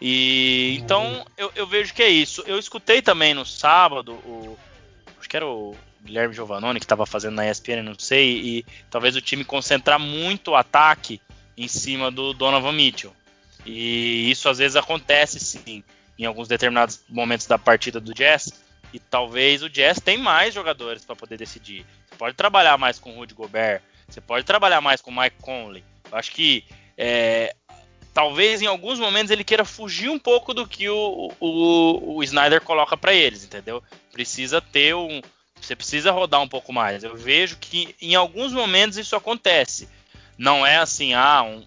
E 0.00 0.76
então 0.80 1.24
eu, 1.36 1.52
eu, 1.54 1.66
vejo 1.66 1.94
que 1.94 2.02
é 2.02 2.08
isso. 2.08 2.42
Eu 2.46 2.58
escutei 2.58 3.00
também 3.00 3.32
no 3.34 3.46
sábado 3.46 4.12
o 4.12 4.58
que 5.32 5.36
era 5.38 5.46
o 5.46 5.74
Guilherme 6.04 6.34
Giovannone 6.34 6.78
que 6.78 6.84
estava 6.84 7.06
fazendo 7.06 7.36
na 7.36 7.50
ESPN, 7.50 7.82
não 7.82 7.98
sei, 7.98 8.38
e 8.38 8.66
talvez 8.90 9.16
o 9.16 9.20
time 9.22 9.46
concentrar 9.46 9.98
muito 9.98 10.50
o 10.50 10.54
ataque 10.54 11.22
em 11.56 11.66
cima 11.66 12.10
do 12.10 12.34
Donovan 12.34 12.72
Mitchell. 12.72 13.16
E 13.64 14.30
isso 14.30 14.46
às 14.50 14.58
vezes 14.58 14.76
acontece 14.76 15.40
sim 15.40 15.82
em 16.18 16.26
alguns 16.26 16.48
determinados 16.48 17.00
momentos 17.08 17.46
da 17.46 17.58
partida 17.58 17.98
do 17.98 18.12
Jazz. 18.12 18.52
E 18.92 18.98
talvez 18.98 19.62
o 19.62 19.70
Jazz 19.70 19.98
tem 19.98 20.18
mais 20.18 20.52
jogadores 20.52 21.02
para 21.02 21.16
poder 21.16 21.38
decidir. 21.38 21.86
Você 22.06 22.16
pode 22.16 22.36
trabalhar 22.36 22.76
mais 22.76 22.98
com 22.98 23.12
o 23.12 23.16
Rudy 23.16 23.32
Gobert, 23.32 23.80
você 24.06 24.20
pode 24.20 24.44
trabalhar 24.44 24.82
mais 24.82 25.00
com 25.00 25.10
o 25.10 25.18
Mike 25.18 25.36
Conley. 25.40 25.82
Eu 26.10 26.18
acho 26.18 26.30
que 26.30 26.62
é, 26.94 27.56
talvez 28.12 28.60
em 28.62 28.66
alguns 28.66 28.98
momentos 28.98 29.30
ele 29.30 29.44
queira 29.44 29.64
fugir 29.64 30.08
um 30.08 30.18
pouco 30.18 30.52
do 30.52 30.66
que 30.66 30.88
o, 30.88 31.32
o, 31.40 32.16
o 32.16 32.22
Snyder 32.22 32.60
coloca 32.60 32.96
para 32.96 33.14
eles, 33.14 33.44
entendeu? 33.44 33.82
Precisa 34.12 34.60
ter 34.60 34.94
um. 34.94 35.20
Você 35.60 35.76
precisa 35.76 36.10
rodar 36.10 36.42
um 36.42 36.48
pouco 36.48 36.72
mais. 36.72 37.04
Eu 37.04 37.16
vejo 37.16 37.56
que 37.58 37.94
em 38.00 38.14
alguns 38.14 38.52
momentos 38.52 38.98
isso 38.98 39.14
acontece. 39.14 39.88
Não 40.36 40.66
é 40.66 40.76
assim, 40.78 41.14
ah, 41.14 41.42
um, 41.42 41.64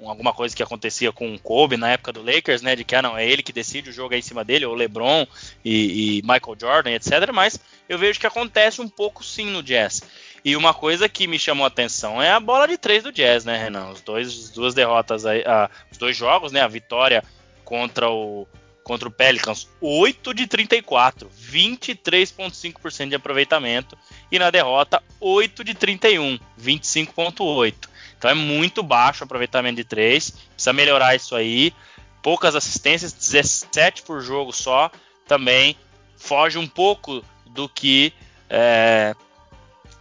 um, 0.00 0.08
alguma 0.08 0.32
coisa 0.32 0.56
que 0.56 0.62
acontecia 0.62 1.12
com 1.12 1.34
o 1.34 1.38
Kobe 1.38 1.76
na 1.76 1.90
época 1.90 2.12
do 2.12 2.22
Lakers, 2.22 2.62
né? 2.62 2.74
De 2.74 2.82
que 2.82 2.94
ah, 2.94 3.02
não, 3.02 3.16
é 3.16 3.28
ele 3.28 3.42
que 3.42 3.52
decide 3.52 3.90
o 3.90 3.92
jogo 3.92 4.14
aí 4.14 4.20
em 4.20 4.22
cima 4.22 4.42
dele, 4.42 4.64
ou 4.64 4.74
LeBron 4.74 5.26
e, 5.64 6.18
e 6.18 6.22
Michael 6.22 6.56
Jordan, 6.58 6.90
etc. 6.92 7.30
Mas 7.32 7.58
eu 7.88 7.98
vejo 7.98 8.18
que 8.18 8.26
acontece 8.26 8.80
um 8.80 8.88
pouco 8.88 9.22
sim 9.22 9.46
no 9.46 9.62
Jazz. 9.62 10.02
E 10.46 10.54
uma 10.54 10.72
coisa 10.72 11.08
que 11.08 11.26
me 11.26 11.40
chamou 11.40 11.64
a 11.64 11.66
atenção 11.66 12.22
é 12.22 12.30
a 12.30 12.38
bola 12.38 12.68
de 12.68 12.78
três 12.78 13.02
do 13.02 13.10
Jazz, 13.10 13.44
né, 13.44 13.60
Renan? 13.60 13.88
Os 13.88 14.00
dois, 14.00 14.28
as 14.28 14.50
duas 14.50 14.74
derrotas 14.74 15.26
aí, 15.26 15.42
os 15.90 15.98
dois 15.98 16.16
jogos, 16.16 16.52
né? 16.52 16.60
A 16.60 16.68
vitória 16.68 17.24
contra 17.64 18.08
o 18.08 18.46
contra 18.84 19.08
o 19.08 19.10
Pelicans, 19.10 19.68
8 19.80 20.32
de 20.32 20.46
34, 20.46 21.28
23.5% 21.28 23.08
de 23.08 23.16
aproveitamento 23.16 23.98
e 24.30 24.38
na 24.38 24.48
derrota 24.48 25.02
8 25.18 25.64
de 25.64 25.74
31, 25.74 26.38
25.8. 26.56 27.74
Então 28.16 28.30
é 28.30 28.34
muito 28.34 28.84
baixo 28.84 29.24
o 29.24 29.26
aproveitamento 29.26 29.74
de 29.74 29.84
3, 29.84 30.30
precisa 30.30 30.72
melhorar 30.72 31.16
isso 31.16 31.34
aí. 31.34 31.74
Poucas 32.22 32.54
assistências, 32.54 33.12
17 33.12 34.02
por 34.02 34.20
jogo 34.20 34.52
só, 34.52 34.92
também 35.26 35.76
foge 36.16 36.56
um 36.56 36.68
pouco 36.68 37.24
do 37.46 37.68
que 37.68 38.12
é, 38.48 39.12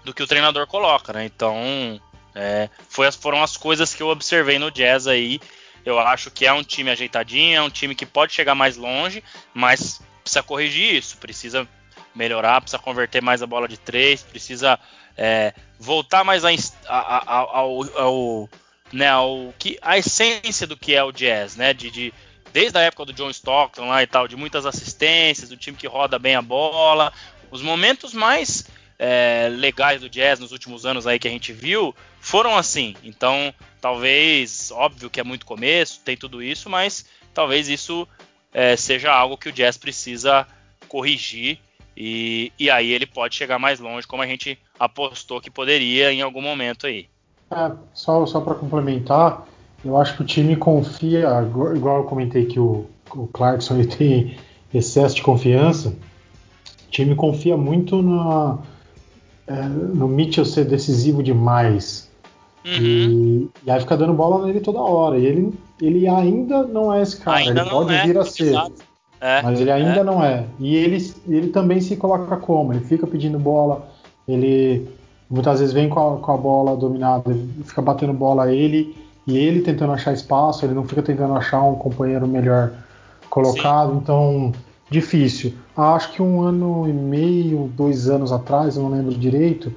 do 0.05 0.13
que 0.13 0.23
o 0.23 0.27
treinador 0.27 0.67
coloca, 0.67 1.11
né? 1.11 1.25
Então, 1.25 1.99
é, 2.33 2.69
foi, 2.87 3.11
foram 3.11 3.43
as 3.43 3.57
coisas 3.57 3.93
que 3.93 4.03
eu 4.03 4.07
observei 4.07 4.59
no 4.59 4.71
Jazz 4.71 5.07
aí. 5.07 5.41
Eu 5.83 5.99
acho 5.99 6.31
que 6.31 6.45
é 6.45 6.53
um 6.53 6.63
time 6.63 6.89
ajeitadinho, 6.89 7.57
é 7.57 7.61
um 7.61 7.69
time 7.69 7.93
que 7.93 8.05
pode 8.05 8.33
chegar 8.33 8.55
mais 8.55 8.77
longe, 8.77 9.23
mas 9.53 10.01
precisa 10.21 10.41
corrigir 10.41 10.95
isso, 10.95 11.17
precisa 11.17 11.67
melhorar, 12.15 12.61
precisa 12.61 12.81
converter 12.81 13.21
mais 13.21 13.41
a 13.41 13.47
bola 13.47 13.67
de 13.67 13.77
três, 13.77 14.23
precisa 14.23 14.79
é, 15.17 15.53
voltar 15.79 16.23
mais 16.23 16.43
a, 16.43 16.49
a, 16.87 17.17
a, 17.17 17.37
ao, 17.37 17.99
ao, 17.99 18.49
né, 18.91 19.09
ao 19.09 19.53
que, 19.59 19.77
a 19.81 19.97
essência 19.97 20.65
do 20.65 20.77
que 20.77 20.95
é 20.95 21.03
o 21.03 21.11
jazz, 21.11 21.55
né? 21.55 21.73
De, 21.73 21.91
de, 21.91 22.13
desde 22.51 22.77
a 22.77 22.81
época 22.81 23.05
do 23.05 23.13
John 23.13 23.29
Stockton 23.29 23.87
lá 23.87 24.01
e 24.01 24.07
tal, 24.07 24.27
de 24.27 24.35
muitas 24.35 24.65
assistências, 24.65 25.49
do 25.49 25.57
time 25.57 25.77
que 25.77 25.87
roda 25.87 26.17
bem 26.17 26.35
a 26.35 26.41
bola, 26.41 27.13
os 27.51 27.61
momentos 27.61 28.13
mais 28.13 28.65
é, 28.97 29.49
legais 29.51 30.01
do 30.01 30.09
jazz 30.09 30.39
nos 30.39 30.51
últimos 30.51 30.85
anos 30.85 31.05
aí 31.05 31.19
que 31.19 31.27
a 31.27 31.31
gente 31.31 31.51
viu 31.51 31.93
foram 32.19 32.55
assim. 32.57 32.95
Então, 33.03 33.53
talvez, 33.79 34.71
óbvio 34.71 35.09
que 35.09 35.19
é 35.19 35.23
muito 35.23 35.45
começo, 35.45 36.01
tem 36.03 36.17
tudo 36.17 36.41
isso, 36.41 36.69
mas 36.69 37.05
talvez 37.33 37.69
isso 37.69 38.07
é, 38.53 38.75
seja 38.75 39.11
algo 39.11 39.37
que 39.37 39.49
o 39.49 39.51
jazz 39.51 39.77
precisa 39.77 40.47
corrigir 40.87 41.59
e, 41.95 42.51
e 42.59 42.69
aí 42.69 42.91
ele 42.91 43.05
pode 43.05 43.35
chegar 43.35 43.59
mais 43.59 43.79
longe, 43.79 44.07
como 44.07 44.21
a 44.21 44.27
gente 44.27 44.57
apostou 44.79 45.39
que 45.39 45.49
poderia 45.49 46.11
em 46.11 46.21
algum 46.21 46.41
momento 46.41 46.87
aí. 46.87 47.07
É, 47.51 47.71
só 47.93 48.25
só 48.25 48.41
para 48.41 48.55
complementar, 48.55 49.45
eu 49.83 49.95
acho 49.97 50.15
que 50.15 50.23
o 50.23 50.25
time 50.25 50.55
confia, 50.55 51.29
igual 51.75 51.97
eu 51.97 52.03
comentei 52.05 52.45
que 52.45 52.59
o, 52.59 52.87
o 53.13 53.27
Clarkson 53.27 53.83
tem 53.85 54.37
excesso 54.73 55.15
de 55.15 55.21
confiança, 55.21 55.89
o 55.89 56.91
time 56.91 57.15
confia 57.15 57.55
muito 57.55 58.01
na, 58.01 58.57
é, 59.47 59.63
no 59.63 60.07
Mitchell 60.07 60.45
ser 60.45 60.65
decisivo 60.65 61.21
demais. 61.21 62.09
Uhum. 62.65 62.71
E, 62.81 63.49
e, 63.65 63.71
aí 63.71 63.79
fica 63.79 63.95
dando 63.95 64.13
bola 64.13 64.45
nele 64.45 64.59
toda 64.59 64.79
hora. 64.79 65.17
E 65.17 65.25
ele, 65.25 65.53
ele 65.81 66.07
ainda 66.07 66.63
não 66.63 66.93
é 66.93 67.01
esse 67.01 67.17
cara. 67.17 67.37
Ainda 67.37 67.61
ele 67.61 67.69
pode 67.69 67.93
é, 67.93 68.05
vir 68.05 68.17
a 68.17 68.25
ser. 68.25 68.55
É, 69.21 69.41
mas 69.41 69.59
ele 69.59 69.71
ainda 69.71 69.99
é. 69.99 70.03
não 70.03 70.23
é. 70.23 70.45
E 70.59 70.75
ele, 70.75 71.13
ele 71.27 71.49
também 71.49 71.79
se 71.79 71.95
coloca 71.95 72.35
como? 72.37 72.73
Ele 72.73 72.83
fica 72.83 73.05
pedindo 73.05 73.37
bola. 73.37 73.87
Ele 74.27 74.87
muitas 75.29 75.59
vezes 75.59 75.73
vem 75.73 75.89
com 75.89 76.15
a, 76.15 76.17
com 76.17 76.31
a 76.31 76.37
bola 76.37 76.75
dominada, 76.75 77.35
fica 77.63 77.81
batendo 77.81 78.13
bola 78.13 78.51
ele 78.51 78.95
e 79.25 79.37
ele 79.37 79.61
tentando 79.61 79.93
achar 79.93 80.13
espaço. 80.13 80.65
Ele 80.65 80.73
não 80.73 80.85
fica 80.85 81.03
tentando 81.03 81.35
achar 81.35 81.61
um 81.61 81.75
companheiro 81.75 82.27
melhor 82.27 82.71
colocado. 83.29 83.91
Sim. 83.91 83.97
Então 83.97 84.51
difícil. 84.89 85.53
Acho 85.75 86.13
que 86.13 86.21
um 86.21 86.41
ano 86.41 86.87
e 86.87 86.93
meio, 86.93 87.69
dois 87.75 88.09
anos 88.09 88.31
atrás, 88.31 88.77
não 88.77 88.89
lembro 88.89 89.13
direito, 89.13 89.73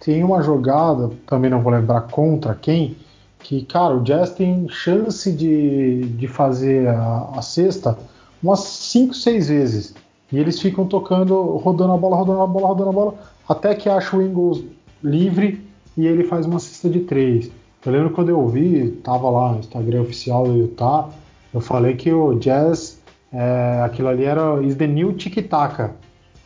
tem 0.00 0.24
uma 0.24 0.42
jogada, 0.42 1.10
também 1.26 1.50
não 1.50 1.60
vou 1.62 1.72
lembrar 1.72 2.02
contra 2.02 2.54
quem, 2.54 2.96
que, 3.40 3.62
cara, 3.62 3.94
o 3.94 4.02
Jazz 4.02 4.30
tem 4.30 4.66
chance 4.70 5.30
de, 5.30 6.06
de 6.06 6.26
fazer 6.26 6.88
a, 6.88 7.28
a 7.36 7.42
cesta 7.42 7.96
umas 8.42 8.60
5, 8.60 9.14
6 9.14 9.48
vezes. 9.48 9.94
E 10.32 10.38
eles 10.38 10.60
ficam 10.60 10.86
tocando, 10.86 11.56
rodando 11.58 11.92
a 11.92 11.96
bola, 11.96 12.16
rodando 12.16 12.40
a 12.40 12.46
bola, 12.46 12.68
rodando 12.68 12.90
a 12.90 12.92
bola, 12.92 13.14
até 13.46 13.74
que 13.74 13.88
acha 13.88 14.16
o 14.16 14.22
Ingles 14.22 14.64
livre 15.02 15.62
e 15.96 16.06
ele 16.06 16.24
faz 16.24 16.46
uma 16.46 16.58
cesta 16.58 16.88
de 16.88 17.00
3. 17.00 17.50
Eu 17.84 17.92
lembro 17.92 18.10
quando 18.10 18.30
eu 18.30 18.40
ouvi, 18.40 18.90
tava 19.02 19.28
lá 19.28 19.52
no 19.52 19.60
Instagram 19.60 20.00
oficial 20.00 20.44
do 20.44 20.56
Utah, 20.56 21.10
eu 21.52 21.60
falei 21.60 21.94
que 21.94 22.10
o 22.10 22.38
Jazz 22.38 22.98
é, 23.34 23.82
aquilo 23.84 24.08
ali 24.08 24.24
era 24.24 24.62
Is 24.62 24.76
the 24.76 24.86
New 24.86 25.12
Tic 25.14 25.48
Taca. 25.48 25.96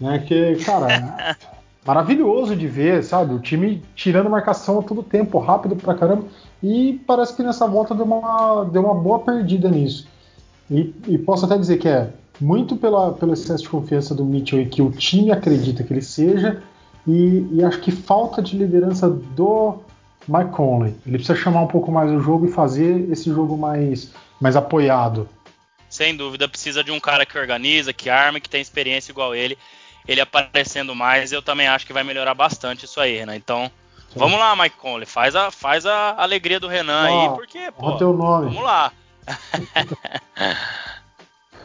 Né? 0.01 0.18
Que, 0.20 0.57
cara, 0.64 1.36
maravilhoso 1.86 2.57
de 2.57 2.66
ver, 2.66 3.05
sabe? 3.05 3.34
O 3.34 3.39
time 3.39 3.82
tirando 3.95 4.30
marcação 4.30 4.80
a 4.80 4.82
todo 4.82 5.03
tempo, 5.03 5.39
rápido 5.39 5.76
pra 5.76 5.95
caramba. 5.95 6.24
E 6.62 7.01
parece 7.07 7.36
que 7.36 7.43
nessa 7.43 7.66
volta 7.66 7.95
deu 7.95 8.07
uma, 8.07 8.64
deu 8.64 8.82
uma 8.82 8.95
boa 8.95 9.18
perdida 9.18 9.68
nisso. 9.68 10.09
E, 10.70 10.95
e 11.07 11.18
posso 11.18 11.45
até 11.45 11.59
dizer 11.59 11.76
que 11.76 11.89
é 11.89 12.11
muito 12.41 12.76
pela, 12.76 13.12
pelo 13.12 13.34
excesso 13.34 13.64
de 13.64 13.68
confiança 13.68 14.14
do 14.14 14.24
Mitchell 14.24 14.61
e 14.61 14.66
que 14.66 14.80
o 14.80 14.91
time 14.91 15.30
acredita 15.30 15.82
que 15.82 15.93
ele 15.93 16.03
seja, 16.03 16.62
e, 17.07 17.47
e, 17.53 17.64
acho 17.64 17.80
que 17.80 17.91
falta 17.91 18.43
de 18.43 18.57
liderança 18.57 19.09
do 19.09 19.76
Mike 20.28 20.51
Conley. 20.51 20.95
Ele 21.07 21.16
precisa 21.16 21.39
chamar 21.39 21.62
um 21.62 21.66
pouco 21.66 21.91
mais 21.91 22.11
o 22.11 22.20
jogo 22.20 22.45
e 22.45 22.51
fazer 22.51 23.11
esse 23.11 23.30
jogo 23.30 23.57
mais, 23.57 24.12
mais 24.41 24.57
apoiado 24.57 25.26
sem 25.89 26.16
dúvida, 26.16 26.49
precisa 26.49 26.82
de 26.84 26.91
um 26.91 27.01
cara 27.01 27.24
que 27.24 27.39
organiza, 27.39 27.93
que 27.93 28.11
arma, 28.11 28.41
que 28.41 28.49
tem 28.49 28.61
experiência 28.61 29.11
igual 29.12 29.34
ele. 29.34 29.59
Ele 30.07 30.20
aparecendo 30.20 30.95
mais, 30.95 31.32
eu 31.32 31.43
também 31.43 31.68
acho 31.68 31.86
que 31.86 31.93
vai 31.93 32.03
melhorar 32.03 32.34
bastante 32.34 32.86
isso 32.86 33.01
aí, 33.01 33.18
Renan. 33.18 33.36
Então, 33.36 33.70
Sim. 34.09 34.18
vamos 34.18 34.39
lá, 34.39 34.57
Mike 34.57 34.76
Conley, 34.76 35.07
faz 35.07 35.36
a, 35.36 35.51
faz 35.51 35.84
a 35.84 36.14
alegria 36.20 36.59
do 36.59 36.66
Renan 36.66 37.07
aí, 37.07 37.28
porque, 37.36 37.70
pô, 37.76 37.93
teu 37.97 38.14
nome. 38.14 38.47
vamos 38.47 38.62
lá. 38.62 38.93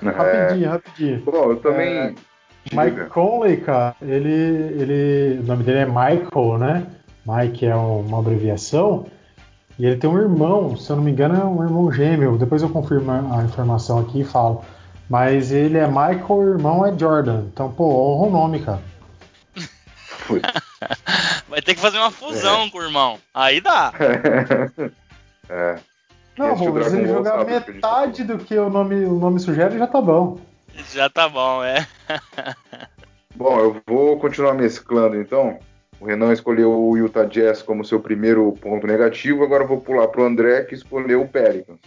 é... 0.01 0.09
Rapidinho, 0.11 0.69
rapidinho. 0.69 1.19
Bom, 1.21 1.51
eu 1.51 1.59
também. 1.61 1.97
É... 1.97 2.15
Mike 2.71 3.09
Conley, 3.09 3.57
cara, 3.57 3.95
ele, 4.01 4.29
ele. 4.29 5.39
O 5.39 5.43
nome 5.43 5.63
dele 5.63 5.79
é 5.79 5.85
Michael, 5.85 6.57
né? 6.57 6.87
Mike 7.25 7.65
é 7.65 7.75
uma 7.75 8.19
abreviação. 8.19 9.05
E 9.77 9.85
ele 9.85 9.97
tem 9.97 10.09
um 10.09 10.17
irmão, 10.17 10.77
se 10.77 10.89
eu 10.89 10.95
não 10.95 11.03
me 11.03 11.11
engano, 11.11 11.35
é 11.35 11.43
um 11.43 11.63
irmão 11.63 11.91
gêmeo. 11.91 12.37
Depois 12.37 12.61
eu 12.61 12.69
confirmo 12.69 13.11
a 13.11 13.43
informação 13.43 13.99
aqui 13.99 14.21
e 14.21 14.25
falo. 14.25 14.63
Mas 15.09 15.51
ele 15.51 15.77
é 15.77 15.87
Michael, 15.87 16.25
o 16.29 16.49
irmão 16.49 16.85
é 16.85 16.97
Jordan. 16.97 17.45
Então, 17.51 17.71
pô, 17.71 17.85
honra 17.85 18.27
o 18.27 18.31
nome, 18.31 18.59
cara. 18.63 18.81
Vai 21.49 21.61
ter 21.61 21.75
que 21.75 21.81
fazer 21.81 21.97
uma 21.97 22.11
fusão 22.11 22.63
é. 22.63 22.69
com 22.69 22.77
o 22.77 22.83
irmão. 22.83 23.19
Aí 23.33 23.59
dá. 23.59 23.93
é. 25.49 25.79
Não, 26.37 26.55
bom, 26.55 26.83
se 26.83 26.95
ele 26.97 27.07
jogar 27.07 27.45
metade 27.45 28.23
do 28.23 28.39
que 28.39 28.57
o 28.57 28.69
nome, 28.69 29.05
o 29.05 29.19
nome 29.19 29.39
sugere, 29.39 29.77
já 29.77 29.85
tá 29.85 30.01
bom. 30.01 30.39
Já 30.91 31.09
tá 31.09 31.29
bom, 31.29 31.63
é. 31.63 31.87
bom, 33.35 33.59
eu 33.59 33.81
vou 33.85 34.17
continuar 34.19 34.53
mesclando 34.53 35.19
então. 35.19 35.59
O 36.03 36.05
Renan 36.05 36.33
escolheu 36.33 36.69
o 36.69 36.97
Utah 36.97 37.23
Jazz 37.23 37.61
como 37.61 37.85
seu 37.85 37.97
primeiro 37.97 38.51
ponto 38.59 38.85
negativo, 38.85 39.41
agora 39.41 39.63
vou 39.63 39.79
pular 39.79 40.05
para 40.09 40.19
o 40.19 40.25
André, 40.25 40.65
que 40.65 40.75
escolheu 40.75 41.21
o 41.21 41.27
Pelicans, 41.29 41.79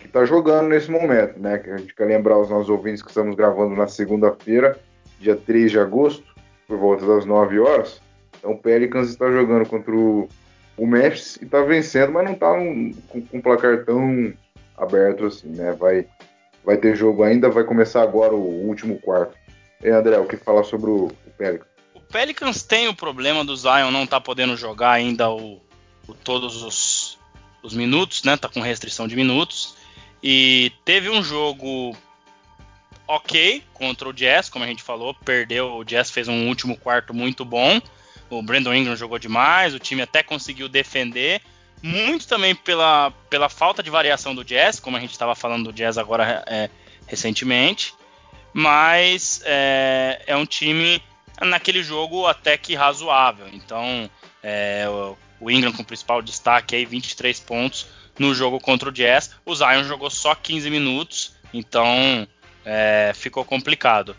que 0.00 0.06
está 0.06 0.24
jogando 0.24 0.68
nesse 0.68 0.90
momento, 0.90 1.38
né? 1.38 1.58
Que 1.58 1.68
a 1.68 1.76
gente 1.76 1.94
quer 1.94 2.06
lembrar 2.06 2.38
os 2.38 2.48
nossos 2.48 2.70
ouvintes 2.70 3.02
que 3.02 3.10
estamos 3.10 3.36
gravando 3.36 3.76
na 3.76 3.86
segunda-feira, 3.86 4.78
dia 5.20 5.36
3 5.36 5.70
de 5.70 5.78
agosto, 5.78 6.24
por 6.66 6.78
volta 6.78 7.04
das 7.04 7.26
9 7.26 7.60
horas. 7.60 8.00
Então 8.38 8.52
o 8.52 8.58
Pelicans 8.58 9.10
está 9.10 9.30
jogando 9.30 9.68
contra 9.68 9.94
o, 9.94 10.26
o 10.78 10.86
Memphis 10.86 11.36
e 11.36 11.44
está 11.44 11.60
vencendo, 11.60 12.10
mas 12.12 12.24
não 12.24 12.32
está 12.32 12.50
um, 12.50 12.90
com, 13.06 13.20
com 13.20 13.36
um 13.36 13.42
placar 13.42 13.84
tão 13.84 14.32
aberto 14.78 15.26
assim, 15.26 15.48
né? 15.48 15.72
Vai, 15.78 16.06
vai 16.64 16.78
ter 16.78 16.96
jogo 16.96 17.22
ainda, 17.22 17.50
vai 17.50 17.64
começar 17.64 18.00
agora 18.00 18.34
o 18.34 18.66
último 18.66 18.98
quarto. 18.98 19.36
E 19.84 19.90
André, 19.90 20.16
o 20.16 20.24
que 20.24 20.38
falar 20.38 20.64
sobre 20.64 20.88
o, 20.88 21.08
o 21.08 21.30
Pelicans? 21.36 21.67
Pelicans 22.10 22.62
tem 22.62 22.88
o 22.88 22.94
problema 22.94 23.44
do 23.44 23.56
Zion 23.56 23.90
não 23.90 24.06
tá 24.06 24.20
podendo 24.20 24.56
jogar 24.56 24.92
ainda 24.92 25.30
o, 25.30 25.60
o 26.06 26.14
todos 26.14 26.62
os, 26.62 27.18
os, 27.62 27.74
minutos, 27.74 28.22
né? 28.22 28.36
Tá 28.36 28.48
com 28.48 28.60
restrição 28.60 29.06
de 29.06 29.14
minutos. 29.16 29.74
e 30.22 30.72
teve 30.84 31.10
um 31.10 31.22
jogo 31.22 31.96
ok 33.06 33.62
contra 33.72 34.08
o 34.08 34.12
Jazz, 34.12 34.50
como 34.50 34.64
a 34.64 34.68
gente 34.68 34.82
falou, 34.82 35.14
perdeu, 35.14 35.76
o 35.76 35.84
Jazz 35.84 36.10
fez 36.10 36.28
um 36.28 36.46
último 36.46 36.76
quarto 36.76 37.14
muito 37.14 37.44
bom, 37.44 37.80
o 38.28 38.42
Brandon 38.42 38.74
Ingram 38.74 38.94
jogou 38.94 39.18
demais, 39.18 39.74
o 39.74 39.78
time 39.78 40.02
até 40.02 40.22
conseguiu 40.22 40.68
defender, 40.68 41.40
muito 41.82 42.28
também 42.28 42.54
pela, 42.54 43.10
pela 43.30 43.48
falta 43.48 43.82
de 43.82 43.88
variação 43.88 44.34
do 44.34 44.44
Jazz, 44.44 44.78
como 44.78 44.96
a 44.96 45.00
gente 45.00 45.12
estava 45.12 45.34
falando 45.34 45.64
do 45.64 45.72
Jazz 45.72 45.96
agora 45.96 46.44
é, 46.46 46.68
recentemente, 47.06 47.94
mas 48.52 49.40
é, 49.44 50.22
é, 50.26 50.36
um 50.36 50.44
time 50.44 51.02
naquele 51.40 51.82
jogo 51.82 52.26
até 52.26 52.56
que 52.56 52.74
razoável, 52.74 53.48
então 53.52 54.10
é, 54.42 54.86
o 55.40 55.50
Ingram 55.50 55.72
com 55.72 55.82
o 55.82 55.84
principal 55.84 56.20
destaque 56.22 56.74
aí, 56.74 56.84
23 56.84 57.38
pontos 57.40 57.86
no 58.18 58.34
jogo 58.34 58.58
contra 58.58 58.88
o 58.88 58.92
Jazz. 58.92 59.30
O 59.44 59.54
Zion 59.54 59.84
jogou 59.84 60.10
só 60.10 60.34
15 60.34 60.68
minutos, 60.70 61.32
então 61.52 62.26
é, 62.64 63.12
ficou 63.14 63.44
complicado. 63.44 64.16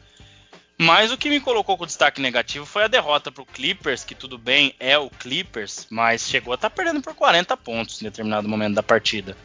Mas 0.81 1.11
o 1.11 1.17
que 1.17 1.29
me 1.29 1.41
colocou 1.41 1.77
com 1.77 1.85
destaque 1.85 2.21
negativo 2.21 2.65
foi 2.65 2.85
a 2.85 2.87
derrota 2.87 3.29
para 3.29 3.43
o 3.43 3.45
Clippers, 3.45 4.05
que 4.05 4.15
tudo 4.15 4.37
bem 4.37 4.73
é 4.79 4.97
o 4.97 5.09
Clippers, 5.09 5.85
mas 5.89 6.25
chegou 6.25 6.53
a 6.53 6.55
estar 6.55 6.69
tá 6.69 6.75
perdendo 6.75 7.01
por 7.01 7.13
40 7.13 7.57
pontos 7.57 8.01
em 8.01 8.05
determinado 8.05 8.47
momento 8.47 8.75
da 8.75 8.83
partida. 8.83 9.35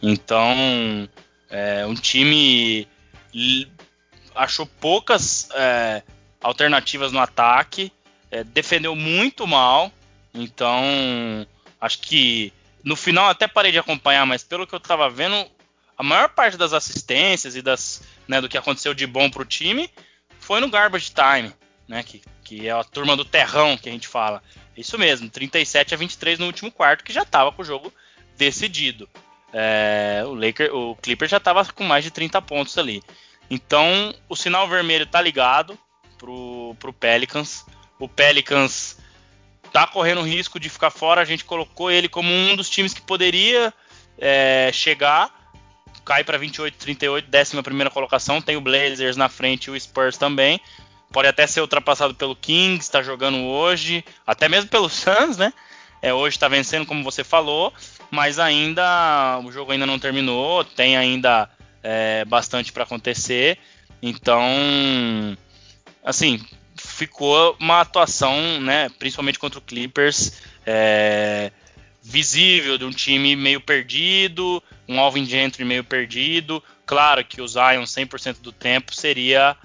Então, 0.00 1.08
é, 1.50 1.84
um 1.84 1.94
time 1.94 2.86
achou 4.36 4.66
poucas 4.66 5.48
é, 5.54 6.02
alternativas 6.44 7.10
no 7.10 7.18
ataque, 7.18 7.90
é, 8.30 8.44
defendeu 8.44 8.94
muito 8.94 9.46
mal, 9.46 9.90
então, 10.34 11.46
acho 11.80 12.00
que 12.00 12.52
no 12.84 12.94
final 12.94 13.30
até 13.30 13.48
parei 13.48 13.72
de 13.72 13.78
acompanhar, 13.78 14.26
mas 14.26 14.44
pelo 14.44 14.66
que 14.66 14.74
eu 14.74 14.78
estava 14.78 15.08
vendo, 15.08 15.34
a 15.96 16.02
maior 16.02 16.28
parte 16.28 16.58
das 16.58 16.74
assistências 16.74 17.56
e 17.56 17.62
das, 17.62 18.02
né, 18.28 18.42
do 18.42 18.48
que 18.48 18.58
aconteceu 18.58 18.92
de 18.92 19.06
bom 19.06 19.30
para 19.30 19.40
o 19.40 19.46
time 19.46 19.88
foi 20.38 20.60
no 20.60 20.68
garbage 20.68 21.12
time, 21.14 21.50
né, 21.88 22.02
que, 22.02 22.20
que 22.44 22.68
é 22.68 22.72
a 22.72 22.84
turma 22.84 23.16
do 23.16 23.24
terrão 23.24 23.78
que 23.78 23.88
a 23.88 23.92
gente 23.92 24.06
fala. 24.06 24.42
Isso 24.76 24.98
mesmo, 24.98 25.30
37 25.30 25.94
a 25.94 25.96
23 25.96 26.38
no 26.38 26.46
último 26.46 26.70
quarto, 26.70 27.04
que 27.04 27.12
já 27.12 27.22
estava 27.22 27.50
com 27.52 27.62
o 27.62 27.64
jogo 27.64 27.90
decidido. 28.36 29.08
É, 29.50 30.22
o, 30.26 30.34
Laker, 30.34 30.74
o 30.74 30.94
Clipper 30.96 31.28
já 31.28 31.38
estava 31.38 31.64
com 31.72 31.84
mais 31.84 32.04
de 32.04 32.10
30 32.10 32.42
pontos 32.42 32.76
ali. 32.76 33.02
Então, 33.48 34.14
o 34.28 34.36
sinal 34.36 34.68
vermelho 34.68 35.06
tá 35.06 35.22
ligado 35.22 35.78
pro, 36.18 36.76
pro 36.78 36.92
Pelicans. 36.92 37.64
O 37.98 38.08
Pelicans 38.08 38.98
tá 39.72 39.86
correndo 39.86 40.22
risco 40.22 40.60
de 40.60 40.68
ficar 40.68 40.90
fora. 40.90 41.20
A 41.20 41.24
gente 41.24 41.44
colocou 41.44 41.90
ele 41.90 42.08
como 42.08 42.30
um 42.30 42.56
dos 42.56 42.70
times 42.70 42.94
que 42.94 43.02
poderia 43.02 43.72
é, 44.18 44.70
chegar. 44.72 45.30
Cai 46.04 46.22
para 46.22 46.36
28, 46.36 46.76
38, 46.76 47.30
décima 47.30 47.62
primeira 47.62 47.90
colocação. 47.90 48.40
Tem 48.40 48.56
o 48.56 48.60
Blazers 48.60 49.16
na 49.16 49.28
frente 49.28 49.66
e 49.66 49.70
o 49.70 49.80
Spurs 49.80 50.16
também. 50.16 50.60
Pode 51.10 51.28
até 51.28 51.46
ser 51.46 51.60
ultrapassado 51.60 52.14
pelo 52.14 52.34
Kings, 52.34 52.82
está 52.82 53.02
jogando 53.02 53.38
hoje, 53.38 54.04
até 54.26 54.48
mesmo 54.48 54.68
pelo 54.68 54.88
Suns, 54.90 55.36
né? 55.36 55.52
É, 56.02 56.12
hoje 56.12 56.36
está 56.36 56.48
vencendo, 56.48 56.84
como 56.84 57.02
você 57.02 57.24
falou, 57.24 57.72
mas 58.10 58.38
ainda 58.38 59.40
o 59.42 59.50
jogo 59.50 59.72
ainda 59.72 59.86
não 59.86 59.98
terminou, 59.98 60.62
tem 60.62 60.96
ainda 60.96 61.48
é, 61.82 62.24
bastante 62.26 62.72
para 62.72 62.84
acontecer. 62.84 63.58
Então, 64.02 64.44
assim, 66.04 66.40
ficou 66.76 67.56
uma 67.58 67.80
atuação, 67.80 68.60
né, 68.60 68.90
principalmente 68.98 69.38
contra 69.38 69.58
o 69.58 69.62
Clippers, 69.62 70.40
é, 70.66 71.50
visível 72.02 72.76
de 72.76 72.84
um 72.84 72.90
time 72.90 73.34
meio 73.34 73.60
perdido, 73.60 74.62
um 74.86 75.00
Alvin 75.00 75.24
Gentry 75.24 75.64
meio 75.64 75.82
perdido. 75.82 76.62
Claro 76.84 77.24
que 77.24 77.40
o 77.40 77.48
Zion 77.48 77.84
100% 77.84 78.40
do 78.42 78.52
tempo 78.52 78.94
seria 78.94 79.56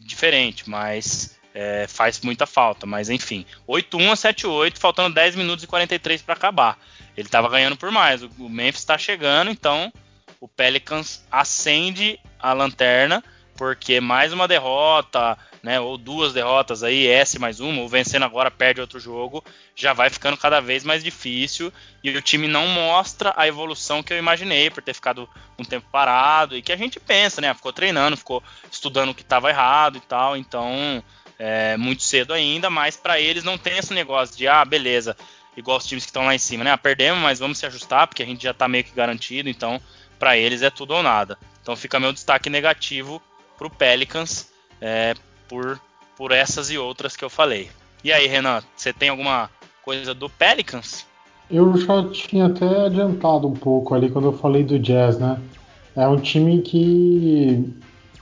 diferente, 0.00 0.68
mas 0.68 1.38
é, 1.54 1.86
faz 1.86 2.20
muita 2.20 2.44
falta. 2.44 2.84
Mas 2.84 3.08
enfim, 3.08 3.46
8-1 3.68 4.10
a 4.10 4.14
7-8, 4.14 4.78
faltando 4.78 5.14
10 5.14 5.36
minutos 5.36 5.62
e 5.62 5.68
43 5.68 6.22
para 6.22 6.34
acabar. 6.34 6.78
Ele 7.16 7.28
estava 7.28 7.48
ganhando 7.48 7.76
por 7.76 7.92
mais. 7.92 8.22
O 8.22 8.48
Memphis 8.48 8.80
está 8.80 8.98
chegando, 8.98 9.50
então 9.50 9.92
o 10.40 10.48
Pelicans 10.48 11.24
acende 11.30 12.18
a 12.40 12.52
lanterna 12.52 13.22
porque 13.56 14.00
mais 14.00 14.32
uma 14.32 14.48
derrota, 14.48 15.38
né, 15.62 15.80
ou 15.80 15.96
duas 15.96 16.32
derrotas 16.32 16.82
aí, 16.82 17.06
S 17.06 17.38
mais 17.38 17.60
uma, 17.60 17.80
ou 17.80 17.88
vencendo 17.88 18.24
agora 18.24 18.50
perde 18.50 18.80
outro 18.80 18.98
jogo, 18.98 19.44
já 19.74 19.92
vai 19.92 20.10
ficando 20.10 20.36
cada 20.36 20.60
vez 20.60 20.84
mais 20.84 21.02
difícil 21.02 21.72
e 22.02 22.10
o 22.10 22.22
time 22.22 22.48
não 22.48 22.66
mostra 22.66 23.32
a 23.36 23.46
evolução 23.46 24.02
que 24.02 24.12
eu 24.12 24.18
imaginei 24.18 24.70
por 24.70 24.82
ter 24.82 24.94
ficado 24.94 25.28
um 25.58 25.64
tempo 25.64 25.86
parado 25.90 26.56
e 26.56 26.62
que 26.62 26.72
a 26.72 26.76
gente 26.76 26.98
pensa, 26.98 27.40
né, 27.40 27.54
ficou 27.54 27.72
treinando, 27.72 28.16
ficou 28.16 28.42
estudando 28.70 29.10
o 29.10 29.14
que 29.14 29.22
estava 29.22 29.50
errado 29.50 29.96
e 29.96 30.00
tal, 30.00 30.36
então 30.36 31.02
é 31.38 31.76
muito 31.76 32.02
cedo 32.02 32.32
ainda, 32.32 32.68
mas 32.68 32.96
para 32.96 33.20
eles 33.20 33.44
não 33.44 33.56
tem 33.56 33.78
esse 33.78 33.94
negócio 33.94 34.36
de 34.36 34.46
ah, 34.46 34.64
beleza, 34.64 35.16
igual 35.56 35.78
os 35.78 35.86
times 35.86 36.04
que 36.04 36.10
estão 36.10 36.26
lá 36.26 36.34
em 36.34 36.38
cima, 36.38 36.64
né, 36.64 36.72
ah, 36.72 36.78
perdemos, 36.78 37.22
mas 37.22 37.38
vamos 37.38 37.58
se 37.58 37.66
ajustar 37.66 38.06
porque 38.08 38.22
a 38.22 38.26
gente 38.26 38.42
já 38.42 38.50
está 38.50 38.66
meio 38.66 38.84
que 38.84 38.92
garantido, 38.92 39.48
então 39.48 39.80
para 40.18 40.36
eles 40.36 40.62
é 40.62 40.70
tudo 40.70 40.94
ou 40.94 41.02
nada. 41.02 41.38
Então 41.62 41.74
fica 41.76 41.98
meu 41.98 42.12
destaque 42.12 42.50
negativo 42.50 43.22
para 43.64 43.66
o 43.66 43.70
Pelicans 43.70 44.48
é, 44.80 45.14
por, 45.48 45.80
por 46.16 46.32
essas 46.32 46.70
e 46.70 46.76
outras 46.76 47.16
que 47.16 47.24
eu 47.24 47.30
falei. 47.30 47.70
E 48.02 48.12
aí, 48.12 48.26
Renan, 48.26 48.62
você 48.76 48.92
tem 48.92 49.08
alguma 49.08 49.48
coisa 49.82 50.12
do 50.12 50.28
Pelicans? 50.28 51.06
Eu 51.50 51.76
já 51.76 52.08
tinha 52.10 52.46
até 52.46 52.86
adiantado 52.86 53.46
um 53.46 53.54
pouco 53.54 53.94
ali 53.94 54.10
quando 54.10 54.26
eu 54.26 54.32
falei 54.32 54.62
do 54.62 54.78
Jazz, 54.78 55.18
né? 55.18 55.38
É 55.96 56.06
um 56.06 56.18
time 56.18 56.60
que 56.62 57.72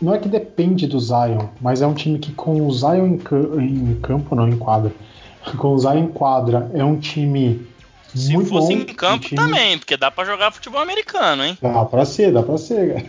não 0.01 0.15
é 0.15 0.19
que 0.19 0.29
depende 0.29 0.87
do 0.87 1.01
Zion, 1.01 1.49
mas 1.61 1.81
é 1.81 1.87
um 1.87 1.95
time 1.95 2.19
que 2.19 2.33
com 2.33 2.67
o 2.67 2.73
Zion 2.73 3.07
em, 3.59 3.99
campo, 4.01 4.35
não 4.35 4.49
em 4.49 4.59
quadra, 4.59 4.93
com 5.57 5.69
o 5.69 5.79
Zion 5.79 5.99
em 5.99 6.09
quadra, 6.09 6.71
é 6.75 6.85
um 6.85 6.99
time 6.99 7.67
se 8.15 8.33
Muito 8.35 8.51
fosse 8.51 8.75
bom, 8.75 8.83
em 8.83 8.85
campo 8.85 9.27
time... 9.27 9.41
também, 9.41 9.79
porque 9.79 9.97
dá 9.97 10.11
para 10.11 10.25
jogar 10.25 10.51
futebol 10.51 10.81
americano, 10.81 11.45
hein? 11.45 11.57
Dá 11.63 11.85
pra 11.85 12.05
ser, 12.05 12.31
dá 12.33 12.43
pra 12.43 12.59
ser. 12.59 13.07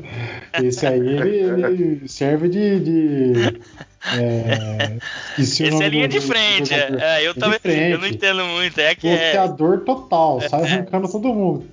Esse 0.62 0.86
aí 0.86 0.98
ele, 0.98 1.64
ele 1.64 2.08
serve 2.08 2.48
de. 2.48 2.80
de 2.80 3.60
é, 4.14 4.96
Esse 5.38 5.64
é 5.64 5.88
linha 5.88 6.08
de 6.08 6.20
frente. 6.20 6.72
É, 6.72 6.88
é, 6.98 7.26
eu, 7.26 7.34
também, 7.34 7.58
eu 7.90 7.98
não 7.98 8.06
entendo 8.06 8.44
muito. 8.44 8.80
É 8.80 8.94
que 8.94 9.08
Bloqueador 9.08 9.74
é... 9.74 9.78
total, 9.78 10.40
sai 10.48 10.62
é. 10.62 10.64
arrancando 10.64 11.08
todo 11.08 11.34
mundo. 11.34 11.66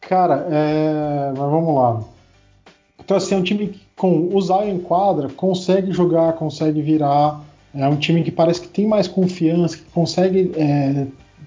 Cara, 0.00 0.46
é, 0.50 1.32
mas 1.36 1.50
vamos 1.50 1.74
lá. 1.74 2.00
Então, 3.04 3.16
assim, 3.16 3.34
é 3.34 3.38
um 3.38 3.42
time 3.42 3.68
que, 3.68 3.80
com 3.96 4.34
o 4.34 4.40
Zion 4.40 4.68
em 4.68 4.78
quadra, 4.78 5.28
consegue 5.28 5.92
jogar, 5.92 6.32
consegue 6.34 6.80
virar. 6.80 7.40
É 7.74 7.86
um 7.86 7.96
time 7.96 8.22
que 8.22 8.30
parece 8.30 8.60
que 8.62 8.68
tem 8.68 8.86
mais 8.86 9.06
confiança, 9.06 9.76
que 9.76 9.84
consegue 9.92 10.52
é, 10.56 11.06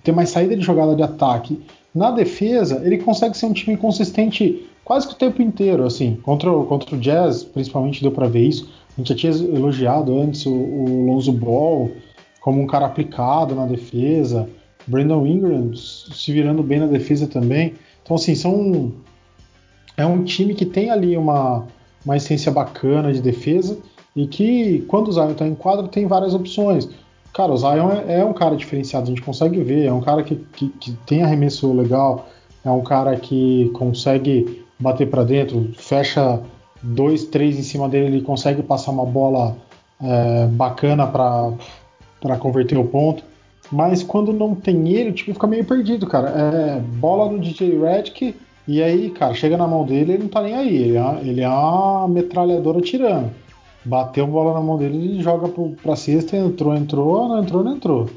ter 0.09 0.15
mais 0.15 0.29
saída 0.29 0.55
de 0.55 0.65
jogada 0.65 0.95
de 0.95 1.03
ataque. 1.03 1.61
Na 1.93 2.11
defesa, 2.11 2.81
ele 2.83 2.97
consegue 2.97 3.37
ser 3.37 3.45
um 3.45 3.53
time 3.53 3.77
consistente 3.77 4.67
quase 4.83 5.07
que 5.07 5.13
o 5.13 5.17
tempo 5.17 5.41
inteiro, 5.41 5.85
assim. 5.85 6.17
Contra, 6.23 6.51
o, 6.51 6.65
contra 6.65 6.95
o 6.95 6.99
Jazz, 6.99 7.43
principalmente, 7.43 8.01
deu 8.01 8.11
para 8.11 8.27
ver 8.27 8.47
isso. 8.47 8.69
A 8.93 9.01
gente 9.01 9.09
já 9.09 9.15
tinha 9.15 9.55
elogiado 9.55 10.19
antes 10.19 10.45
o, 10.45 10.51
o 10.51 11.05
Lonzo 11.05 11.31
Ball 11.31 11.91
como 12.41 12.61
um 12.61 12.67
cara 12.67 12.87
aplicado 12.87 13.53
na 13.53 13.65
defesa. 13.65 14.49
Brandon 14.87 15.25
Ingram 15.27 15.75
se 15.75 16.31
virando 16.31 16.63
bem 16.63 16.79
na 16.79 16.87
defesa 16.87 17.27
também. 17.27 17.73
Então, 18.03 18.15
assim, 18.15 18.33
são 18.33 18.91
é 19.95 20.05
um 20.05 20.23
time 20.23 20.55
que 20.55 20.65
tem 20.65 20.89
ali 20.89 21.17
uma, 21.17 21.67
uma 22.03 22.17
essência 22.17 22.51
bacana 22.51 23.13
de 23.13 23.21
defesa 23.21 23.77
e 24.15 24.25
que, 24.25 24.83
quando 24.87 25.09
o 25.09 25.11
Zion 25.11 25.31
está 25.31 25.45
em 25.45 25.53
quadro, 25.53 25.87
tem 25.87 26.07
várias 26.07 26.33
opções. 26.33 26.89
Cara, 27.33 27.51
o 27.51 27.57
Zion 27.57 27.91
é, 27.91 28.19
é, 28.19 28.25
um 28.25 28.33
cara 28.33 28.55
diferenciado, 28.55 29.05
a 29.05 29.09
gente 29.09 29.21
consegue 29.21 29.61
ver, 29.61 29.85
é 29.85 29.93
um 29.93 30.01
cara 30.01 30.23
que, 30.23 30.35
que, 30.35 30.69
que 30.69 30.91
tem 31.05 31.23
arremesso 31.23 31.71
legal, 31.73 32.27
é 32.65 32.69
um 32.69 32.81
cara 32.81 33.15
que 33.15 33.69
consegue 33.73 34.65
bater 34.79 35.09
para 35.09 35.23
dentro, 35.23 35.71
fecha 35.75 36.41
dois, 36.81 37.25
três 37.25 37.57
em 37.57 37.63
cima 37.63 37.87
dele, 37.87 38.15
ele 38.17 38.21
consegue 38.21 38.63
passar 38.63 38.91
uma 38.91 39.05
bola 39.05 39.55
é, 40.01 40.47
bacana 40.47 41.05
para 41.05 42.37
converter 42.37 42.77
o 42.77 42.85
ponto. 42.85 43.23
Mas 43.71 44.01
quando 44.01 44.33
não 44.33 44.55
tem 44.55 44.89
ele, 44.89 45.11
o 45.11 45.13
time 45.13 45.33
fica 45.33 45.45
meio 45.45 45.63
perdido, 45.63 46.07
cara. 46.07 46.29
É 46.29 46.79
bola 46.79 47.31
no 47.31 47.39
DJ 47.39 47.79
Redick 47.79 48.35
e 48.67 48.81
aí, 48.81 49.11
cara, 49.11 49.33
chega 49.35 49.57
na 49.57 49.67
mão 49.67 49.85
dele, 49.85 50.13
ele 50.13 50.23
não 50.23 50.29
tá 50.29 50.41
nem 50.41 50.55
aí. 50.55 50.75
Ele 50.75 50.97
é, 50.97 51.19
ele 51.21 51.41
é 51.41 51.49
uma 51.49 52.07
metralhadora 52.07 52.81
tirando 52.81 53.29
bateu 53.83 54.25
a 54.25 54.27
bola 54.27 54.53
na 54.53 54.61
mão 54.61 54.77
dele 54.77 55.19
e 55.19 55.21
joga 55.21 55.47
para 55.81 55.95
cesta, 55.95 56.35
entrou, 56.35 56.75
entrou, 56.75 57.27
não 57.27 57.41
entrou, 57.41 57.63
não 57.63 57.75
entrou. 57.75 58.09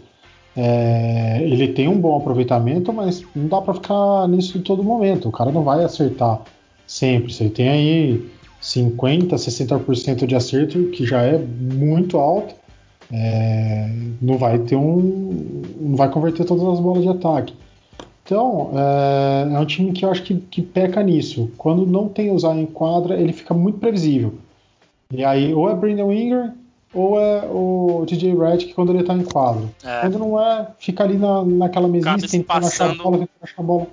É, 0.56 1.40
ele 1.42 1.68
tem 1.68 1.88
um 1.88 1.98
bom 1.98 2.16
aproveitamento, 2.16 2.92
mas 2.92 3.24
não 3.34 3.48
dá 3.48 3.60
para 3.60 3.74
ficar 3.74 4.28
nisso 4.28 4.58
em 4.58 4.60
todo 4.60 4.82
momento. 4.82 5.28
O 5.28 5.32
cara 5.32 5.50
não 5.50 5.62
vai 5.62 5.82
acertar 5.82 6.40
sempre. 6.86 7.32
Se 7.32 7.44
ele 7.44 7.50
tem 7.50 7.68
aí 7.68 8.30
50, 8.60 9.36
60% 9.36 10.26
de 10.26 10.34
acerto, 10.34 10.84
que 10.90 11.06
já 11.06 11.22
é 11.22 11.38
muito 11.38 12.18
alto, 12.18 12.54
é, 13.10 13.90
não 14.20 14.38
vai 14.38 14.58
ter 14.58 14.76
um. 14.76 15.62
não 15.80 15.96
vai 15.96 16.10
converter 16.10 16.44
todas 16.44 16.64
as 16.64 16.80
bolas 16.80 17.02
de 17.02 17.08
ataque. 17.08 17.54
Então, 18.24 18.70
é, 18.74 19.54
é, 19.54 19.58
um 19.58 19.66
time 19.66 19.92
que 19.92 20.04
eu 20.04 20.10
acho 20.10 20.22
que, 20.22 20.34
que 20.34 20.62
peca 20.62 21.02
nisso. 21.02 21.50
Quando 21.58 21.84
não 21.86 22.08
tem 22.08 22.36
Zion 22.38 22.58
em 22.58 22.66
quadra, 22.66 23.20
ele 23.20 23.32
fica 23.32 23.52
muito 23.52 23.78
previsível. 23.78 24.34
E 25.12 25.24
aí, 25.24 25.52
ou 25.52 25.70
é 25.70 25.74
Brandon 25.74 26.10
Ingram, 26.10 26.54
ou 26.94 27.20
é 27.20 27.42
o 27.44 28.04
DJ 28.06 28.34
Redick 28.34 28.74
quando 28.74 28.92
ele 28.92 29.04
tá 29.04 29.14
em 29.14 29.24
quadro. 29.24 29.72
É. 29.84 30.00
Quando 30.00 30.18
não 30.18 30.40
é, 30.40 30.68
fica 30.78 31.04
ali 31.04 31.16
na, 31.16 31.44
naquela 31.44 31.86
mesinha, 31.86 32.16
tentando 32.18 32.66
achar 32.66 32.90
a 32.90 32.94
bola, 32.94 33.18
tentando 33.18 33.30
achar 33.42 33.60
a 33.60 33.62
bola. 33.62 33.86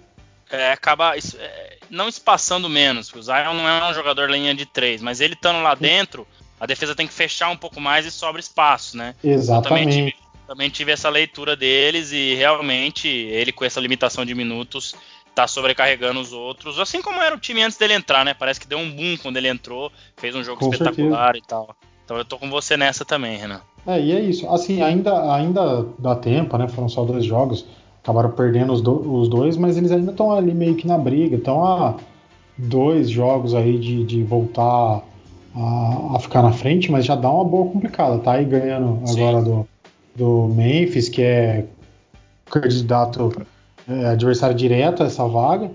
É, 0.52 0.72
acaba 0.72 1.16
é, 1.16 1.78
não 1.90 2.08
espaçando 2.08 2.70
menos. 2.70 3.14
O 3.14 3.22
Zion 3.22 3.54
não 3.54 3.68
é 3.68 3.90
um 3.90 3.94
jogador 3.94 4.30
linha 4.30 4.56
de 4.56 4.66
três, 4.66 5.02
mas 5.02 5.22
ele 5.22 5.34
estando 5.34 5.62
lá 5.62 5.76
dentro, 5.76 6.26
a 6.60 6.66
defesa 6.66 6.96
tem 6.96 7.06
que 7.06 7.14
fechar 7.14 7.50
um 7.50 7.58
pouco 7.58 7.80
mais 7.80 8.06
e 8.06 8.12
sobra 8.12 8.40
espaço, 8.40 8.98
né? 8.98 9.14
Exatamente 9.24 10.16
também 10.50 10.68
tive 10.68 10.92
essa 10.92 11.10
leitura 11.10 11.56
deles 11.56 12.12
e 12.12 12.34
realmente 12.34 13.08
ele 13.08 13.52
com 13.52 13.64
essa 13.64 13.80
limitação 13.80 14.26
de 14.26 14.34
minutos 14.34 14.96
tá 15.34 15.48
sobrecarregando 15.48 16.20
os 16.20 16.34
outros, 16.34 16.80
assim 16.80 17.02
como 17.02 17.22
era 17.22 17.36
o 17.36 17.40
time 17.40 17.62
antes 17.62 17.78
dele 17.78 17.94
entrar, 17.94 18.26
né? 18.26 18.34
Parece 18.34 18.60
que 18.60 18.68
deu 18.68 18.78
um 18.78 18.90
boom 18.92 19.18
quando 19.22 19.38
ele 19.38 19.48
entrou, 19.48 19.92
fez 20.18 20.36
um 20.36 20.44
jogo 20.44 20.60
com 20.60 20.72
espetacular 20.72 21.34
certeza. 21.34 21.46
e 21.46 21.48
tal. 21.48 21.76
Então 22.04 22.18
eu 22.18 22.26
tô 22.26 22.38
com 22.38 22.50
você 22.50 22.76
nessa 22.76 23.06
também, 23.06 23.38
Renan. 23.38 23.62
É, 23.86 24.00
e 24.00 24.12
é 24.12 24.20
isso. 24.20 24.48
Assim, 24.50 24.82
ainda, 24.82 25.34
ainda 25.34 25.86
dá 25.98 26.16
tempo, 26.16 26.58
né? 26.58 26.68
Foram 26.68 26.90
só 26.90 27.04
dois 27.04 27.24
jogos, 27.24 27.66
acabaram 28.04 28.32
perdendo 28.32 28.74
os, 28.74 28.82
do, 28.82 29.20
os 29.20 29.30
dois, 29.30 29.56
mas 29.58 29.78
eles 29.78 29.92
ainda 29.92 30.12
estão 30.12 30.32
ali 30.32 30.54
meio 30.54 30.76
que 30.76 30.88
na 30.88 30.98
briga. 30.98 31.38
Estão 31.38 31.66
a 31.66 31.96
dois 32.58 33.10
jogos 33.10 33.54
aí 33.54 33.78
de, 33.78 34.04
de 34.04 34.24
voltar 34.24 35.02
a, 35.56 36.16
a, 36.16 36.20
ficar 36.20 36.42
na 36.42 36.52
frente, 36.52 36.92
mas 36.92 37.06
já 37.06 37.16
dá 37.16 37.30
uma 37.32 37.46
boa 37.46 37.72
complicada. 37.72 38.20
Tá 38.20 38.34
aí 38.34 38.46
ganhando 38.46 39.08
Sim. 39.08 39.22
agora 39.22 39.44
do, 39.44 39.68
do 40.16 40.48
Memphis, 40.54 41.10
que 41.10 41.22
é 41.22 41.66
candidato 42.50 43.32
é, 43.90 44.06
adversário 44.06 44.56
direto 44.56 45.04
essa 45.04 45.28
vaga, 45.28 45.72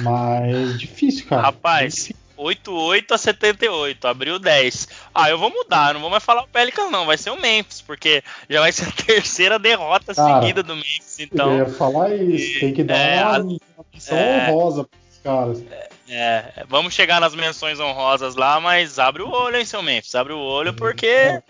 mas 0.00 0.78
difícil, 0.78 1.26
cara. 1.26 1.42
Rapaz, 1.42 2.12
88 2.36 3.14
a 3.14 3.18
78, 3.18 4.06
abriu 4.06 4.38
10. 4.38 4.88
Ah, 5.14 5.28
eu 5.30 5.38
vou 5.38 5.50
mudar, 5.50 5.94
não 5.94 6.00
vou 6.00 6.10
mais 6.10 6.22
falar 6.22 6.44
o 6.44 6.48
Pelicans 6.48 6.90
não, 6.90 7.06
vai 7.06 7.18
ser 7.18 7.30
o 7.30 7.40
Memphis, 7.40 7.80
porque 7.80 8.22
já 8.48 8.60
vai 8.60 8.70
ser 8.70 8.88
a 8.88 8.92
terceira 9.04 9.58
derrota 9.58 10.14
cara, 10.14 10.40
seguida 10.40 10.62
do 10.62 10.76
Memphis, 10.76 11.18
então... 11.18 11.52
Eu 11.52 11.58
ia 11.58 11.66
falar 11.66 12.14
isso, 12.14 12.60
tem 12.60 12.72
que 12.72 12.84
dar 12.84 12.96
é, 12.96 13.24
uma, 13.24 13.58
menção 13.92 14.16
é, 14.16 14.50
honrosa 14.50 14.84
pros 14.84 15.18
caras. 15.24 15.64
É, 16.08 16.64
vamos 16.68 16.94
chegar 16.94 17.20
nas 17.20 17.34
menções 17.34 17.80
honrosas 17.80 18.36
lá, 18.36 18.60
mas 18.60 18.98
abre 18.98 19.22
o 19.22 19.28
olho, 19.28 19.56
hein, 19.56 19.64
seu 19.64 19.82
Memphis, 19.82 20.14
abre 20.14 20.32
o 20.32 20.38
olho 20.38 20.72
porque 20.72 21.40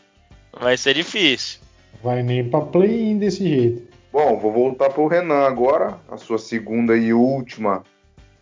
vai 0.58 0.78
ser 0.78 0.94
difícil. 0.94 1.60
Vai 2.02 2.22
nem 2.22 2.48
para 2.48 2.64
play-in 2.64 3.18
desse 3.18 3.46
jeito. 3.46 3.95
Bom, 4.16 4.38
vou 4.38 4.50
voltar 4.50 4.88
para 4.88 5.02
o 5.02 5.08
Renan 5.08 5.46
agora, 5.46 6.00
a 6.10 6.16
sua 6.16 6.38
segunda 6.38 6.96
e 6.96 7.12
última 7.12 7.82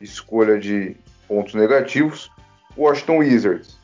escolha 0.00 0.56
de 0.56 0.96
pontos 1.26 1.52
negativos. 1.54 2.30
Washington 2.78 3.16
Wizards. 3.16 3.76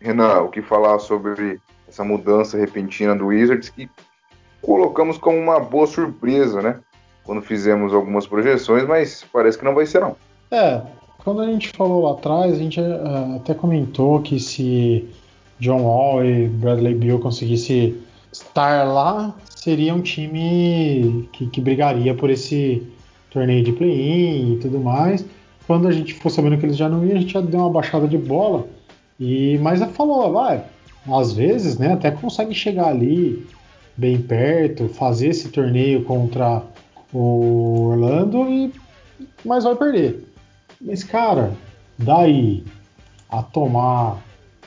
Renan, 0.00 0.40
o 0.40 0.48
que 0.48 0.62
falar 0.62 0.98
sobre 1.00 1.60
essa 1.86 2.02
mudança 2.02 2.56
repentina 2.56 3.14
do 3.14 3.26
Wizards 3.26 3.68
que 3.68 3.90
colocamos 4.62 5.18
como 5.18 5.36
uma 5.36 5.60
boa 5.60 5.86
surpresa, 5.86 6.62
né? 6.62 6.80
Quando 7.24 7.42
fizemos 7.42 7.92
algumas 7.92 8.26
projeções, 8.26 8.86
mas 8.86 9.22
parece 9.30 9.58
que 9.58 9.66
não 9.66 9.74
vai 9.74 9.84
ser 9.84 10.00
não. 10.00 10.16
É, 10.50 10.80
quando 11.22 11.42
a 11.42 11.46
gente 11.46 11.68
falou 11.76 12.04
lá 12.04 12.12
atrás, 12.12 12.54
a 12.54 12.56
gente 12.56 12.80
uh, 12.80 13.36
até 13.36 13.52
comentou 13.52 14.22
que 14.22 14.40
se 14.40 15.06
John 15.60 15.82
Wall 15.82 16.24
e 16.24 16.48
Bradley 16.48 16.94
Beal 16.94 17.18
conseguissem 17.18 18.02
estar 18.34 18.84
lá 18.84 19.34
seria 19.54 19.94
um 19.94 20.00
time 20.00 21.28
que, 21.32 21.46
que 21.46 21.60
brigaria 21.60 22.14
por 22.14 22.30
esse 22.30 22.82
torneio 23.30 23.64
de 23.64 23.72
play-in 23.72 24.54
e 24.54 24.58
tudo 24.58 24.80
mais. 24.80 25.24
Quando 25.66 25.88
a 25.88 25.92
gente 25.92 26.14
for 26.14 26.30
sabendo 26.30 26.58
que 26.58 26.66
eles 26.66 26.76
já 26.76 26.88
não 26.88 27.06
iam, 27.06 27.16
a 27.16 27.20
gente 27.20 27.32
já 27.32 27.40
deu 27.40 27.60
uma 27.60 27.70
baixada 27.70 28.06
de 28.06 28.18
bola. 28.18 28.66
E 29.18 29.58
mas 29.58 29.80
falou, 29.92 30.32
vai, 30.32 30.64
às 31.10 31.32
vezes, 31.32 31.78
né, 31.78 31.92
até 31.92 32.10
consegue 32.10 32.54
chegar 32.54 32.88
ali 32.88 33.46
bem 33.96 34.20
perto, 34.20 34.88
fazer 34.88 35.28
esse 35.28 35.48
torneio 35.48 36.04
contra 36.04 36.62
o 37.12 37.90
Orlando 37.90 38.48
e 38.48 38.72
mas 39.44 39.64
vai 39.64 39.76
perder. 39.76 40.24
Mas 40.80 41.04
cara, 41.04 41.52
daí 41.96 42.64
a 43.30 43.42
tomar 43.42 44.18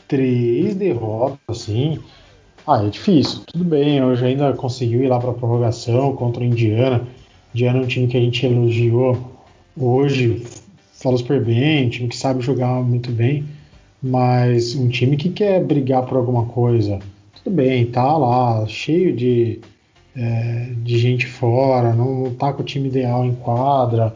três 0.07 0.75
derrotas 0.75 1.37
assim, 1.47 1.99
ah, 2.67 2.83
é 2.83 2.89
difícil. 2.89 3.43
Tudo 3.47 3.63
bem, 3.63 4.03
hoje 4.03 4.25
ainda 4.25 4.51
conseguiu 4.51 5.01
ir 5.01 5.07
lá 5.07 5.17
para 5.17 5.31
a 5.31 5.33
prorrogação 5.33 6.13
contra 6.17 6.43
o 6.43 6.45
Indiana. 6.45 7.07
Indiana 7.55 7.79
é 7.79 7.81
um 7.81 7.87
time 7.87 8.07
que 8.07 8.17
a 8.17 8.19
gente 8.19 8.45
elogiou 8.45 9.17
hoje, 9.79 10.45
falou 10.91 11.17
super 11.17 11.41
bem, 11.41 11.87
um 11.87 11.89
time 11.89 12.09
que 12.09 12.17
sabe 12.17 12.41
jogar 12.41 12.83
muito 12.83 13.09
bem, 13.09 13.45
mas 14.03 14.75
um 14.75 14.89
time 14.89 15.15
que 15.15 15.29
quer 15.29 15.63
brigar 15.63 16.05
por 16.05 16.17
alguma 16.17 16.45
coisa. 16.45 16.99
Tudo 17.41 17.55
bem, 17.55 17.85
tá 17.85 18.17
lá, 18.17 18.67
cheio 18.67 19.15
de, 19.15 19.61
é, 20.13 20.71
de 20.83 20.97
gente 20.97 21.25
fora, 21.25 21.93
não, 21.93 22.23
não 22.23 22.33
tá 22.33 22.51
com 22.51 22.63
o 22.63 22.65
time 22.65 22.89
ideal 22.89 23.23
em 23.23 23.33
quadra, 23.33 24.13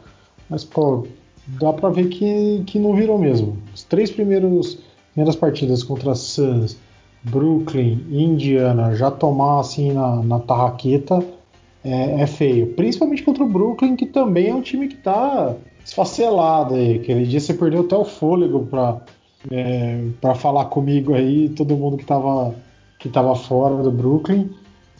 mas 0.50 0.66
pô, 0.66 1.08
dá 1.48 1.72
para 1.72 1.90
ver 1.90 2.10
que, 2.10 2.64
que 2.68 2.78
não 2.78 2.94
virou 2.98 3.18
mesmo. 3.18 3.58
Os 3.74 3.84
três 3.84 4.12
primeiros 4.12 4.78
primeiras 5.14 5.36
partidas 5.36 5.84
contra 5.84 6.16
Suns 6.16 6.78
Brooklyn 7.24 8.06
Indiana 8.10 8.96
já 8.96 9.12
tomar 9.12 9.60
assim 9.60 9.92
na, 9.92 10.24
na 10.24 10.40
tarraqueta 10.40 11.24
é, 11.84 12.22
é, 12.22 12.28
feio. 12.28 12.68
Principalmente 12.74 13.24
contra 13.24 13.44
o 13.44 13.50
Brooklyn, 13.50 13.96
que 13.96 14.06
também 14.06 14.50
é 14.50 14.56
um 14.56 14.62
time 14.62 14.88
que 14.88 14.96
está 14.96 15.56
esfacelado 15.84 16.76
aí. 16.76 16.96
Aquele 16.96 17.26
dia 17.26 17.40
você 17.40 17.54
perdeu 17.54 17.82
até 17.82 17.96
o 17.96 18.06
fôlego 18.06 18.66
para 18.66 19.02
é, 19.50 20.04
para 20.20 20.36
falar 20.36 20.66
comigo 20.66 21.16
aí, 21.16 21.50
todo 21.50 21.76
mundo 21.76 21.98
que 21.98 22.04
estava 22.04 22.54
que 23.00 23.10
tava 23.10 23.36
fora 23.36 23.82
do 23.82 23.92
Brooklyn. 23.92 24.50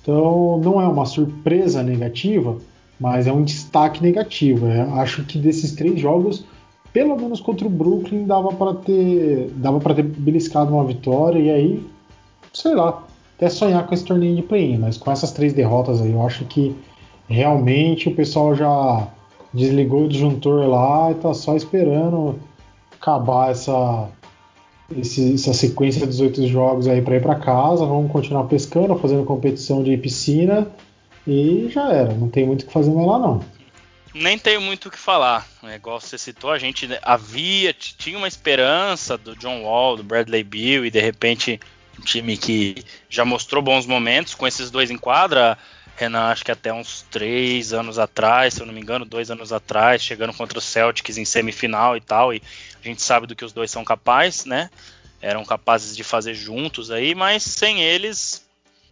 Então 0.02 0.60
não 0.64 0.82
é 0.82 0.88
uma 0.88 1.06
surpresa 1.06 1.84
negativa, 1.84 2.58
mas 3.00 3.28
é 3.28 3.32
um 3.32 3.44
destaque 3.44 4.02
negativo. 4.02 4.68
Eu 4.68 4.96
acho 4.96 5.24
que 5.26 5.38
desses 5.38 5.74
três 5.74 6.00
jogos, 6.00 6.44
pelo 6.92 7.16
menos 7.16 7.40
contra 7.40 7.68
o 7.68 7.70
Brooklyn, 7.70 8.26
dava 8.26 8.50
para 8.50 8.74
ter 8.76 9.52
dava 9.56 9.80
para 9.80 9.96
ter 9.96 10.04
beliscado 10.04 10.74
uma 10.74 10.84
vitória 10.84 11.40
e 11.40 11.52
aí 11.52 11.91
sei 12.54 12.74
lá, 12.76 13.04
até 13.36 13.50
sonhar 13.50 13.86
com 13.88 13.94
esse 13.94 14.06
torneio 14.06 14.36
de 14.36 14.44
play-in, 14.44 14.78
mas 14.78 14.98
com 14.98 15.12
essas 15.12 15.32
três 15.32 15.54
derrotas 15.54 16.02
aí, 16.02 16.12
eu 16.12 16.26
acho 16.26 16.46
que 16.46 16.76
realmente 17.28 18.10
o 18.10 18.16
pessoal 18.16 18.56
já 18.56 19.08
desligou 19.54 20.06
o 20.06 20.08
disjuntor 20.08 20.68
lá 20.68 21.12
e 21.12 21.16
tá 21.16 21.34
só 21.34 21.56
esperando 21.56 22.40
acabar 22.94 23.52
essa, 23.52 24.10
esse, 24.96 25.34
essa 25.34 25.54
sequência 25.54 26.02
de 26.02 26.08
18 26.08 26.48
jogos 26.48 26.88
aí 26.88 27.02
para 27.02 27.16
ir 27.16 27.22
para 27.22 27.36
casa. 27.36 27.86
Vamos 27.86 28.12
continuar 28.12 28.46
pescando, 28.46 28.96
fazendo 28.98 29.26
competição 29.26 29.84
de 29.84 29.98
piscina 29.98 30.68
e 31.26 31.68
já 31.70 31.92
era. 31.92 32.14
Não 32.14 32.30
tem 32.30 32.46
muito 32.46 32.64
o 32.64 32.66
que 32.68 32.74
fazer 32.74 32.92
mais 32.92 33.08
lá, 33.08 33.20
não. 33.20 33.42
Nem 34.14 34.38
tenho 34.38 34.62
muito 34.62 34.88
o 34.88 34.92
que 34.92 34.98
falar. 34.98 35.48
É, 35.64 35.76
igual 35.76 36.00
você 36.00 36.18
citou, 36.18 36.52
a 36.52 36.60
gente 36.60 36.88
havia, 37.02 37.74
tinha 37.74 38.18
uma 38.18 38.28
esperança 38.28 39.18
do 39.18 39.36
John 39.38 39.64
Wall, 39.64 39.98
do 39.98 40.04
Bradley 40.04 40.44
Beal 40.44 40.86
e 40.86 40.92
de 40.92 41.00
repente 41.00 41.60
um 42.02 42.04
time 42.04 42.36
que 42.36 42.84
já 43.08 43.24
mostrou 43.24 43.62
bons 43.62 43.86
momentos 43.86 44.34
com 44.34 44.48
esses 44.48 44.72
dois 44.72 44.90
em 44.90 44.98
quadra. 44.98 45.58
Renan, 45.96 46.32
acho 46.32 46.44
que 46.44 46.52
até 46.52 46.74
uns 46.74 47.06
três 47.12 47.74
anos 47.74 48.00
atrás, 48.00 48.56
se 48.56 48.62
eu 48.62 48.66
não 48.66 48.74
me 48.74 48.82
engano, 48.82 49.06
dois 49.06 49.30
anos 49.30 49.54
atrás, 49.54 50.02
chegando 50.02 50.34
contra 50.34 50.58
o 50.58 50.62
Celtics 50.62 51.18
em 51.18 51.26
semifinal 51.26 51.96
e 51.96 52.02
tal, 52.02 52.34
e 52.34 52.42
a 52.84 52.88
gente 52.88 53.04
sabe 53.04 53.28
do 53.28 53.36
que 53.36 53.46
os 53.46 53.54
dois 53.54 53.70
são 53.70 53.84
capazes, 53.84 54.46
né? 54.46 54.72
Eram 55.22 55.46
capazes 55.46 55.96
de 55.96 56.04
fazer 56.04 56.34
juntos 56.34 56.90
aí, 56.90 57.14
mas 57.14 57.44
sem 57.44 57.84
eles, 57.84 58.44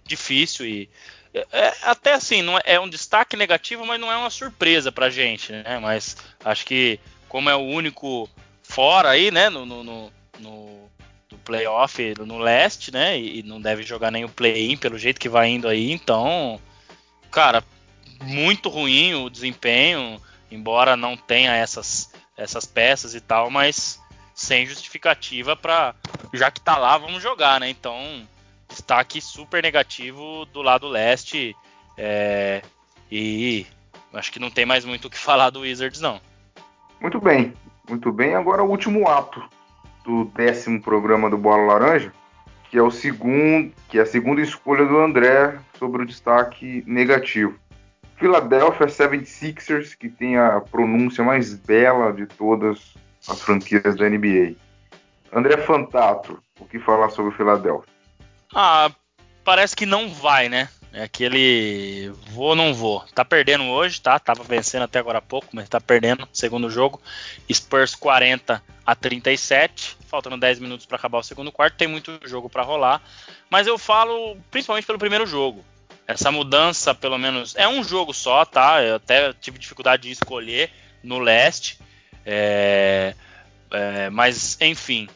difícil 0.06 0.68
e 0.68 0.90
é, 1.34 1.48
é 1.52 1.74
até 1.84 2.14
assim, 2.14 2.44
não 2.44 2.58
é, 2.58 2.62
é, 2.66 2.80
um 2.80 2.90
destaque 2.90 3.36
negativo, 3.36 3.86
mas 3.86 4.00
não 4.00 4.12
é 4.12 4.18
uma 4.18 4.30
surpresa 4.30 4.92
pra 4.92 5.10
gente, 5.10 5.52
né? 5.52 5.80
Mas 5.80 6.16
acho 6.46 6.64
que 6.66 7.00
como 7.28 7.50
é 7.50 7.56
o 7.56 7.60
único 7.60 8.30
fora 8.62 9.10
aí, 9.10 9.32
né, 9.32 9.50
no, 9.50 9.66
no, 9.66 9.84
no 10.40 10.90
playoff 11.38 12.14
no 12.20 12.38
leste, 12.38 12.92
né? 12.92 13.20
E 13.20 13.44
não 13.44 13.62
deve 13.62 13.84
jogar 13.84 14.12
nem 14.12 14.26
o 14.26 14.30
play-in 14.30 14.78
pelo 14.78 14.98
jeito 14.98 15.20
que 15.20 15.30
vai 15.30 15.50
indo 15.50 15.68
aí. 15.68 15.92
Então, 15.92 16.60
cara, 17.32 17.64
muito 18.24 18.70
ruim 18.70 19.14
o 19.16 19.30
desempenho, 19.30 20.20
embora 20.52 20.98
não 20.98 21.16
tenha 21.16 21.56
essas, 21.56 22.12
essas 22.36 22.66
peças 22.66 23.14
e 23.16 23.22
tal, 23.22 23.50
mas 23.50 24.02
sem 24.34 24.66
justificativa 24.66 25.56
para 25.56 25.94
já 26.34 26.50
que 26.50 26.62
tá 26.62 26.78
lá, 26.78 26.98
vamos 26.98 27.22
jogar, 27.22 27.60
né? 27.60 27.70
Então, 27.70 28.28
destaque 28.68 29.22
super 29.22 29.62
negativo 29.62 30.46
do 30.46 30.62
lado 30.62 30.88
leste. 30.88 31.56
É, 31.98 32.62
e 33.12 33.66
acho 34.14 34.32
que 34.32 34.40
não 34.40 34.50
tem 34.50 34.66
mais 34.66 34.86
muito 34.86 35.06
o 35.06 35.10
que 35.10 35.18
falar 35.20 35.50
do 35.50 35.62
Wizards, 35.62 36.00
não. 36.00 36.22
Muito 37.02 37.20
bem, 37.20 37.54
muito 37.88 38.12
bem. 38.12 38.36
Agora 38.36 38.64
o 38.64 38.70
último 38.70 39.08
ato 39.08 39.59
do 40.10 40.26
décimo 40.26 40.82
programa 40.82 41.30
do 41.30 41.38
Bola 41.38 41.74
Laranja, 41.74 42.12
que 42.72 42.78
é 42.80 42.82
o 42.82 42.90
segundo, 42.90 43.72
que 43.88 44.00
é 44.00 44.02
a 44.02 44.06
segunda 44.08 44.42
escolha 44.42 44.84
do 44.84 44.98
André 44.98 45.60
sobre 45.78 46.02
o 46.02 46.06
destaque 46.06 46.84
negativo. 46.88 47.54
Philadelphia 48.16 48.88
76ers, 48.88 49.96
que 49.96 50.10
tem 50.10 50.36
a 50.36 50.60
pronúncia 50.62 51.24
mais 51.24 51.54
bela 51.54 52.12
de 52.12 52.26
todas 52.26 52.96
as 53.28 53.40
franquias 53.40 53.96
da 53.96 54.10
NBA. 54.10 54.56
André 55.32 55.58
Fantato, 55.58 56.42
o 56.60 56.66
que 56.66 56.80
falar 56.80 57.12
sobre 57.12 57.32
o 57.32 57.38
Philadelphia? 57.38 57.94
Ah, 58.56 58.90
parece 59.44 59.76
que 59.76 59.86
não 59.86 60.10
vai, 60.10 60.50
né? 60.50 60.70
É 60.92 61.04
aquele 61.04 62.10
vou 62.32 62.48
ou 62.48 62.56
não 62.56 62.74
vou. 62.74 63.02
Tá 63.14 63.24
perdendo 63.24 63.66
hoje, 63.66 64.02
tá? 64.02 64.18
Tava 64.18 64.44
vencendo 64.44 64.84
até 64.84 64.98
agora 64.98 65.20
há 65.20 65.22
pouco, 65.22 65.48
mas 65.54 65.70
tá 65.70 65.80
perdendo. 65.80 66.28
Segundo 66.34 66.70
jogo, 66.70 67.00
Spurs 67.52 67.94
40 67.94 68.62
a 68.86 68.96
37, 68.96 69.98
faltando 70.08 70.38
10 70.38 70.60
minutos 70.60 70.88
para 70.88 70.98
acabar 70.98 71.20
o 71.20 71.24
segundo 71.24 71.52
quarto. 71.52 71.78
Tem 71.78 71.88
muito 71.88 72.20
jogo 72.26 72.50
para 72.50 72.64
rolar, 72.64 73.04
mas 73.50 73.68
eu 73.68 73.78
falo 73.78 74.36
principalmente 74.50 74.86
pelo 74.86 74.98
primeiro 74.98 75.28
jogo. 75.28 75.64
Essa 76.08 76.32
mudança, 76.32 76.96
pelo 76.96 77.20
menos, 77.20 77.56
é 77.56 77.68
um 77.68 77.84
jogo 77.84 78.12
só, 78.12 78.44
tá? 78.44 78.82
Eu 78.82 78.96
até 78.96 79.32
tive 79.34 79.60
dificuldade 79.60 80.04
de 80.04 80.12
escolher 80.12 80.72
no 81.04 81.20
leste, 81.20 81.78
é, 82.26 83.14
é, 83.70 84.10
mas 84.10 84.58
enfim, 84.60 85.08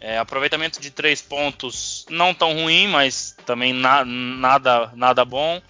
é, 0.00 0.18
aproveitamento 0.18 0.80
de 0.80 0.90
três 0.90 1.22
pontos 1.22 2.04
não 2.10 2.34
tão 2.34 2.52
ruim, 2.52 2.86
mas 2.88 3.34
também 3.46 3.72
na, 3.72 4.04
nada, 4.04 4.92
nada 4.94 5.24
bom. 5.24 5.60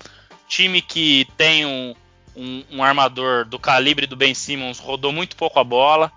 Time 0.48 0.82
que 0.82 1.26
tem 1.36 1.64
um, 1.64 1.94
um, 2.34 2.64
um, 2.72 2.82
armador 2.82 3.44
do 3.44 3.58
calibre 3.58 4.06
do 4.06 4.16
Ben 4.16 4.34
Simmons 4.34 4.78
rodou 4.78 5.12
muito 5.12 5.36
pouco 5.36 5.58
a 5.58 5.64
bola. 5.64 6.10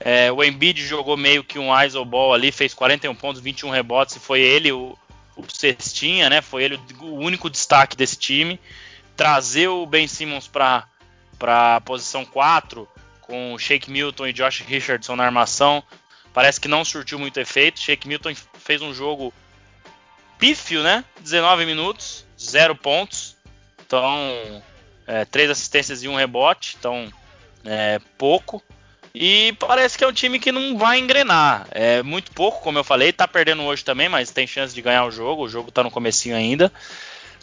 É, 0.00 0.30
o 0.30 0.42
Embiid 0.42 0.86
jogou 0.86 1.16
meio 1.16 1.42
que 1.42 1.58
um 1.58 1.76
ISO 1.82 2.04
ball 2.04 2.32
ali, 2.32 2.52
fez 2.52 2.72
41 2.72 3.14
pontos, 3.14 3.42
21 3.42 3.70
rebotes 3.70 4.16
e 4.16 4.20
foi 4.20 4.40
ele 4.40 4.70
o, 4.70 4.96
o 5.36 5.44
cestinha, 5.48 6.30
né? 6.30 6.40
Foi 6.40 6.62
ele 6.62 6.80
o 7.00 7.16
único 7.16 7.50
destaque 7.50 7.96
desse 7.96 8.16
time. 8.16 8.60
Trazer 9.16 9.66
o 9.66 9.84
Ben 9.84 10.06
Simmons 10.06 10.46
para 10.46 10.86
a 11.42 11.80
posição 11.80 12.24
4 12.24 12.88
com 13.22 13.52
o 13.52 13.58
Shake 13.58 13.90
Milton 13.90 14.28
e 14.28 14.32
Josh 14.32 14.60
Richardson 14.60 15.16
na 15.16 15.24
armação 15.24 15.82
parece 16.38 16.60
que 16.60 16.68
não 16.68 16.84
surtiu 16.84 17.18
muito 17.18 17.40
efeito. 17.40 17.80
Shake 17.80 18.06
Milton 18.06 18.32
fez 18.60 18.80
um 18.80 18.94
jogo 18.94 19.34
pífio, 20.38 20.84
né? 20.84 21.04
19 21.18 21.66
minutos, 21.66 22.24
0 22.40 22.76
pontos. 22.76 23.36
Então, 23.84 24.62
é, 25.04 25.24
3 25.24 25.50
assistências 25.50 26.04
e 26.04 26.06
um 26.06 26.14
rebote. 26.14 26.76
Então, 26.78 27.12
é, 27.64 28.00
pouco. 28.16 28.62
E 29.12 29.52
parece 29.58 29.98
que 29.98 30.04
é 30.04 30.06
um 30.06 30.12
time 30.12 30.38
que 30.38 30.52
não 30.52 30.78
vai 30.78 31.00
engrenar. 31.00 31.66
É 31.72 32.04
muito 32.04 32.30
pouco, 32.30 32.62
como 32.62 32.78
eu 32.78 32.84
falei. 32.84 33.12
Tá 33.12 33.26
perdendo 33.26 33.64
hoje 33.64 33.84
também, 33.84 34.08
mas 34.08 34.30
tem 34.30 34.46
chance 34.46 34.72
de 34.72 34.80
ganhar 34.80 35.06
o 35.06 35.10
jogo. 35.10 35.42
O 35.42 35.48
jogo 35.48 35.72
tá 35.72 35.82
no 35.82 35.90
comecinho 35.90 36.36
ainda. 36.36 36.72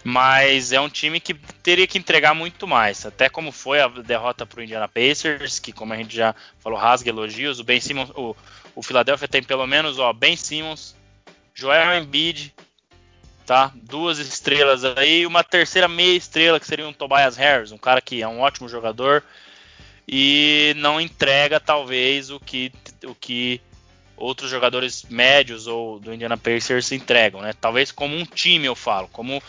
Mas 0.06 0.72
é 0.72 0.80
um 0.80 0.88
time 0.88 1.20
que 1.20 1.34
teria 1.34 1.86
que 1.86 1.98
entregar 1.98 2.34
muito 2.34 2.66
mais. 2.66 3.06
Até 3.06 3.28
como 3.28 3.52
foi 3.52 3.82
a 3.82 3.90
derrota 3.90 4.46
para 4.46 4.62
o 4.62 4.64
Indiana 4.64 4.88
Pacers, 4.88 5.60
que 5.60 5.74
como 5.74 5.92
a 5.92 5.98
gente 5.98 6.16
já 6.16 6.34
falou, 6.62 6.80
rasga 6.80 7.10
elogios. 7.10 7.60
O 7.60 7.64
Ben 7.66 7.82
Simmons, 7.82 8.10
o, 8.12 8.34
o 8.76 8.84
Philadelphia 8.84 9.28
tem 9.28 9.42
pelo 9.42 9.66
menos, 9.66 9.98
ó, 9.98 10.12
Ben 10.12 10.36
Simmons, 10.36 10.96
Joel 11.54 11.98
Embiid, 11.98 12.54
tá? 13.46 13.72
Duas 13.76 14.20
estrelas 14.20 14.84
aí, 14.84 15.26
uma 15.26 15.44
terceira 15.44 15.88
meia 15.88 16.18
estrela 16.18 16.60
que 16.60 16.68
seria 16.68 16.88
um 16.88 16.94
Tobias 16.94 17.38
Harris, 17.38 17.72
um 17.72 17.78
cara 17.78 18.02
que 18.02 18.22
é 18.22 18.28
um 18.28 18.42
ótimo 18.42 18.68
jogador 18.68 19.24
e 20.08 20.74
não 20.78 21.00
entrega 21.00 21.60
talvez 21.60 22.30
o 22.30 22.40
que 22.40 22.72
o 23.04 23.16
que 23.16 23.62
outros 24.18 24.50
jogadores 24.50 25.04
médios 25.10 25.68
ou 25.68 26.00
do 26.00 26.14
Indiana 26.14 26.38
Pacers 26.38 26.92
entregam, 26.92 27.42
né? 27.42 27.54
Talvez 27.60 27.92
como 27.92 28.16
um 28.16 28.26
time 28.26 28.66
eu 28.66 28.76
falo, 28.76 29.08
como 29.10 29.42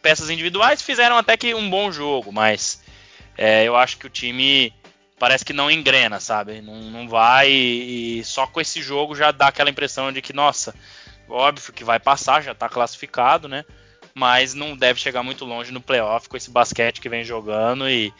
peças 0.00 0.30
individuais 0.30 0.82
fizeram 0.82 1.16
até 1.16 1.36
que 1.36 1.54
um 1.54 1.68
bom 1.68 1.90
jogo, 1.90 2.32
mas 2.32 2.82
é, 3.36 3.64
eu 3.64 3.76
acho 3.76 3.96
que 3.98 4.06
o 4.06 4.10
time 4.10 4.72
parece 5.22 5.44
que 5.44 5.52
não 5.52 5.70
engrena, 5.70 6.18
sabe? 6.18 6.60
Não, 6.60 6.74
não 6.74 7.08
vai 7.08 7.48
e 7.48 8.24
só 8.24 8.44
com 8.44 8.60
esse 8.60 8.82
jogo 8.82 9.14
já 9.14 9.30
dá 9.30 9.46
aquela 9.46 9.70
impressão 9.70 10.10
de 10.10 10.20
que, 10.20 10.32
nossa, 10.32 10.74
óbvio 11.28 11.72
que 11.72 11.84
vai 11.84 12.00
passar, 12.00 12.42
já 12.42 12.50
está 12.50 12.68
classificado, 12.68 13.46
né? 13.46 13.64
Mas 14.16 14.52
não 14.52 14.76
deve 14.76 14.98
chegar 14.98 15.22
muito 15.22 15.44
longe 15.44 15.70
no 15.70 15.80
playoff 15.80 16.28
com 16.28 16.36
esse 16.36 16.50
basquete 16.50 17.00
que 17.00 17.08
vem 17.08 17.22
jogando 17.22 17.88
e, 17.88 18.12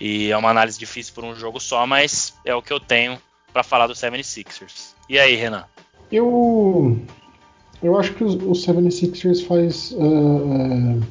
e 0.00 0.30
é 0.30 0.36
uma 0.38 0.48
análise 0.48 0.78
difícil 0.78 1.12
por 1.12 1.22
um 1.22 1.36
jogo 1.36 1.60
só, 1.60 1.86
mas 1.86 2.32
é 2.46 2.54
o 2.54 2.62
que 2.62 2.72
eu 2.72 2.80
tenho 2.80 3.20
para 3.52 3.62
falar 3.62 3.86
do 3.86 3.92
76ers. 3.92 4.94
E 5.06 5.18
aí, 5.18 5.34
Renan? 5.34 5.66
Eu 6.10 6.98
eu 7.82 7.98
acho 7.98 8.14
que 8.14 8.24
o, 8.24 8.28
o 8.28 8.52
76ers 8.52 9.44
faz 9.46 9.90
uh, 9.90 11.02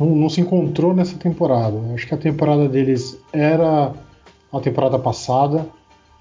não, 0.00 0.06
não, 0.06 0.30
se 0.30 0.40
encontrou 0.40 0.94
nessa 0.94 1.18
temporada. 1.18 1.76
Eu 1.76 1.94
acho 1.94 2.06
que 2.06 2.14
a 2.14 2.18
temporada 2.18 2.66
deles 2.66 3.20
era 3.30 3.92
a 4.52 4.60
temporada 4.60 4.98
passada. 4.98 5.66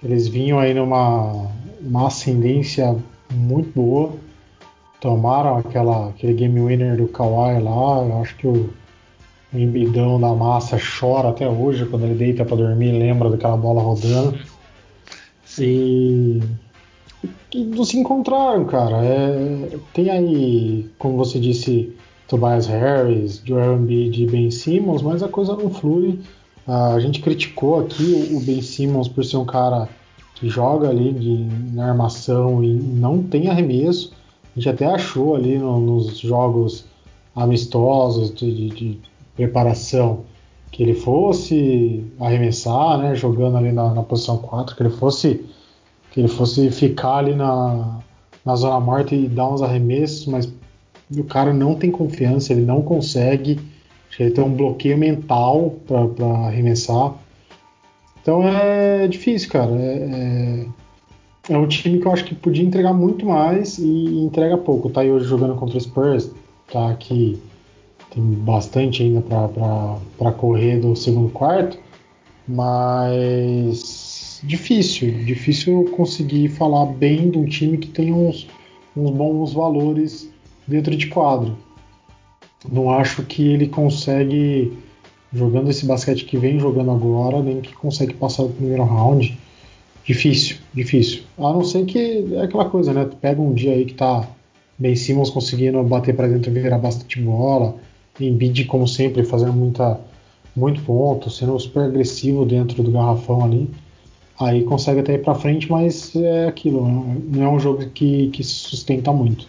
Eles 0.04 0.28
vinham 0.28 0.60
aí 0.60 0.74
numa 0.74 1.48
uma 1.82 2.08
ascendência 2.08 2.96
muito 3.32 3.72
boa. 3.74 4.12
Tomaram 5.00 5.58
aquela, 5.58 6.10
aquele 6.10 6.34
game 6.34 6.60
winner 6.60 6.98
do 6.98 7.08
Kawhi 7.08 7.62
lá. 7.62 8.04
Eu 8.04 8.22
acho 8.22 8.36
que 8.36 8.48
o 8.48 8.70
embidão 9.54 10.20
da 10.20 10.34
massa 10.34 10.78
chora 10.78 11.30
até 11.30 11.48
hoje 11.48 11.86
quando 11.86 12.06
ele 12.06 12.16
deita 12.16 12.44
para 12.44 12.58
dormir 12.58 12.92
lembra 12.92 13.30
daquela 13.30 13.58
bola 13.58 13.82
rodando. 13.82 14.38
E, 15.60 16.40
e 17.54 17.64
não 17.64 17.84
se 17.84 17.98
encontraram, 17.98 18.66
cara. 18.66 19.04
É, 19.04 19.78
tem 19.94 20.10
aí, 20.10 20.90
como 21.00 21.18
você 21.18 21.40
disse, 21.40 21.96
Tobias 22.28 22.68
Harris, 22.68 23.42
Joel 23.44 23.78
Embiid 23.78 24.24
e 24.24 24.28
Ben 24.28 24.52
Simmons, 24.52 25.02
mas 25.02 25.24
a 25.24 25.28
coisa 25.28 25.56
não 25.56 25.70
flui. 25.70 26.20
A 26.68 27.00
gente 27.00 27.22
criticou 27.22 27.80
aqui 27.80 28.30
o 28.34 28.42
Ben 28.42 28.62
Simmons 28.62 29.08
por 29.08 29.24
ser 29.24 29.38
um 29.38 29.46
cara 29.46 29.88
que 30.36 30.50
joga 30.50 30.90
ali 30.90 31.14
de, 31.14 31.38
na 31.74 31.90
armação 31.90 32.62
e 32.62 32.74
não 32.74 33.24
tem 33.24 33.48
arremesso. 33.48 34.12
A 34.56 34.60
gente 34.60 34.70
até 34.70 34.86
achou 34.86 35.36
ali 35.36 35.58
no, 35.58 35.80
nos 35.80 36.18
jogos 36.18 36.86
amistosos 37.34 38.34
de, 38.34 38.54
de, 38.54 38.70
de, 38.70 39.00
preparação 39.36 40.26
que 40.72 40.82
ele 40.82 40.96
fosse 40.96 42.04
arremessar, 42.20 42.98
né, 42.98 43.16
jogando 43.16 43.58
ali 43.58 43.72
na, 43.72 43.94
na, 43.94 44.02
posição 44.02 44.38
4, 44.38 44.76
que 44.76 44.82
ele 44.82 44.90
fosse 44.90 45.46
que 46.12 46.20
ele 46.20 46.28
fosse 46.28 46.72
ficar 46.72 47.18
ali 47.18 47.36
na, 47.36 48.00
na 48.44 48.56
zona 48.56 48.80
morta 48.80 49.14
e 49.14 49.28
dar 49.28 49.48
uns 49.48 49.62
arremessos, 49.62 50.26
mas 50.26 50.52
o 51.16 51.24
cara 51.24 51.54
não 51.54 51.76
tem 51.76 51.92
confiança, 51.92 52.52
ele 52.52 52.66
não 52.66 52.82
consegue 52.82 53.60
ele 54.20 54.32
tem 54.32 54.44
um 54.44 54.54
bloqueio 54.54 54.98
mental 54.98 55.76
para 55.86 56.28
arremessar. 56.48 57.14
Então 58.22 58.48
é 58.48 59.08
difícil, 59.08 59.50
cara. 59.50 59.72
É, 59.72 60.66
é, 61.50 61.54
é, 61.54 61.58
um 61.58 61.68
time 61.68 62.00
que 62.00 62.08
eu 62.08 62.12
acho 62.12 62.26
que 62.26 62.36
podia 62.36 62.66
entregar 62.66 62.94
muito 62.94 63.26
mais 63.26 63.78
e 63.78 64.18
entrega 64.18 64.58
pouco. 64.58 64.90
Tá 64.90 65.02
aí 65.02 65.12
hoje 65.12 65.26
jogando 65.26 65.56
contra 65.56 65.78
o 65.78 65.82
Spurs, 65.82 66.32
tá 66.72 66.90
aqui 66.90 67.40
tem 68.10 68.24
bastante 68.24 69.04
ainda 69.04 69.22
para 69.22 70.32
correr 70.32 70.80
do 70.80 70.96
segundo 70.96 71.30
quarto, 71.30 71.78
mas 72.48 74.42
difícil, 74.44 75.12
difícil 75.26 75.92
conseguir 75.96 76.50
falar 76.50 76.86
bem 76.86 77.30
de 77.30 77.38
um 77.38 77.46
time 77.46 77.78
que 77.78 77.88
tem 77.88 78.14
uns, 78.14 78.48
uns 78.96 79.12
bons 79.12 79.54
valores 79.54 80.32
dentro 80.66 80.96
de 80.96 81.08
quadro 81.08 81.56
não 82.72 82.92
acho 82.92 83.24
que 83.24 83.48
ele 83.48 83.68
consegue, 83.68 84.74
jogando 85.34 85.70
esse 85.70 85.86
basquete 85.86 86.26
que 86.26 86.38
vem 86.38 86.60
jogando 86.60 86.92
agora, 86.92 87.42
nem 87.42 87.62
que 87.62 87.74
consegue 87.74 88.14
passar 88.14 88.44
o 88.44 88.50
primeiro 88.50 88.84
round. 88.84 89.38
Difícil, 90.06 90.58
difícil. 90.74 91.24
A 91.38 91.52
não 91.54 91.64
ser 91.64 91.86
que 91.86 92.34
é 92.34 92.42
aquela 92.42 92.66
coisa, 92.70 92.94
né? 92.94 93.10
Pega 93.20 93.42
um 93.42 93.54
dia 93.54 93.74
aí 93.74 93.86
que 93.86 93.94
tá 93.94 94.28
bem 94.78 94.96
Simmons 94.96 95.30
conseguindo 95.30 95.82
bater 95.84 96.16
para 96.16 96.28
dentro 96.28 96.50
e 96.50 96.54
virar 96.54 96.78
bastante 96.78 97.20
bola, 97.20 97.76
Embiid, 98.20 98.66
como 98.66 98.88
sempre, 98.88 99.24
fazendo 99.24 99.54
muita, 99.54 100.00
muito 100.56 100.82
ponto, 100.82 101.30
sendo 101.30 101.60
super 101.60 101.84
agressivo 101.84 102.46
dentro 102.46 102.82
do 102.82 102.92
garrafão 102.92 103.44
ali. 103.44 103.70
Aí 104.40 104.64
consegue 104.64 105.00
até 105.00 105.16
ir 105.16 105.24
para 105.24 105.36
frente, 105.36 105.70
mas 105.70 106.16
é 106.16 106.48
aquilo, 106.48 106.86
né? 106.86 107.18
não 107.34 107.44
é 107.44 107.50
um 107.50 107.60
jogo 107.60 107.88
que, 107.90 108.30
que 108.30 108.44
se 108.44 108.54
sustenta 108.54 109.12
muito. 109.12 109.48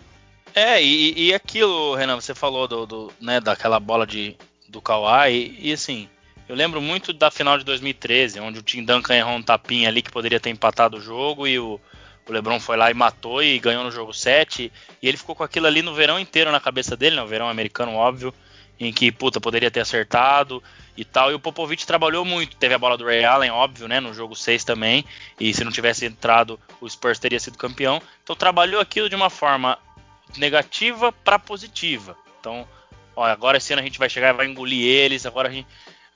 É, 0.55 0.83
e, 0.83 1.29
e 1.29 1.35
aquilo, 1.35 1.95
Renan, 1.95 2.21
você 2.21 2.35
falou 2.35 2.67
do, 2.67 2.87
do 2.87 3.13
né, 3.21 3.41
daquela 3.41 3.79
bola 3.79 4.07
de, 4.07 4.37
do 4.69 4.81
Kawhi, 4.81 5.57
e, 5.59 5.73
assim, 5.73 6.09
eu 6.49 6.57
lembro 6.57 6.81
muito 6.81 7.13
da 7.13 7.31
final 7.31 7.59
de 7.59 7.65
2013, 7.65 8.41
onde 8.41 8.59
o 8.59 8.63
Tim 8.63 8.85
Duncan 8.85 9.15
errou 9.15 9.35
um 9.35 9.43
tapinha 9.43 9.89
ali 9.89 10.03
que 10.03 10.11
poderia 10.11 10.41
ter 10.41 10.51
empatado 10.51 10.97
o 10.97 11.01
jogo 11.01 11.47
e 11.47 11.59
o, 11.59 11.81
o 12.27 12.33
LeBron 12.33 12.59
foi 12.59 12.77
lá 12.77 12.91
e 12.91 12.95
matou 12.95 13.43
e 13.43 13.59
ganhou 13.59 13.85
no 13.85 13.91
jogo 13.91 14.13
7, 14.13 14.73
e 15.03 15.09
ele 15.09 15.17
ficou 15.17 15.35
com 15.35 15.45
aquilo 15.45 15.67
ali 15.67 15.83
no 15.83 15.95
verão 15.95 16.19
inteiro 16.19 16.51
na 16.51 16.61
cabeça 16.61 16.97
dele, 16.97 17.17
no 17.17 17.23
né, 17.23 17.29
verão 17.29 17.49
americano, 17.49 17.95
óbvio, 17.95 18.35
em 18.81 18.93
que, 18.93 19.11
puta, 19.11 19.41
poderia 19.41 19.71
ter 19.71 19.81
acertado 19.81 20.63
e 20.97 21.05
tal. 21.05 21.31
E 21.31 21.35
o 21.35 21.41
Popovich 21.41 21.87
trabalhou 21.87 22.25
muito. 22.25 22.57
Teve 22.57 22.75
a 22.75 22.79
bola 22.79 22.97
do 22.97 23.05
Ray 23.05 23.25
Allen, 23.25 23.51
óbvio, 23.51 23.89
né? 23.89 23.99
No 23.99 24.15
jogo 24.15 24.37
6 24.37 24.65
também. 24.65 25.05
E 25.39 25.53
se 25.53 25.65
não 25.65 25.73
tivesse 25.73 26.07
entrado, 26.07 26.61
o 26.81 26.89
Spurs 26.89 27.19
teria 27.19 27.41
sido 27.41 27.59
campeão. 27.59 28.01
Então 28.23 28.37
trabalhou 28.37 28.81
aquilo 28.81 29.09
de 29.09 29.17
uma 29.17 29.31
forma 29.31 29.79
negativa 30.37 31.13
para 31.13 31.39
positiva. 31.39 32.17
Então, 32.41 32.67
ó, 33.17 33.25
agora 33.25 33.59
esse 33.59 33.73
ano 33.73 33.83
a 33.83 33.85
gente 33.85 33.99
vai 33.99 34.09
chegar 34.09 34.35
e 34.35 34.37
vai 34.37 34.47
engolir 34.47 34.85
eles, 34.85 35.27
agora 35.27 35.49
a 35.49 35.53
gente 35.53 35.67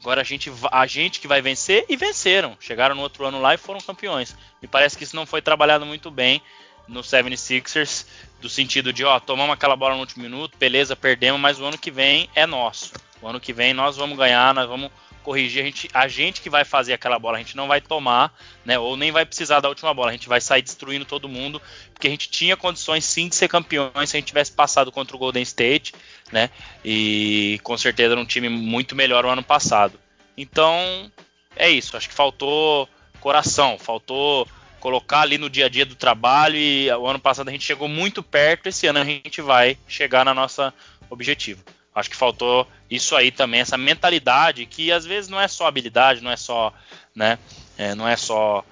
Agora 0.02 0.20
a 0.20 0.24
gente, 0.24 0.52
a 0.72 0.84
gente 0.84 1.20
que 1.20 1.28
vai 1.28 1.40
vencer 1.40 1.86
e 1.88 1.96
venceram. 1.96 2.56
Chegaram 2.58 2.92
no 2.92 3.02
outro 3.02 3.24
ano 3.24 3.40
lá 3.40 3.54
e 3.54 3.56
foram 3.56 3.80
campeões. 3.80 4.36
Me 4.60 4.66
parece 4.66 4.98
que 4.98 5.04
isso 5.04 5.14
não 5.14 5.24
foi 5.24 5.40
trabalhado 5.40 5.86
muito 5.86 6.10
bem 6.10 6.42
no 6.88 7.02
76ers, 7.02 8.04
do 8.40 8.50
sentido 8.50 8.92
de, 8.92 9.04
ó, 9.04 9.20
tomamos 9.20 9.54
aquela 9.54 9.76
bola 9.76 9.94
no 9.94 10.00
último 10.00 10.24
minuto, 10.24 10.58
beleza, 10.58 10.96
perdemos, 10.96 11.40
mas 11.40 11.60
o 11.60 11.64
ano 11.64 11.78
que 11.78 11.92
vem 11.92 12.28
é 12.34 12.44
nosso. 12.46 12.92
O 13.20 13.28
ano 13.28 13.38
que 13.38 13.52
vem 13.52 13.72
nós 13.72 13.96
vamos 13.96 14.18
ganhar, 14.18 14.52
nós 14.52 14.68
vamos 14.68 14.90
corrigir, 15.22 15.62
a 15.62 15.64
gente, 15.64 15.90
a 15.94 16.08
gente 16.08 16.40
que 16.40 16.50
vai 16.50 16.64
fazer 16.64 16.92
aquela 16.92 17.18
bola, 17.18 17.36
a 17.36 17.40
gente 17.40 17.56
não 17.56 17.68
vai 17.68 17.80
tomar, 17.80 18.36
né, 18.64 18.78
ou 18.78 18.96
nem 18.96 19.10
vai 19.10 19.24
precisar 19.24 19.60
da 19.60 19.68
última 19.68 19.94
bola, 19.94 20.10
a 20.10 20.12
gente 20.12 20.28
vai 20.28 20.40
sair 20.40 20.62
destruindo 20.62 21.04
todo 21.04 21.28
mundo, 21.28 21.60
porque 21.92 22.06
a 22.06 22.10
gente 22.10 22.28
tinha 22.28 22.56
condições 22.56 23.04
sim 23.04 23.28
de 23.28 23.34
ser 23.34 23.48
campeões 23.48 24.10
se 24.10 24.16
a 24.16 24.20
gente 24.20 24.28
tivesse 24.28 24.52
passado 24.52 24.92
contra 24.92 25.16
o 25.16 25.18
Golden 25.18 25.42
State, 25.42 25.94
né, 26.30 26.50
e 26.84 27.60
com 27.62 27.76
certeza 27.78 28.14
era 28.14 28.20
um 28.20 28.26
time 28.26 28.48
muito 28.48 28.94
melhor 28.94 29.24
o 29.24 29.30
ano 29.30 29.42
passado. 29.42 29.98
Então, 30.36 31.10
é 31.56 31.70
isso, 31.70 31.96
acho 31.96 32.08
que 32.08 32.14
faltou 32.14 32.88
coração, 33.20 33.78
faltou 33.78 34.48
colocar 34.80 35.20
ali 35.20 35.38
no 35.38 35.48
dia 35.48 35.66
a 35.66 35.68
dia 35.68 35.86
do 35.86 35.94
trabalho 35.94 36.56
e 36.56 36.90
o 36.90 37.06
ano 37.06 37.20
passado 37.20 37.48
a 37.48 37.52
gente 37.52 37.64
chegou 37.64 37.86
muito 37.86 38.20
perto, 38.20 38.66
esse 38.66 38.86
ano 38.88 38.98
a 38.98 39.04
gente 39.04 39.40
vai 39.40 39.78
chegar 39.86 40.24
na 40.24 40.34
nossa 40.34 40.74
objetivo. 41.08 41.62
Acho 41.94 42.10
que 42.10 42.16
faltou 42.16 42.66
isso 42.90 43.14
aí 43.14 43.30
também, 43.30 43.60
essa 43.60 43.76
mentalidade 43.76 44.64
que 44.66 44.90
às 44.90 45.04
vezes 45.04 45.28
não 45.28 45.40
é 45.40 45.46
só 45.46 45.66
habilidade, 45.66 46.22
não 46.22 46.30
é 46.30 46.36
só, 46.36 46.72
né, 47.14 47.38
é, 47.76 47.94
não 47.94 48.08
é 48.08 48.16
só 48.16 48.64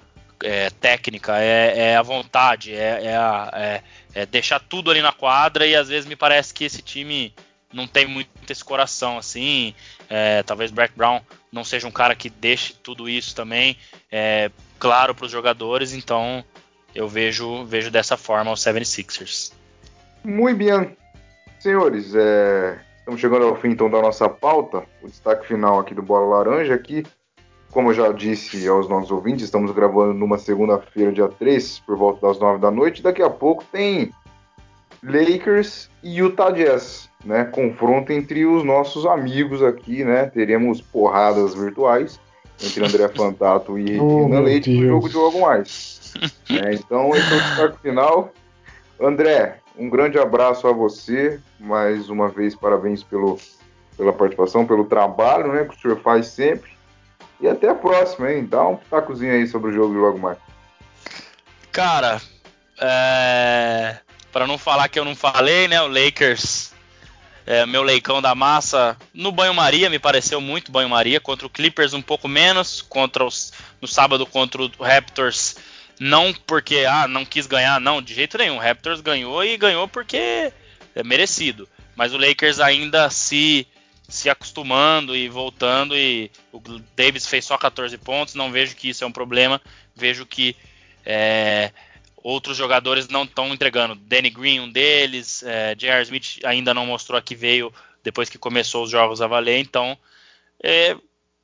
é, 0.42 0.70
técnica, 0.70 1.38
é, 1.38 1.90
é, 1.90 1.96
a 1.96 2.02
vontade, 2.02 2.74
é, 2.74 3.04
é, 3.04 3.16
a, 3.16 3.50
é, 3.54 3.82
é, 4.14 4.26
deixar 4.26 4.58
tudo 4.60 4.90
ali 4.90 5.02
na 5.02 5.12
quadra 5.12 5.66
e 5.66 5.76
às 5.76 5.88
vezes 5.88 6.08
me 6.08 6.16
parece 6.16 6.54
que 6.54 6.64
esse 6.64 6.80
time 6.80 7.34
não 7.72 7.86
tem 7.86 8.06
muito 8.06 8.30
esse 8.48 8.64
coração 8.64 9.16
assim. 9.16 9.74
Talvez 10.44 10.72
Black 10.72 10.92
Brown 10.96 11.20
não 11.52 11.62
seja 11.62 11.86
um 11.86 11.92
cara 11.92 12.16
que 12.16 12.28
deixe 12.28 12.74
tudo 12.74 13.08
isso 13.08 13.32
também 13.32 13.76
claro 14.76 15.14
para 15.14 15.26
os 15.26 15.30
jogadores, 15.30 15.92
então 15.92 16.44
eu 16.92 17.06
vejo, 17.06 17.64
vejo 17.64 17.88
dessa 17.90 18.16
forma 18.16 18.50
os 18.50 18.60
76ers. 18.60 19.52
Muito 20.24 20.56
bem. 20.56 20.96
Senhores, 21.60 22.12
é, 22.14 22.80
Estamos 23.10 23.22
chegando 23.22 23.46
ao 23.46 23.56
fim 23.56 23.70
então 23.70 23.90
da 23.90 24.00
nossa 24.00 24.28
pauta. 24.28 24.84
O 25.02 25.08
destaque 25.08 25.44
final 25.44 25.80
aqui 25.80 25.92
do 25.92 26.00
Bola 26.00 26.36
Laranja 26.36 26.74
aqui. 26.74 27.02
Como 27.72 27.90
eu 27.90 27.94
já 27.94 28.12
disse 28.12 28.68
aos 28.68 28.88
nossos 28.88 29.10
ouvintes, 29.10 29.46
estamos 29.46 29.72
gravando 29.72 30.14
numa 30.14 30.38
segunda-feira, 30.38 31.10
dia 31.10 31.26
3, 31.26 31.80
por 31.80 31.96
volta 31.96 32.28
das 32.28 32.38
9 32.38 32.60
da 32.60 32.70
noite. 32.70 33.02
Daqui 33.02 33.20
a 33.20 33.28
pouco 33.28 33.64
tem 33.72 34.12
Lakers 35.02 35.90
e 36.04 36.18
Utah 36.18 36.52
Jazz, 36.52 37.10
né? 37.24 37.46
Confronto 37.46 38.12
entre 38.12 38.46
os 38.46 38.62
nossos 38.62 39.04
amigos 39.04 39.60
aqui, 39.60 40.04
né? 40.04 40.26
Teremos 40.26 40.80
porradas 40.80 41.52
virtuais 41.52 42.20
entre 42.62 42.84
André 42.84 43.08
Fantato 43.16 43.76
e 43.76 43.98
oh, 43.98 44.26
Renan 44.26 44.40
Leite 44.42 44.70
no 44.70 44.86
jogo 44.86 45.08
de 45.08 45.16
logo 45.16 45.40
mais. 45.40 46.14
É, 46.48 46.74
então, 46.74 47.10
esse 47.16 47.32
é 47.32 47.36
o 47.36 47.40
destaque 47.40 47.78
final. 47.82 48.32
André, 49.00 49.58
um 49.80 49.88
grande 49.88 50.18
abraço 50.18 50.68
a 50.68 50.72
você. 50.72 51.40
Mais 51.58 52.10
uma 52.10 52.28
vez, 52.28 52.54
parabéns 52.54 53.02
pelo, 53.02 53.40
pela 53.96 54.12
participação, 54.12 54.66
pelo 54.66 54.84
trabalho 54.84 55.52
né, 55.52 55.64
que 55.64 55.74
o 55.74 55.80
senhor 55.80 55.98
faz 56.00 56.26
sempre. 56.26 56.70
E 57.40 57.48
até 57.48 57.70
a 57.70 57.74
próxima, 57.74 58.30
hein? 58.30 58.44
Dá 58.44 58.68
um 58.68 58.76
pitacozinho 58.76 59.32
aí 59.32 59.46
sobre 59.46 59.70
o 59.70 59.72
jogo 59.72 59.94
de 59.94 59.98
logo 59.98 60.18
mais. 60.18 60.36
Cara, 61.72 62.20
é... 62.78 63.96
para 64.30 64.46
não 64.46 64.58
falar 64.58 64.88
que 64.88 64.98
eu 64.98 65.04
não 65.06 65.16
falei, 65.16 65.66
né? 65.66 65.80
O 65.80 65.88
Lakers, 65.88 66.74
é, 67.46 67.64
meu 67.64 67.82
leicão 67.82 68.20
da 68.20 68.34
massa, 68.34 68.94
no 69.14 69.32
banho-maria 69.32 69.88
me 69.88 69.98
pareceu 69.98 70.42
muito 70.42 70.70
banho-maria. 70.70 71.18
Contra 71.18 71.46
o 71.46 71.50
Clippers 71.50 71.94
um 71.94 72.02
pouco 72.02 72.28
menos. 72.28 72.82
Contra 72.82 73.24
os, 73.24 73.54
no 73.80 73.88
sábado 73.88 74.26
contra 74.26 74.60
o 74.60 74.70
Raptors 74.78 75.56
não 76.00 76.32
porque, 76.32 76.86
ah, 76.88 77.06
não 77.06 77.26
quis 77.26 77.46
ganhar, 77.46 77.78
não, 77.78 78.00
de 78.00 78.14
jeito 78.14 78.38
nenhum. 78.38 78.56
O 78.56 78.58
Raptors 78.58 79.02
ganhou 79.02 79.44
e 79.44 79.58
ganhou 79.58 79.86
porque 79.86 80.50
é 80.94 81.02
merecido. 81.04 81.68
Mas 81.94 82.14
o 82.14 82.18
Lakers 82.18 82.58
ainda 82.58 83.10
se 83.10 83.66
se 84.08 84.28
acostumando 84.28 85.14
e 85.14 85.28
voltando 85.28 85.96
e 85.96 86.32
o 86.52 86.58
Davis 86.96 87.26
fez 87.26 87.44
só 87.44 87.56
14 87.56 87.96
pontos, 87.98 88.34
não 88.34 88.50
vejo 88.50 88.74
que 88.74 88.88
isso 88.88 89.04
é 89.04 89.06
um 89.06 89.12
problema, 89.12 89.62
vejo 89.94 90.26
que 90.26 90.56
é, 91.06 91.70
outros 92.16 92.56
jogadores 92.56 93.06
não 93.06 93.22
estão 93.22 93.54
entregando. 93.54 93.94
Danny 93.94 94.30
Green, 94.30 94.58
um 94.58 94.68
deles, 94.68 95.44
é, 95.44 95.76
J.R. 95.76 96.02
Smith 96.02 96.40
ainda 96.42 96.74
não 96.74 96.86
mostrou 96.86 97.22
que 97.22 97.36
veio 97.36 97.72
depois 98.02 98.28
que 98.28 98.36
começou 98.36 98.82
os 98.82 98.90
jogos 98.90 99.22
a 99.22 99.28
valer, 99.28 99.60
então 99.60 99.96
é, 100.60 100.96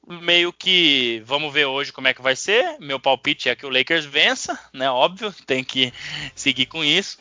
meio 0.07 0.53
que 0.53 1.23
vamos 1.27 1.53
ver 1.53 1.67
hoje 1.67 1.93
como 1.93 2.09
é 2.09 2.15
que 2.15 2.23
vai 2.23 2.37
ser. 2.37 2.79
Meu 2.79 3.01
palpite 3.01 3.49
é 3.49 3.57
que 3.57 3.67
o 3.67 3.71
Lakers 3.71 4.05
vença, 4.05 4.59
né? 4.73 4.89
Óbvio, 4.91 5.33
tem 5.45 5.65
que 5.65 5.93
seguir 6.35 6.67
com 6.67 6.85
isso. 6.85 7.19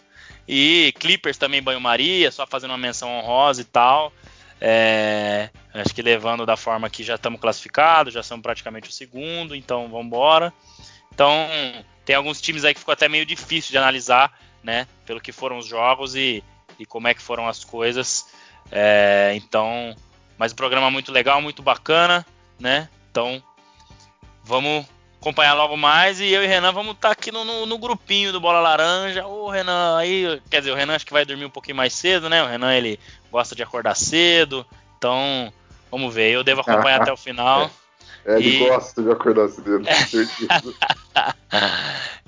E 0.47 0.93
Clippers 0.99 1.38
também 1.38 1.61
banho-maria, 1.61 2.31
só 2.31 2.45
fazendo 2.45 2.71
uma 2.71 2.77
menção 2.77 3.09
honrosa 3.09 3.61
e 3.61 3.65
tal. 3.65 4.13
É, 4.61 5.49
acho 5.73 5.93
que 5.93 6.01
levando 6.01 6.45
da 6.45 6.55
forma 6.55 6.89
que 6.89 7.03
já 7.03 7.15
estamos 7.15 7.41
classificados, 7.41 8.13
já 8.13 8.23
somos 8.23 8.43
praticamente 8.43 8.89
o 8.89 8.93
segundo, 8.93 9.55
então 9.55 9.89
vamos 9.89 10.05
embora. 10.05 10.53
Então 11.13 11.47
tem 12.05 12.15
alguns 12.15 12.39
times 12.39 12.63
aí 12.63 12.73
que 12.73 12.79
ficou 12.79 12.93
até 12.93 13.09
meio 13.09 13.25
difícil 13.25 13.71
de 13.71 13.77
analisar, 13.77 14.38
né? 14.63 14.88
Pelo 15.05 15.19
que 15.19 15.31
foram 15.31 15.57
os 15.57 15.65
jogos 15.65 16.15
e, 16.15 16.43
e 16.77 16.86
como 16.86 17.07
é 17.07 17.13
que 17.13 17.21
foram 17.21 17.47
as 17.47 17.63
coisas. 17.63 18.27
É, 18.71 19.33
então, 19.36 19.95
mas 20.38 20.51
o 20.51 20.55
programa 20.55 20.91
muito 20.91 21.11
legal, 21.11 21.41
muito 21.41 21.63
bacana 21.63 22.25
né? 22.60 22.89
Então, 23.12 23.41
vamos 24.43 24.86
acompanhar 25.26 25.56
logo 25.56 25.76
mais 25.76 26.20
e 26.20 26.32
eu 26.32 26.43
e 26.43 26.47
Renan 26.47 26.72
vamos 26.72 26.93
estar 26.93 27.08
tá 27.08 27.14
aqui 27.14 27.32
no, 27.32 27.43
no, 27.43 27.66
no, 27.66 27.80
grupinho 27.80 28.32
do 28.32 28.39
Bola 28.39 28.60
Laranja. 28.60 29.26
O 29.26 29.49
Renan 29.49 29.97
aí, 29.97 30.39
quer 30.51 30.60
dizer, 30.60 30.72
o 30.72 30.76
Renan 30.76 30.95
acho 30.95 31.06
que 31.06 31.14
vai 31.14 31.26
dormir 31.26 31.45
um 31.45 31.49
pouquinho 31.49 31.78
mais 31.78 31.93
cedo, 31.93 32.30
né? 32.30 32.43
O 32.43 32.47
Renan 32.47 32.76
ele 32.76 32.99
gosta 33.32 33.56
de 33.56 33.64
acordar 33.64 33.95
cedo, 33.95 34.64
então 34.97 35.51
vamos 35.89 36.14
ver. 36.14 36.32
Eu 36.32 36.43
devo 36.43 36.62
acompanhar 36.62 37.01
até 37.01 37.12
o 37.12 37.18
final. 37.18 37.72
É, 38.24 38.36
ele 38.38 38.58
e... 38.58 38.68
gosta 38.68 39.01
de 39.01 39.12
acordar 39.12 39.49
cedo, 39.49 39.82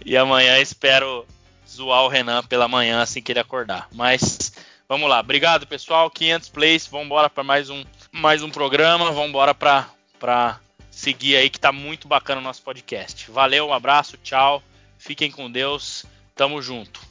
e 0.03 0.17
amanhã 0.17 0.59
espero 0.59 1.23
zoar 1.69 2.03
o 2.03 2.07
Renan 2.07 2.41
pela 2.43 2.67
manhã 2.67 3.03
assim 3.03 3.21
que 3.21 3.31
ele 3.31 3.39
acordar. 3.39 3.87
Mas 3.93 4.53
vamos 4.89 5.07
lá, 5.07 5.19
obrigado 5.19 5.67
pessoal, 5.67 6.09
500 6.09 6.49
plays, 6.49 6.87
vamos 6.87 7.05
embora 7.05 7.29
para 7.29 7.43
mais 7.43 7.69
um 7.69 7.83
mais 8.11 8.41
um 8.41 8.49
programa, 8.49 9.11
vamos 9.11 9.29
embora 9.29 9.53
para 9.53 9.87
para 10.19 10.59
seguir 10.91 11.35
aí 11.35 11.49
que 11.49 11.59
tá 11.59 11.71
muito 11.71 12.07
bacana 12.07 12.41
o 12.41 12.43
nosso 12.43 12.61
podcast. 12.63 13.29
Valeu, 13.31 13.67
um 13.67 13.73
abraço, 13.73 14.17
tchau. 14.17 14.61
Fiquem 14.97 15.31
com 15.31 15.49
Deus. 15.49 16.05
Tamo 16.35 16.61
junto. 16.61 17.01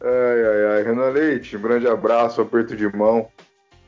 Ai, 0.00 0.44
ai, 0.44 0.76
ai. 0.76 0.82
Renan 0.82 1.10
Leite, 1.10 1.56
um 1.56 1.60
grande 1.60 1.86
abraço, 1.86 2.40
aperto 2.40 2.76
de 2.76 2.86
mão. 2.94 3.28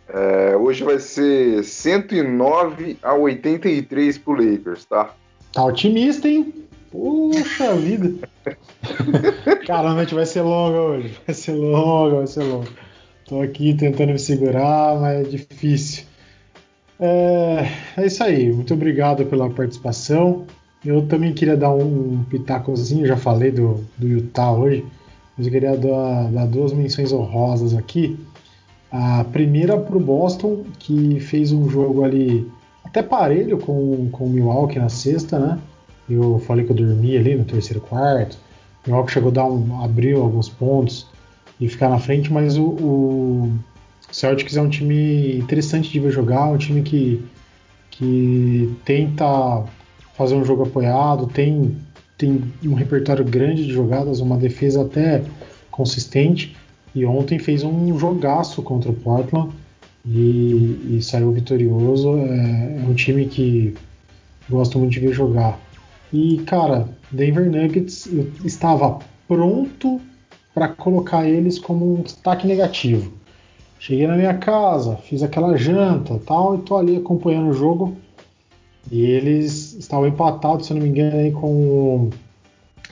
É, 0.08 0.56
hoje 0.56 0.84
vai 0.84 0.98
ser 0.98 1.64
109 1.64 2.98
a 3.02 3.14
83 3.14 4.18
pro 4.18 4.34
Lakers, 4.34 4.84
tá? 4.84 5.14
Tá 5.52 5.64
otimista, 5.64 6.28
hein? 6.28 6.54
Puxa 6.90 7.74
vida. 7.74 8.28
Caramba, 9.66 10.00
a 10.00 10.04
gente 10.04 10.14
vai 10.14 10.26
ser 10.26 10.42
longa 10.42 10.78
hoje. 10.78 11.18
Vai 11.26 11.34
ser 11.34 11.52
longa, 11.52 12.16
vai 12.16 12.26
ser 12.26 12.44
longa. 12.44 12.70
Tô 13.26 13.42
aqui 13.42 13.74
tentando 13.74 14.12
me 14.12 14.18
segurar, 14.18 14.98
mas 15.00 15.26
é 15.26 15.28
difícil. 15.28 16.04
É, 16.98 17.68
é 17.96 18.06
isso 18.06 18.22
aí. 18.22 18.52
Muito 18.52 18.72
obrigado 18.74 19.24
pela 19.26 19.50
participação. 19.50 20.46
Eu 20.84 21.06
também 21.06 21.32
queria 21.32 21.56
dar 21.56 21.72
um, 21.72 22.24
pitacozinho, 22.30 23.06
já 23.06 23.16
falei 23.16 23.50
do, 23.50 23.84
do 23.98 24.06
Utah 24.06 24.52
hoje, 24.52 24.84
mas 25.36 25.46
eu 25.46 25.52
queria 25.52 25.76
dar, 25.76 26.30
dar 26.30 26.46
duas 26.46 26.72
menções 26.72 27.12
honrosas 27.12 27.74
aqui. 27.74 28.18
A 28.90 29.24
primeira 29.24 29.76
para 29.76 29.96
o 29.96 30.00
Boston, 30.00 30.64
que 30.78 31.18
fez 31.20 31.50
um 31.50 31.68
jogo 31.68 32.04
ali 32.04 32.50
até 32.84 33.02
parelho 33.02 33.58
com, 33.58 34.08
com 34.10 34.24
o 34.24 34.30
Milwaukee 34.30 34.78
na 34.78 34.88
sexta, 34.88 35.38
né? 35.38 35.58
Eu 36.08 36.38
falei 36.46 36.64
que 36.64 36.70
eu 36.70 36.76
dormi 36.76 37.16
ali 37.16 37.34
no 37.34 37.44
terceiro 37.44 37.80
quarto. 37.80 38.38
O 38.86 38.90
Milwaukee 38.90 39.12
chegou 39.12 39.30
a 39.30 39.34
dar 39.34 39.44
um, 39.46 39.82
abriu 39.82 40.22
alguns 40.22 40.48
pontos 40.48 41.06
e 41.60 41.68
ficar 41.68 41.88
na 41.88 41.98
frente, 41.98 42.32
mas 42.32 42.56
o, 42.56 42.64
o 42.64 43.52
Celtics 44.10 44.56
é 44.56 44.62
um 44.62 44.68
time 44.68 45.36
interessante 45.38 45.90
de 45.90 46.00
ver 46.00 46.10
jogar, 46.10 46.46
um 46.46 46.56
time 46.56 46.82
que, 46.82 47.22
que 47.90 48.74
tenta 48.84 49.64
fazer 50.14 50.34
um 50.34 50.44
jogo 50.44 50.62
apoiado, 50.62 51.26
tem, 51.26 51.76
tem 52.16 52.42
um 52.64 52.74
repertório 52.74 53.24
grande 53.24 53.66
de 53.66 53.72
jogadas, 53.72 54.20
uma 54.20 54.36
defesa 54.36 54.82
até 54.82 55.22
consistente. 55.70 56.56
E 56.94 57.04
ontem 57.04 57.38
fez 57.38 57.62
um 57.62 57.98
jogaço 57.98 58.62
contra 58.62 58.90
o 58.90 58.94
Portland 58.94 59.50
e, 60.04 60.96
e 60.96 61.02
saiu 61.02 61.30
vitorioso. 61.30 62.16
É, 62.16 62.82
é 62.82 62.84
um 62.88 62.94
time 62.94 63.26
que 63.26 63.74
gosto 64.48 64.78
muito 64.78 64.92
de 64.92 65.00
ver 65.00 65.12
jogar. 65.12 65.60
E, 66.10 66.38
cara, 66.46 66.88
Denver 67.10 67.50
Nuggets, 67.50 68.06
eu 68.06 68.30
estava 68.44 69.00
pronto 69.28 70.00
para 70.54 70.68
colocar 70.68 71.28
eles 71.28 71.58
como 71.58 71.98
um 71.98 72.02
destaque 72.02 72.46
negativo. 72.46 73.12
Cheguei 73.78 74.06
na 74.06 74.16
minha 74.16 74.34
casa, 74.34 74.96
fiz 74.96 75.22
aquela 75.22 75.56
janta 75.56 76.18
tal, 76.26 76.56
e 76.56 76.58
tô 76.58 76.76
ali 76.76 76.96
acompanhando 76.96 77.50
o 77.50 77.52
jogo. 77.52 77.96
E 78.90 79.04
eles 79.04 79.74
estavam 79.74 80.06
empatados, 80.06 80.66
se 80.66 80.74
não 80.74 80.80
me 80.80 80.88
engano, 80.88 81.16
aí 81.16 81.32
com, 81.32 82.10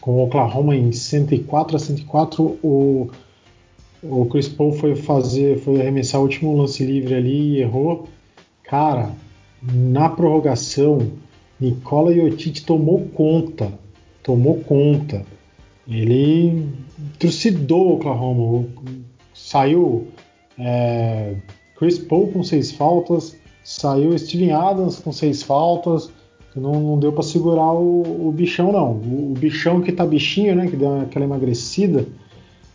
com 0.01 0.12
o 0.12 0.24
Oklahoma 0.24 0.74
em 0.76 0.93
104 0.93 1.76
a 1.76 1.78
104. 1.78 2.43
O, 2.62 3.11
o 4.03 4.26
Chris 4.26 4.49
Paul 4.49 4.72
foi 4.72 4.97
fazer, 4.97 5.59
foi 5.61 5.80
arremessar 5.80 6.20
o 6.20 6.24
último 6.24 6.57
lance 6.57 6.85
livre 6.85 7.14
ali 7.14 7.55
e 7.55 7.61
errou. 7.61 8.09
Cara, 8.64 9.12
na 9.62 10.09
prorrogação, 10.09 11.12
Nicola 11.61 12.12
Jokic 12.12 12.62
tomou 12.62 13.01
conta, 13.14 13.72
tomou 14.22 14.59
conta. 14.61 15.24
Ele 15.89 16.66
trucidou 17.18 17.89
o 17.89 17.95
Oklahoma, 17.95 18.66
saiu 19.32 20.09
é, 20.59 21.34
Chris 21.76 21.98
Paul 21.98 22.32
com 22.32 22.42
seis 22.42 22.70
faltas, 22.72 23.36
saiu 23.62 24.16
Steven 24.18 24.52
Adams 24.52 24.98
com 24.98 25.12
seis 25.12 25.42
faltas, 25.42 26.11
não, 26.55 26.72
não 26.74 26.98
deu 26.98 27.12
para 27.12 27.22
segurar 27.22 27.72
o, 27.72 28.28
o, 28.28 28.32
bichão 28.32 28.70
não. 28.72 28.92
O, 28.92 29.32
o, 29.32 29.34
bichão 29.34 29.80
que 29.80 29.90
tá 29.90 30.07
bichinho, 30.07 30.55
né, 30.55 30.68
que 30.68 30.76
deu 30.76 31.00
aquela 31.00 31.24
emagrecida, 31.24 32.07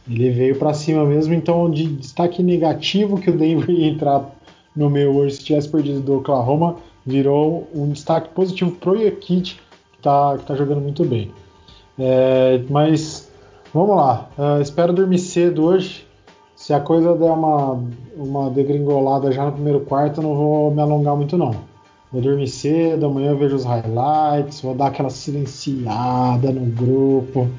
ele 0.09 0.29
veio 0.31 0.57
para 0.57 0.73
cima 0.73 1.05
mesmo. 1.05 1.33
Então, 1.33 1.69
de 1.69 1.85
destaque 1.85 2.43
negativo 2.43 3.19
que 3.19 3.29
o 3.29 3.37
Denver 3.37 3.69
ia 3.69 3.87
entrar 3.87 4.35
no 4.75 4.89
meio 4.89 5.15
hoje 5.15 5.35
se 5.35 5.43
tivesse 5.45 5.69
perdido 5.69 6.01
do 6.01 6.17
Oklahoma, 6.17 6.77
virou 7.05 7.67
um 7.73 7.89
destaque 7.89 8.29
positivo 8.29 8.71
pro 8.71 8.97
Jokic, 9.01 9.55
que 9.55 10.01
tá, 10.01 10.37
que 10.37 10.45
tá 10.45 10.55
jogando 10.55 10.81
muito 10.81 11.05
bem. 11.05 11.31
É, 11.97 12.61
mas 12.69 13.31
vamos 13.73 13.95
lá, 13.95 14.29
uh, 14.37 14.61
espero 14.61 14.93
dormir 14.93 15.19
cedo 15.19 15.65
hoje. 15.65 16.08
Se 16.69 16.73
a 16.75 16.79
coisa 16.79 17.15
der 17.15 17.31
uma, 17.31 17.83
uma 18.15 18.51
degringolada 18.51 19.31
já 19.31 19.43
no 19.43 19.53
primeiro 19.53 19.79
quarto, 19.79 20.19
eu 20.19 20.23
não 20.23 20.35
vou 20.35 20.69
me 20.69 20.79
alongar 20.79 21.15
muito 21.15 21.35
não. 21.35 21.49
Vou 22.11 22.21
dormir 22.21 22.47
cedo, 22.47 23.07
amanhã 23.07 23.31
eu 23.31 23.37
vejo 23.39 23.55
os 23.55 23.65
highlights, 23.65 24.61
vou 24.61 24.75
dar 24.75 24.89
aquela 24.89 25.09
silenciada 25.09 26.51
no 26.51 26.67
grupo, 26.67 27.49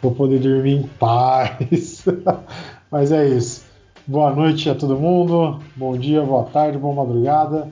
vou 0.00 0.12
poder 0.12 0.38
dormir 0.38 0.78
em 0.78 0.82
paz. 0.98 2.06
Mas 2.90 3.12
é 3.12 3.28
isso. 3.28 3.66
Boa 4.06 4.34
noite 4.34 4.70
a 4.70 4.74
todo 4.74 4.96
mundo, 4.96 5.60
bom 5.76 5.94
dia, 5.98 6.22
boa 6.22 6.44
tarde, 6.44 6.78
boa 6.78 6.94
madrugada. 6.94 7.68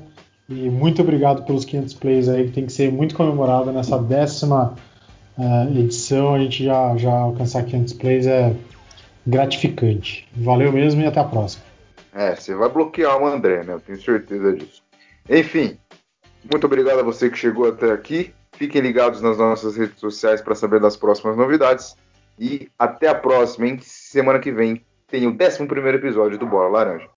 E 0.46 0.68
muito 0.68 1.00
obrigado 1.00 1.42
pelos 1.46 1.64
500 1.64 1.94
plays 1.94 2.28
aí, 2.28 2.48
que 2.48 2.52
tem 2.52 2.66
que 2.66 2.72
ser 2.72 2.92
muito 2.92 3.14
comemorado 3.14 3.72
nessa 3.72 3.96
décima 3.96 4.74
uh, 5.38 5.74
edição. 5.74 6.34
A 6.34 6.38
gente 6.38 6.62
já, 6.62 6.94
já 6.98 7.14
alcançar 7.14 7.62
500 7.62 7.94
plays 7.94 8.26
é 8.26 8.54
gratificante. 9.26 10.28
Valeu 10.36 10.72
mesmo 10.72 11.02
e 11.02 11.06
até 11.06 11.20
a 11.20 11.24
próxima. 11.24 11.64
É, 12.14 12.34
você 12.34 12.54
vai 12.54 12.68
bloquear 12.68 13.20
o 13.20 13.26
André, 13.26 13.62
né? 13.64 13.74
Eu 13.74 13.80
tenho 13.80 14.00
certeza 14.00 14.52
disso. 14.52 14.82
Enfim, 15.28 15.78
muito 16.50 16.66
obrigado 16.66 17.00
a 17.00 17.02
você 17.02 17.30
que 17.30 17.38
chegou 17.38 17.68
até 17.68 17.90
aqui. 17.92 18.34
Fiquem 18.52 18.82
ligados 18.82 19.22
nas 19.22 19.38
nossas 19.38 19.76
redes 19.76 19.98
sociais 19.98 20.42
para 20.42 20.54
saber 20.54 20.80
das 20.80 20.96
próximas 20.96 21.36
novidades. 21.36 21.96
E 22.38 22.68
até 22.78 23.08
a 23.08 23.14
próxima, 23.14 23.66
hein? 23.66 23.78
Semana 23.80 24.38
que 24.38 24.50
vem 24.50 24.84
tem 25.08 25.26
o 25.26 25.30
11 25.30 25.62
episódio 25.94 26.38
do 26.38 26.46
Bola 26.46 26.68
Laranja. 26.68 27.08